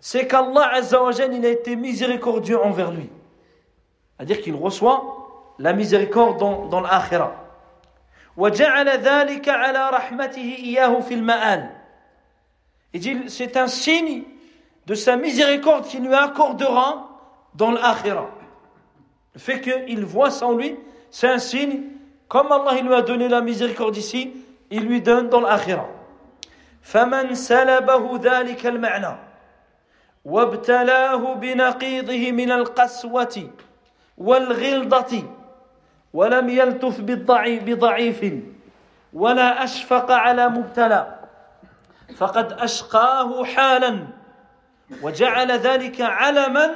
c'est 0.01 0.26
qu'Allah 0.26 0.70
Azzawajal, 0.74 1.35
il 1.35 1.45
a 1.45 1.51
été 1.51 1.76
miséricordieux 1.76 2.59
envers 2.59 2.91
lui. 2.91 3.11
C'est-à-dire 4.16 4.41
qu'il 4.41 4.55
reçoit 4.55 5.55
la 5.59 5.74
miséricorde 5.74 6.39
dans, 6.39 6.66
dans. 6.66 6.83
Il 12.93 13.01
dit, 13.01 13.18
c'est 13.28 13.57
un 13.57 13.66
signe 13.66 14.22
de 14.91 14.97
sa 14.97 15.14
miséricorde 15.14 15.86
qu'il 15.86 16.05
lui 16.05 16.14
accordera 16.14 17.07
dans 17.55 17.70
l'akhirah. 17.70 18.26
Le 19.34 19.38
fait 19.38 19.61
qu'il 19.61 20.05
voit 20.05 20.32
sans 20.32 20.57
lui, 20.57 20.76
c'est 21.12 21.28
un 21.28 21.38
signe, 21.38 21.82
comme 22.26 22.51
Allah 22.51 22.72
il 22.76 22.86
lui 22.86 22.95
a 22.95 23.03
donné 23.03 23.28
la 23.28 23.41
miséricorde 23.41 23.97
ici, 23.97 24.32
il 24.68 24.82
lui 24.82 25.01
donne 25.01 25.28
dans 25.28 25.43
l'akhirah. 25.43 25.86
فمن 26.82 27.34
سلبه 27.34 28.18
ذلك 28.18 28.66
المعنى 28.66 29.16
وابتلاه 30.24 31.34
بنقيضه 31.34 32.32
من 32.32 32.51
القسوة 32.53 33.51
والغلظة 34.18 35.22
ولم 36.12 36.49
يلتف 36.49 37.01
بضعيف 37.01 38.34
ولا 39.12 39.64
أشفق 39.64 40.11
على 40.11 40.49
مبتلى 40.49 41.18
فقد 42.16 42.53
أشقاه 42.53 43.45
حالا 43.45 44.20
وجعل 45.02 45.52
ذلك 45.52 46.02
علما 46.02 46.76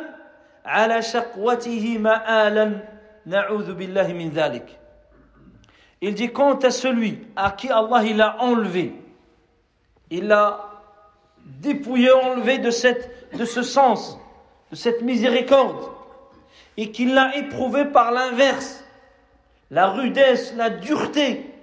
على 0.66 1.02
شقوته 1.02 1.98
مآلا 1.98 2.80
نعوذ 3.26 3.74
بالله 3.74 4.14
من 4.14 4.30
ذلك 4.30 4.80
Il 6.02 6.16
dit 6.16 6.32
quant 6.32 6.56
à 6.56 6.72
celui 6.72 7.20
à 7.36 7.52
qui 7.52 7.70
Allah 7.70 8.04
il 8.06 8.22
a 8.22 8.42
enlevé, 8.42 8.94
il 10.10 10.28
l'a 10.28 10.70
dépouillé, 11.46 12.10
enlevé 12.12 12.58
de, 12.58 12.72
cette, 12.72 13.36
de 13.38 13.44
ce 13.44 13.64
sens, 13.64 14.18
de 14.72 14.78
cette 14.78 15.02
miséricorde, 15.02 15.92
et 16.78 16.92
qu'il 16.92 17.14
l'a 17.14 17.36
éprouvé 17.36 17.84
par 17.84 18.14
l'inverse, 18.14 18.86
la 19.72 19.88
rudesse, 19.88 20.54
la 20.56 20.70
dureté. 20.70 21.54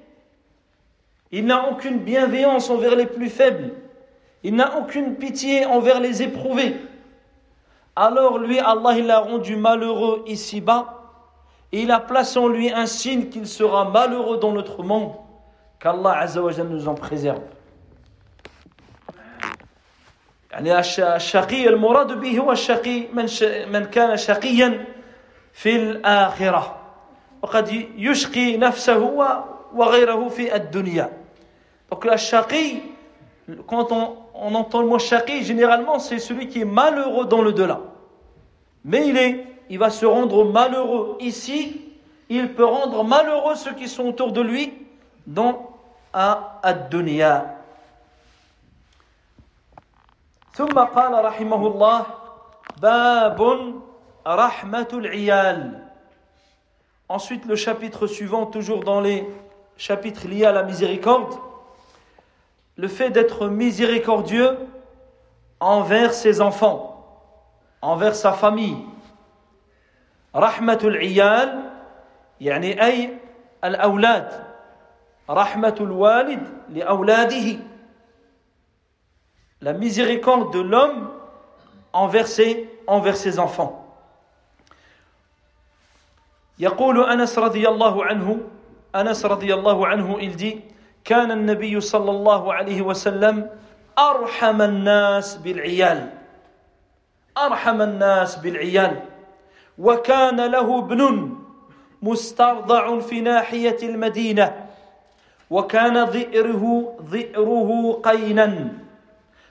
Il 1.33 1.47
n'a 1.47 1.71
aucune 1.71 1.99
bienveillance 1.99 2.69
envers 2.69 2.95
les 2.95 3.07
plus 3.07 3.31
faibles. 3.31 3.73
Il 4.43 4.55
n'a 4.55 4.79
aucune 4.79 5.17
pitié 5.17 5.67
envers 5.67 6.01
les 6.01 6.23
éprouvés. 6.23 6.77
Alors 7.97 8.39
lui, 8.39 8.59
Allah, 8.59 8.93
il 8.97 9.07
l'a 9.07 9.21
rendu 9.21 9.57
malheureux 9.57 10.23
ici-bas. 10.27 10.95
Et 11.73 11.83
il 11.83 11.91
a 11.91 12.01
placé 12.01 12.39
en 12.39 12.49
lui 12.49 12.71
un 12.71 12.87
signe 12.87 13.29
qu'il 13.29 13.47
sera 13.47 13.91
malheureux 13.91 14.39
dans 14.39 14.53
notre 14.53 14.83
monde. 14.83 15.13
Qu'Allah 15.81 16.19
Azzawajal 16.19 16.69
nous 16.69 16.89
en 16.89 16.95
préserve. 16.95 17.41
يعني 20.53 20.79
الشقي 20.79 21.69
المراد 21.69 22.21
به 22.21 22.39
هو 22.39 22.53
الشقي 22.53 23.07
من 23.13 23.27
من 23.73 23.85
كان 23.85 24.17
شقيا 24.17 24.85
في 25.53 25.77
الآخرة 25.77 26.77
وقد 27.43 27.69
يشقي 27.97 28.57
نفسه 28.57 28.99
وغيره 29.75 30.29
في 30.29 30.57
الدنيا 30.57 31.13
donc 31.93 32.07
الشقي 32.13 32.81
quand 33.67 33.93
on, 33.93 34.17
on 34.41 34.55
entend 34.55 34.83
le 34.83 34.89
mot 34.89 34.99
shaqi, 34.99 35.45
généralement, 35.45 35.99
c'est 35.99 36.19
celui 36.19 36.49
qui 36.49 36.61
est 36.61 36.67
malheureux 36.67 37.27
dans 37.27 37.43
le 37.43 37.53
delà. 37.53 37.81
Mais 38.85 39.09
il, 39.09 39.17
est, 39.17 39.47
il 39.71 39.79
va 39.79 39.91
se 39.91 40.07
rendre 40.07 40.45
malheureux 40.45 41.17
ici, 41.21 41.81
il 42.29 42.55
peut 42.55 42.65
rendre 42.65 43.05
malheureux 43.05 43.55
ceux 43.55 43.73
qui 43.75 43.89
sont 43.89 44.05
autour 44.05 44.33
de 44.33 44.41
lui 44.41 44.73
dans 45.27 45.71
ad-dunya. 46.13 47.53
ثم 50.57 50.73
قال 50.73 51.13
رحمه 51.25 51.67
الله 51.67 52.07
باب 52.81 53.41
رحمة 54.27 54.89
العيال 54.93 55.83
Ensuite, 57.09 57.45
le 57.45 57.55
chapitre 57.55 58.09
suivant, 58.09 58.47
toujours 58.47 58.83
dans 58.83 59.01
les 59.01 59.29
chapitres 59.77 60.27
liés 60.27 60.45
à 60.45 60.51
la 60.51 60.65
miséricorde, 60.65 61.35
le 62.77 62.89
fait 62.89 63.11
d'être 63.11 63.49
miséricordieux 63.49 64.59
envers 65.61 66.13
ses 66.13 66.41
enfants, 66.41 66.93
envers 67.81 68.15
sa 68.15 68.33
famille. 68.33 68.77
Rahmatul 70.35 71.03
iyal, 71.03 71.63
yani 72.41 72.79
ay 72.79 73.19
al-awlad. 73.63 74.45
Rahmatul 75.29 75.91
walid 75.91 76.41
li 76.69 76.83
awladihi. 76.83 77.61
La 79.63 79.73
miséricorde 79.73 80.53
de 80.53 80.61
l'homme 80.61 81.11
envers 81.93 82.29
ses, 82.29 82.69
envers 82.87 83.17
ses 83.17 83.39
enfants. 83.39 83.83
يقول 86.59 87.05
أنس 87.05 87.39
رضي 87.39 87.69
الله 87.69 88.05
عنه 88.05 88.41
أنس 88.95 89.27
رضي 89.27 89.55
الله 89.55 89.87
عنه 89.87 90.19
il 90.21 90.37
dit 90.37 90.65
كان 91.06 91.32
النبي 91.32 91.82
صلى 91.82 92.12
الله 92.12 92.54
عليه 92.54 92.82
وسلم 92.82 93.50
أرحم 94.00 94.62
الناس 94.62 95.36
بالعيال. 95.36 96.10
أرحم 97.38 97.82
الناس 97.82 98.36
بالعيال. 98.36 99.00
وكان 99.78 100.46
له 100.46 100.80
ابن 100.80 101.30
مسترضع 102.02 103.00
في 103.00 103.22
ناحية 103.22 103.78
المدينة. 103.84 104.66
وكان 105.50 106.06
ظئره 106.06 106.94
ظئره 107.02 108.02
قينا. 108.04 108.68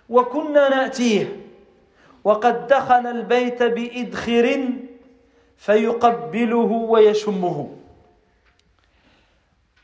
وكنا 0.08 0.68
نأتيه. 0.68 1.36
وقد 2.24 2.66
دخل 2.66 3.06
البيت 3.06 3.62
بإدخر 3.62 4.68
فيقبله 5.56 6.70
ويشمه. 6.88 7.79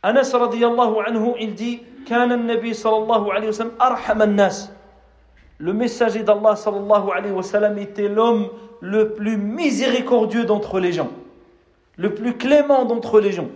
Anas 0.06 0.30
radiallahu 0.32 1.00
anhu, 1.04 1.34
il 1.40 1.56
dit 1.56 1.82
Kana 2.06 2.36
nabi 2.36 2.72
sallallahu 2.74 3.28
alayhi 3.32 3.48
wa 3.48 3.52
sallam 3.52 3.72
arham 3.80 4.34
nas. 4.36 4.70
Le 5.58 5.72
messager 5.72 6.22
d'Allah 6.22 6.54
sallallahu 6.54 7.10
alayhi 7.10 7.34
wa 7.34 7.42
sallam 7.42 7.76
était 7.76 8.06
l'homme 8.06 8.48
le 8.80 9.14
plus 9.14 9.36
miséricordieux 9.36 10.44
d'entre 10.44 10.78
les 10.78 10.92
gens, 10.92 11.10
le 11.96 12.14
plus 12.14 12.36
clément 12.36 12.84
d'entre 12.84 13.18
les 13.18 13.32
gens. 13.32 13.48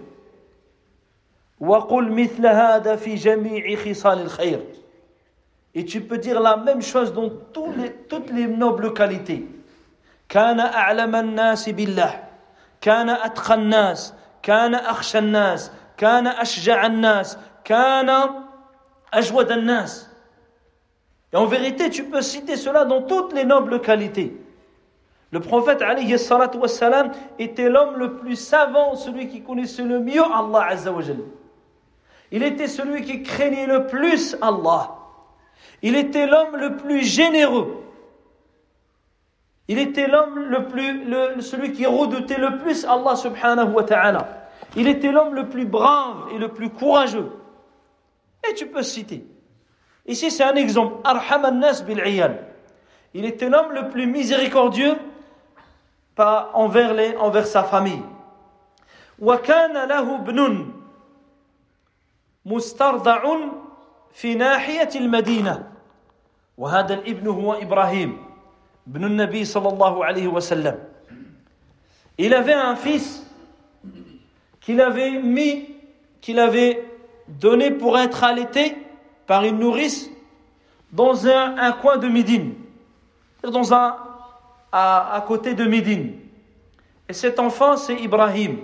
وقل 1.61 2.13
مثل 2.13 2.47
هذا 2.47 2.97
في 2.97 3.15
جميع 3.15 3.77
خصال 3.77 4.21
الخير. 4.21 4.61
Et 5.77 5.85
tu 5.85 6.01
peux 6.01 6.19
dire 6.19 6.41
la 6.41 6.57
même 6.57 6.83
chose 6.83 7.13
dans 7.13 7.31
tous 7.53 7.71
les, 7.77 7.93
toutes 8.09 8.31
les 8.33 8.49
nobles 8.49 8.93
qualités. 8.93 9.47
كان 10.29 10.61
أعلم 10.61 11.17
الناس 11.17 11.69
بالله 11.69 12.25
كان 12.81 13.09
أتقى 13.09 13.55
الناس 13.55 14.15
كان 14.43 14.75
أخشى 14.75 15.19
الناس 15.19 15.71
كان 16.00 16.28
أشجع 16.28 16.86
الناس 16.86 17.38
كان 17.64 18.10
أجود 19.14 19.52
الناس 19.52 20.12
Et 21.34 21.38
en 21.38 21.48
vérité, 21.48 21.90
tu 21.90 22.06
peux 22.06 22.22
citer 22.22 22.56
cela 22.56 22.86
dans 22.86 23.02
toutes 23.02 23.34
les 23.34 23.44
nobles 23.44 23.82
qualités. 23.82 24.40
Le 25.32 25.42
prophète 25.42 25.82
alayhi 25.82 26.18
salatu 26.18 26.58
wassalam 26.60 27.12
était 27.40 27.68
l'homme 27.68 27.98
le 27.98 28.14
plus 28.16 28.38
savant, 28.38 28.96
celui 28.96 29.28
qui 29.28 29.42
connaissait 29.42 29.84
le 29.84 30.00
mieux 30.00 30.24
Allah 30.24 30.68
azza 30.70 30.94
wa 30.94 31.02
Il 32.32 32.42
était 32.42 32.68
celui 32.68 33.02
qui 33.02 33.22
craignait 33.22 33.66
le 33.66 33.86
plus 33.88 34.38
Allah. 34.42 34.96
Il 35.82 35.98
était 35.98 36.26
l'homme 36.26 36.56
le 36.56 36.78
plus 36.78 37.04
généreux. 37.04 37.84
Il 39.68 39.80
était 39.80 40.08
l'homme 40.08 40.40
le 40.40 40.68
plus, 40.68 41.04
le, 41.06 41.42
celui 41.42 41.74
qui 41.74 41.86
redoutait 41.86 42.38
le 42.38 42.60
plus 42.60 42.86
Allah 42.86 43.16
subhanahu 43.16 43.74
wa 43.74 43.84
ta'ala. 43.84 44.39
Il 44.76 44.88
était 44.88 45.12
l'homme 45.12 45.34
le 45.34 45.48
plus 45.48 45.66
brave 45.66 46.30
et 46.34 46.38
le 46.38 46.50
plus 46.50 46.70
courageux. 46.70 47.32
Et 48.50 48.54
tu 48.54 48.68
peux 48.68 48.84
citer. 48.84 49.26
Ici, 50.06 50.30
c'est 50.32 50.44
un 50.44 50.56
exemple. 50.56 50.96
Arham 51.04 51.60
nas 51.60 51.82
bil 51.82 52.02
Il 53.14 53.26
était 53.26 53.50
l'homme 53.50 53.72
le 53.72 53.90
plus 53.90 54.06
miséricordieux 54.08 54.98
pas 56.16 56.52
envers, 56.54 56.94
les, 56.94 57.16
envers 57.18 57.48
sa 57.48 57.64
famille. 57.64 58.04
وكان 59.20 59.88
له 59.88 60.16
ابن 60.16 60.72
مسترضع 62.46 63.24
في 64.14 64.36
ناحية 64.36 64.90
المدينة 64.96 65.72
وهذا 66.58 66.94
الابن 66.94 67.28
هو 67.28 67.54
إبراهيم 67.54 68.18
ابن 68.88 69.04
النبي 69.06 69.46
صلى 69.46 69.70
الله 69.70 70.06
عليه 70.06 70.28
وسلم 70.28 70.80
Il 72.18 72.34
avait 72.34 72.54
un 72.54 72.76
fils 72.76 73.26
qu'il 74.62 74.82
avait 74.82 75.12
mis, 75.22 75.70
qu'il 76.22 76.40
avait 76.40 76.84
donné 77.28 77.72
pour 77.72 77.98
être 77.98 78.24
allaité 78.24 78.76
par 79.28 79.44
une 79.44 79.60
nourrice 79.60 80.10
dans 80.92 81.28
un, 81.28 81.58
un 81.58 81.72
coin 81.74 81.98
de 81.98 82.08
Médine, 82.08 82.54
dans 83.44 83.74
un, 83.74 83.96
à, 84.72 85.16
à 85.16 85.22
côté 85.22 85.54
de 85.54 85.66
Médine. 85.66 86.14
Et 87.08 87.14
cet 87.14 87.40
enfant, 87.40 87.78
c'est 87.78 87.96
Ibrahim, 87.96 88.60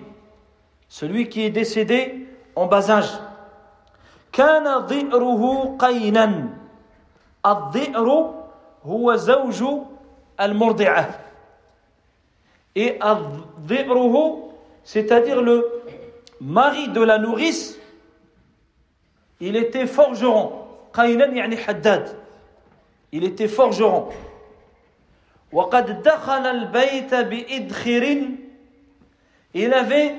celui 0.87 1.29
qui 1.29 1.43
est 1.43 1.49
décédé 1.49 2.27
en 2.55 2.67
bas 2.67 2.89
âge. 2.89 3.19
كان 4.31 4.77
ضئره 4.87 5.75
قينا 5.79 6.49
الضئر 7.45 8.07
هو 8.85 9.15
زوج 9.15 9.63
المرضعة 10.39 11.19
et 12.75 12.97
الضئره 13.03 14.44
c'est-à-dire 14.86 15.42
le 15.42 15.68
mari 16.40 16.88
de 16.88 17.00
la 17.02 17.18
nourrice, 17.18 17.76
il 19.40 19.56
était 19.56 19.88
forgeron. 19.88 20.52
Il 23.12 23.24
était 23.24 23.48
forgeron. 23.48 24.08
Il 29.54 29.74
avait 29.74 30.14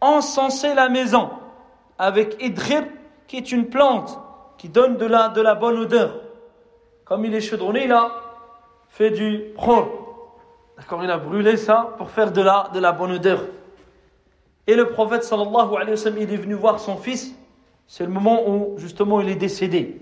encensé 0.00 0.74
la 0.74 0.88
maison 0.88 1.30
avec 1.98 2.40
idkhir, 2.40 2.84
qui 3.26 3.36
est 3.36 3.50
une 3.50 3.68
plante 3.68 4.16
qui 4.58 4.68
donne 4.68 4.96
de 4.96 5.06
la, 5.06 5.54
bonne 5.56 5.76
odeur. 5.76 6.20
Comme 7.04 7.24
il 7.24 7.34
est 7.34 7.40
chaudronné, 7.40 7.86
il 7.86 7.92
a 7.92 8.12
fait 8.90 9.10
du 9.10 9.46
khor. 9.58 9.88
D'accord, 10.76 11.02
il 11.02 11.10
a 11.10 11.18
brûlé 11.18 11.56
ça 11.56 11.94
pour 11.98 12.10
faire 12.10 12.30
de 12.30 12.40
la, 12.40 12.70
de 12.72 12.78
la 12.78 12.92
bonne 12.92 13.10
odeur. 13.10 13.40
et 14.67 14.75
le 14.75 14.89
prophète 14.89 15.23
sallallahu 15.23 15.75
alayhi 15.75 15.91
wa 15.91 15.97
sallam 15.97 16.19
il 16.21 16.33
est 16.33 16.37
venu 16.37 16.53
voir 16.53 16.79
son 16.79 16.97
fils 16.97 17.35
c'est 17.87 18.05
le 18.05 18.09
moment 18.11 18.49
où 18.49 18.77
justement 18.77 19.21
il 19.21 19.29
est 19.29 19.35
décédé. 19.35 20.01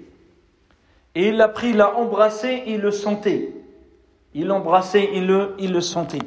Et 1.14 1.28
il 1.28 1.38
l'a 1.38 1.50
pris, 1.50 1.70
il 1.72 1.78
l'a 1.78 1.98
embrassé, 1.98 2.64
il 2.68 2.80
le 2.80 2.92
sentait. 2.92 3.50
Il 4.34 4.48
l'embrassait, 4.48 5.10
il 5.14 5.28
le, 5.28 5.56
il 5.60 5.74
le 5.74 5.82
sentait. 5.82 6.24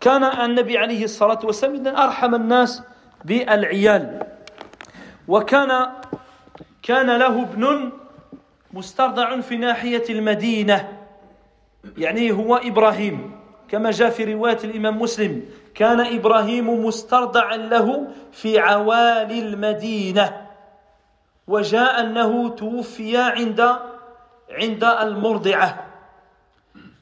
كان 0.00 0.24
النبي 0.24 0.78
عليه 0.78 1.04
الصلاة 1.04 1.44
والسلام 1.44 1.72
من 1.76 1.86
أرحم 1.86 2.34
الناس 2.34 2.82
بالعيال 3.24 4.24
وكان 5.28 5.86
كان 6.82 7.06
له 7.18 7.42
ابن 7.42 7.92
مسترضع 8.72 9.40
في 9.40 9.56
ناحية 9.56 10.04
المدينة 10.10 10.88
يعني 11.98 12.32
هو 12.32 12.56
إبراهيم 12.56 13.30
كما 13.68 13.90
جاء 13.90 14.10
في 14.10 14.24
رواية 14.24 14.58
الإمام 14.64 14.98
مسلم 14.98 15.44
كان 15.75 15.99
إبراهيم 15.99 16.85
مسترضعا 16.85 17.57
له 17.57 18.07
في 18.31 18.59
عوالي 18.59 19.39
المدينة 19.39 20.47
وجاء 21.47 21.99
أنه 21.99 22.49
توفي 22.49 23.17
عند 23.17 23.75
عند 24.51 24.83
المرضعة. 24.83 25.85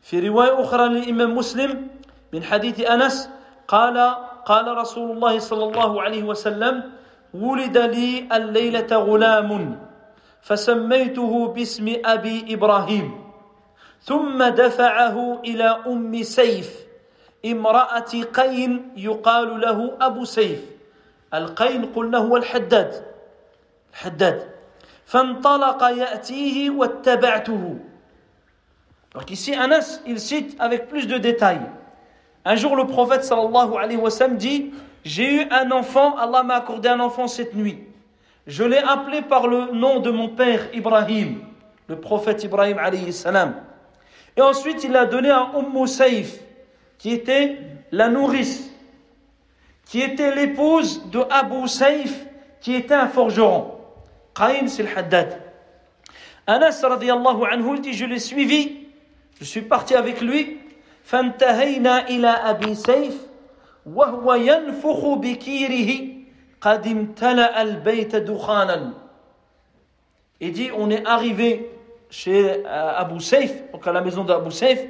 في 0.02 0.28
رواية 0.30 0.62
أخرى 0.62 0.90
للإمام 0.90 1.36
مسلم 1.36 1.88
من 2.34 2.44
حديث 2.44 2.90
أنس 2.90 3.30
قال 3.68 4.16
قال 4.46 4.78
رسول 4.78 5.12
الله 5.12 5.40
صلى 5.40 5.64
الله 5.64 6.02
عليه 6.02 6.24
وسلم 6.24 6.92
ولد 7.34 7.78
لي 7.78 8.28
الليلة 8.34 8.88
غلام 8.92 9.80
فسميته 10.42 11.48
باسم 11.48 11.96
أبي 12.06 12.54
إبراهيم 12.54 13.24
ثم 14.02 14.44
دفعه 14.44 15.42
إلى 15.46 15.64
أم 15.88 16.24
سيف 16.24 16.83
امرأة 17.45 18.13
قين 18.35 18.93
يقال 18.97 19.61
له 19.61 19.97
أبو 20.01 20.25
سيف 20.25 20.61
القين 21.35 21.85
قلنا 21.95 22.19
هو 22.19 22.37
الحداد 22.37 23.09
Haddad. 24.05 24.47
Donc 29.15 29.31
ici, 29.31 29.55
Anas, 29.55 30.01
il 30.07 30.21
cite 30.21 30.57
avec 30.61 30.89
plus 30.89 31.07
de 31.07 31.19
détails. 31.19 31.63
Un 32.45 32.57
jour, 32.57 32.77
le 32.77 32.87
prophète 32.87 33.25
sallallahu 33.25 33.77
alayhi 33.77 33.97
wa 33.97 34.11
sallam 34.11 34.37
dit 34.37 34.73
J'ai 35.05 35.43
eu 35.43 35.47
un 35.51 35.71
enfant, 35.71 36.17
Allah 36.17 36.43
m'a 36.43 36.57
accordé 36.57 36.89
un 36.89 37.01
enfant 37.01 37.27
cette 37.27 37.55
nuit. 37.55 37.79
Je 38.47 38.65
l'ai 38.65 38.79
appelé 38.79 39.23
par 39.23 39.47
le 39.49 39.73
nom 39.73 40.01
de 40.01 40.11
mon 40.11 40.29
père 40.29 40.69
Ibrahim, 40.75 41.41
le 41.89 41.97
prophète 42.01 42.45
Ibrahim 42.45 42.79
alayhi 42.79 43.13
salam. 43.13 43.55
Et 44.37 44.43
ensuite, 44.43 44.85
il 44.85 44.93
l'a 44.93 45.07
donné 45.07 45.31
à 45.31 45.51
Umm 45.57 45.87
Saif, 45.87 46.41
qui 47.03 47.13
était 47.13 47.59
la 47.93 48.09
nourrice, 48.09 48.71
qui 49.87 50.01
était 50.01 50.35
l'épouse 50.35 51.07
de 51.11 51.21
Abu 51.31 51.69
Saif, 51.69 52.27
qui 52.61 52.75
était 52.75 52.95
un 52.95 53.09
forgeron. 53.09 53.79
Qaïn, 54.35 54.69
c'est 54.69 54.83
le 54.83 54.97
Haddad. 54.97 55.41
Anas 56.47 56.81
radiallahu 56.83 57.45
anhu, 57.51 57.77
il 57.77 57.81
dit 57.81 57.93
Je 57.93 58.05
l'ai 58.05 58.19
suivi, 58.19 58.87
je 59.39 59.45
suis 59.45 59.63
parti 59.63 59.95
avec 59.95 60.21
lui. 60.21 60.59
فانتهينا 61.09 62.09
إلى 62.09 62.29
أبي 62.29 62.75
سيف 62.75 63.27
وهو 63.87 64.35
ينفخ 64.35 65.15
بكيره 65.15 66.07
قد 66.61 66.87
امتلأ 66.87 67.63
البيت 67.63 68.17
دخانا 68.17 68.93
Il 70.41 70.53
dit 70.53 70.71
On 70.77 70.91
est 70.91 71.05
arrivé 71.07 71.71
chez 72.11 72.63
euh, 72.65 72.93
Abu 72.97 73.21
Saif, 73.21 73.53
donc 73.73 73.87
à 73.87 73.93
la 73.93 74.03
maison 74.03 74.23
d'Abu 74.23 74.53
Saif, 74.53 74.81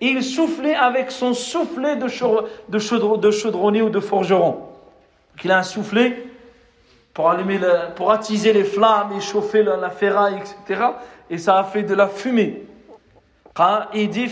et 0.00 0.06
il 0.06 0.22
soufflait 0.22 0.74
avec 0.74 1.10
son 1.10 1.34
soufflet 1.34 1.96
de, 1.96 2.06
de, 2.06 3.16
de 3.16 3.30
chaudronnier 3.30 3.82
ou 3.82 3.90
de 3.90 4.00
forgeron. 4.00 4.50
Donc 4.50 5.44
il 5.44 5.50
a 5.50 5.58
un 5.58 5.62
soufflet 5.62 6.24
pour, 7.14 7.30
allumer 7.30 7.60
pour 7.94 8.12
attiser 8.12 8.52
les 8.52 8.64
flammes 8.64 9.12
et 9.16 9.20
chauffer 9.20 9.62
la, 9.62 9.90
ferraille, 9.90 10.38
etc. 10.38 10.82
Et 11.30 11.38
ça 11.38 11.58
a 11.58 11.64
fait 11.64 11.82
de 11.82 11.94
la 11.94 12.08
fumée. 12.08 12.62
Il 13.94 14.10
dit, 14.10 14.30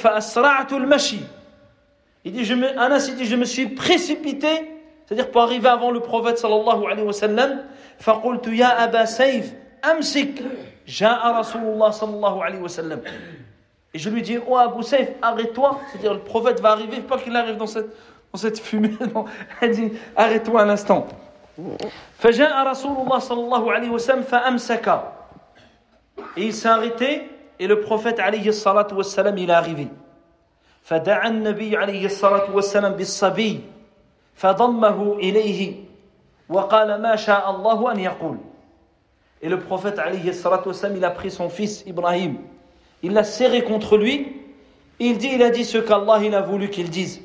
il 2.27 2.33
dit, 2.33 2.45
je 2.45 2.55
me, 2.55 2.79
Anas 2.79 3.07
il 3.09 3.17
dit, 3.17 3.25
je 3.25 3.37
me 3.37 3.45
suis 3.45 3.69
précipité, 3.69 4.71
c'est-à-dire 5.07 5.31
pour 5.31 5.43
arriver 5.43 5.69
avant 5.69 5.91
le 5.91 6.01
prophète 6.01 6.39
sallallahu 6.39 6.87
alayhi 6.87 7.07
wa 7.07 7.13
sallam, 7.13 7.65
فقلت 7.99 8.47
يا 8.47 8.85
أبا 8.85 9.05
سيف 9.05 9.53
أمسك 9.85 10.35
جاء 10.87 11.39
رسول 11.39 11.63
الله 11.63 11.91
صلى 11.91 12.15
الله 12.15 12.45
عليه 12.45 12.59
وسلم 12.59 13.03
Et 13.95 13.99
je 13.99 14.11
lui 14.11 14.23
dis, 14.23 14.39
oh 14.47 14.57
Abu 14.57 14.83
Saif, 14.83 15.09
arrête-toi. 15.23 15.79
C'est-à-dire, 15.91 16.15
le 16.15 16.21
prophète 16.21 16.61
va 16.61 16.73
arriver, 16.73 17.01
pas 17.01 17.17
qu'il 17.19 17.35
arrive 17.37 17.57
dans 17.57 17.69
cette, 17.69 17.95
dans 18.33 18.39
cette 18.39 18.59
fumée. 18.59 18.91
Non. 19.15 19.25
Elle 19.61 19.71
dit, 19.71 19.93
arrête-toi 20.17 20.63
un 20.63 20.69
instant. 20.69 21.07
فجاء 22.19 22.67
رسول 22.67 22.97
الله 23.07 23.19
صلى 23.19 23.41
الله 23.41 23.73
عليه 23.73 23.91
وسلم 23.91 24.23
فأمسك 24.23 24.89
Et 26.37 26.47
il 26.47 26.53
s'est 26.55 26.69
arrêté 26.69 27.31
et 27.61 27.67
le 27.69 27.81
prophète 27.81 28.19
عليه 28.19 28.49
الصلاة 28.49 28.89
والسلام 28.93 29.39
il 29.39 29.51
est 29.51 29.53
arrivé. 29.53 29.89
فدعا 30.83 31.29
النبي 31.29 31.77
عليه 31.77 32.07
الصلاة 32.07 32.51
والسلام 32.55 32.93
بالصبي 32.93 33.61
فضمه 34.35 35.13
إليه 35.15 35.85
وقال 36.49 37.03
ما 37.03 37.17
شاء 37.17 37.51
الله 37.51 37.93
أن 37.93 38.01
يقول 38.01 38.37
Et 39.41 39.49
le 39.49 39.61
prophète 39.61 39.99
عليه 39.99 40.29
الصلاة 40.31 40.67
والسلام 40.67 40.97
il 40.97 41.05
a 41.05 41.11
pris 41.11 41.31
son 41.31 41.49
fils 41.49 41.85
Ibrahim 41.87 42.39
il 43.04 43.14
l'a 43.14 43.24
serré 43.24 43.64
contre 43.64 43.98
lui 43.98 44.36
il 45.00 45.18
dit 45.18 45.32
il 45.34 45.44
a 45.44 45.50
dit 45.50 45.66
ce 45.66 45.78
qu'Allah 45.78 46.20
il 46.24 46.36
a 46.36 46.42
voulu 46.42 46.70
qu'il 46.70 46.90
dise 46.90 47.22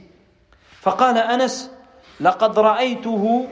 فقال 0.84 1.18
أنس 1.18 1.72
لقد 2.20 2.58
رأيته 2.58 3.46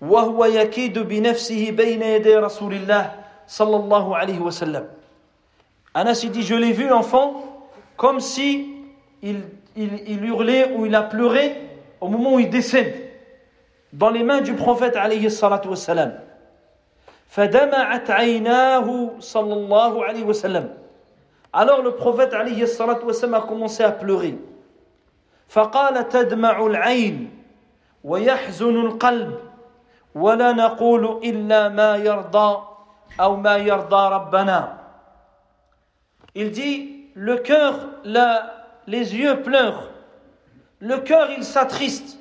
وهو 0.00 0.44
يكيد 0.44 0.98
بنفسه 0.98 1.70
بين 1.70 2.02
يدي 2.02 2.36
رسول 2.36 2.74
الله 2.74 3.12
صلى 3.46 3.76
الله 3.76 4.16
عليه 4.16 4.38
وسلم 4.38 4.86
Anas 5.94 6.24
dit 6.30 6.42
je 6.42 6.54
l'ai 6.54 6.72
vu 6.72 6.86
l'enfant 6.86 7.42
comme 7.96 8.20
si 8.20 8.70
il, 9.22 9.42
il, 9.74 9.90
il 10.06 10.24
hurlait 10.24 10.70
ou 10.76 10.86
il 10.86 10.94
a 10.94 11.02
pleuré 11.02 11.56
au 12.00 12.08
moment 12.08 12.34
où 12.34 12.38
il 12.38 12.50
décède 12.50 12.94
dans 13.92 14.10
les 14.10 14.22
mains 14.22 14.40
du 14.40 14.54
prophète 14.54 14.96
عليه 14.96 15.26
الصلاة 15.26 15.62
والسلام 15.66 16.20
فدمعت 17.28 18.10
عيناه 18.10 19.10
صلى 19.18 19.54
الله 19.54 20.04
عليه 20.04 20.24
وسلم 20.24 20.70
alors 21.53 21.81
le 21.81 21.91
prophète 21.91 22.33
عليه 22.33 22.63
الصلاة 22.63 23.05
والسلام 23.05 23.35
a 23.35 23.41
commencé 23.41 23.83
à 23.83 23.91
pleurer 23.91 24.35
فقال 25.47 26.09
تدمع 26.09 26.65
العين 26.65 27.29
ويحزن 28.03 28.75
القلب 28.81 29.39
ولا 30.15 30.51
نقول 30.51 31.19
إلا 31.23 31.69
ما 31.69 31.95
يرضى 31.95 32.63
أو 33.19 33.35
ما 33.35 33.57
يرضى 33.57 34.13
ربنا 34.15 34.83
il 36.35 36.51
dit 36.51 36.93
le 37.13 37.37
cœur, 37.37 37.89
les 38.05 39.15
yeux 39.15 39.41
pleurent, 39.43 39.89
le 40.79 40.97
cœur 40.97 41.29
il 41.37 41.43
s'attriste. 41.43 42.17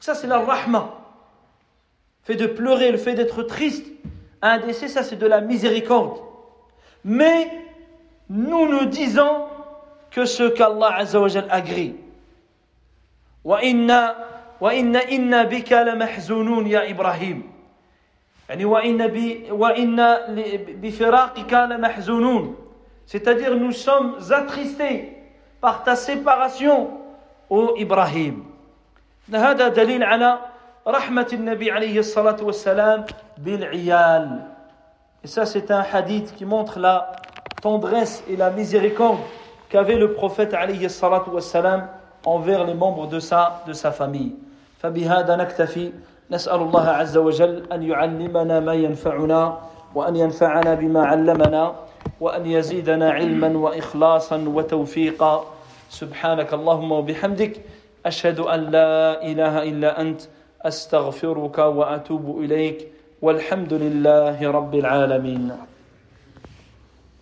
Ça 0.00 0.14
c'est 0.14 0.26
la 0.26 0.38
rahma. 0.38 0.94
Le 2.22 2.34
fait 2.34 2.36
de 2.36 2.46
pleurer, 2.46 2.92
le 2.92 2.98
fait 2.98 3.14
d'être 3.14 3.42
triste, 3.42 3.86
un 4.42 4.58
décès, 4.58 4.88
ça 4.88 5.02
c'est 5.02 5.16
de 5.16 5.26
la 5.26 5.40
miséricorde. 5.40 6.18
Mais 7.04 7.50
nous 8.29 8.67
nous 8.67 8.85
disons 8.85 9.45
que 10.11 10.25
ce 10.25 10.43
qu'Allah 10.43 10.95
Azzawajal 10.97 11.47
agrée. 11.49 11.95
وإن 13.45 14.09
وإن 14.61 14.95
إن 14.95 15.43
بك 15.43 15.71
لمحزونون 15.73 16.67
يا 16.67 16.89
إبراهيم 16.91 17.51
يعني 18.49 18.65
وإن 18.65 19.01
وإن 19.51 19.97
بفراقك 20.81 21.53
لمحزونون 21.53 22.55
c'est-à-dire 23.05 23.53
nous 23.55 23.71
sommes 23.71 24.17
attristés 24.31 25.13
par 25.61 25.83
ta 25.83 25.95
séparation 25.95 26.89
ô 27.49 27.75
Ibrahim 27.77 28.43
هذا 29.33 29.67
دليل 29.67 30.03
على 30.03 30.39
رحمة 30.87 31.27
النبي 31.33 31.71
عليه 31.71 31.99
الصلاة 31.99 32.37
والسلام 32.41 33.05
بالعيال 33.37 34.41
et 35.23 35.27
ça 35.27 35.45
c'est 35.45 35.69
un 35.69 35.81
hadith 35.93 36.33
qui 36.35 36.45
montre 36.45 36.79
la 36.79 37.11
tendresse 37.65 38.23
et 38.29 38.35
la 38.35 38.51
miséricorde 38.51 39.17
qu'avait 39.69 39.97
le 39.97 40.13
prophète 40.13 40.53
عليه 40.53 40.85
الصلاة 40.85 41.25
والسلام 41.33 41.87
envers 42.25 42.63
les 42.63 42.73
membres 42.75 43.07
de 43.07 43.19
sa, 43.19 43.63
de 43.67 43.73
sa 43.73 43.91
famille. 43.91 44.33
فبهذا 44.79 45.35
نكتفي 45.35 45.91
نسأل 46.31 46.61
الله 46.61 46.87
عز 46.89 47.17
وجل 47.17 47.63
أن 47.71 47.83
يعلمنا 47.83 48.59
ما 48.59 48.73
ينفعنا 48.73 49.57
وأن 49.95 50.15
ينفعنا 50.15 50.73
بما 50.73 51.05
علمنا 51.05 51.75
وأن 52.21 52.45
يزيدنا 52.45 53.11
علما 53.11 53.57
وإخلاصا 53.57 54.37
وتوفيقا 54.47 55.45
سبحانك 55.89 56.53
اللهم 56.53 56.91
وبحمدك 56.91 57.61
أشهد 58.05 58.39
أن 58.39 58.59
لا 58.59 59.21
إله 59.25 59.63
إلا 59.63 60.01
أنت 60.01 60.21
أستغفرك 60.61 61.57
وأتوب 61.57 62.39
إليك 62.39 62.87
والحمد 63.21 63.73
لله 63.73 64.51
رب 64.51 64.75
العالمين 64.75 65.74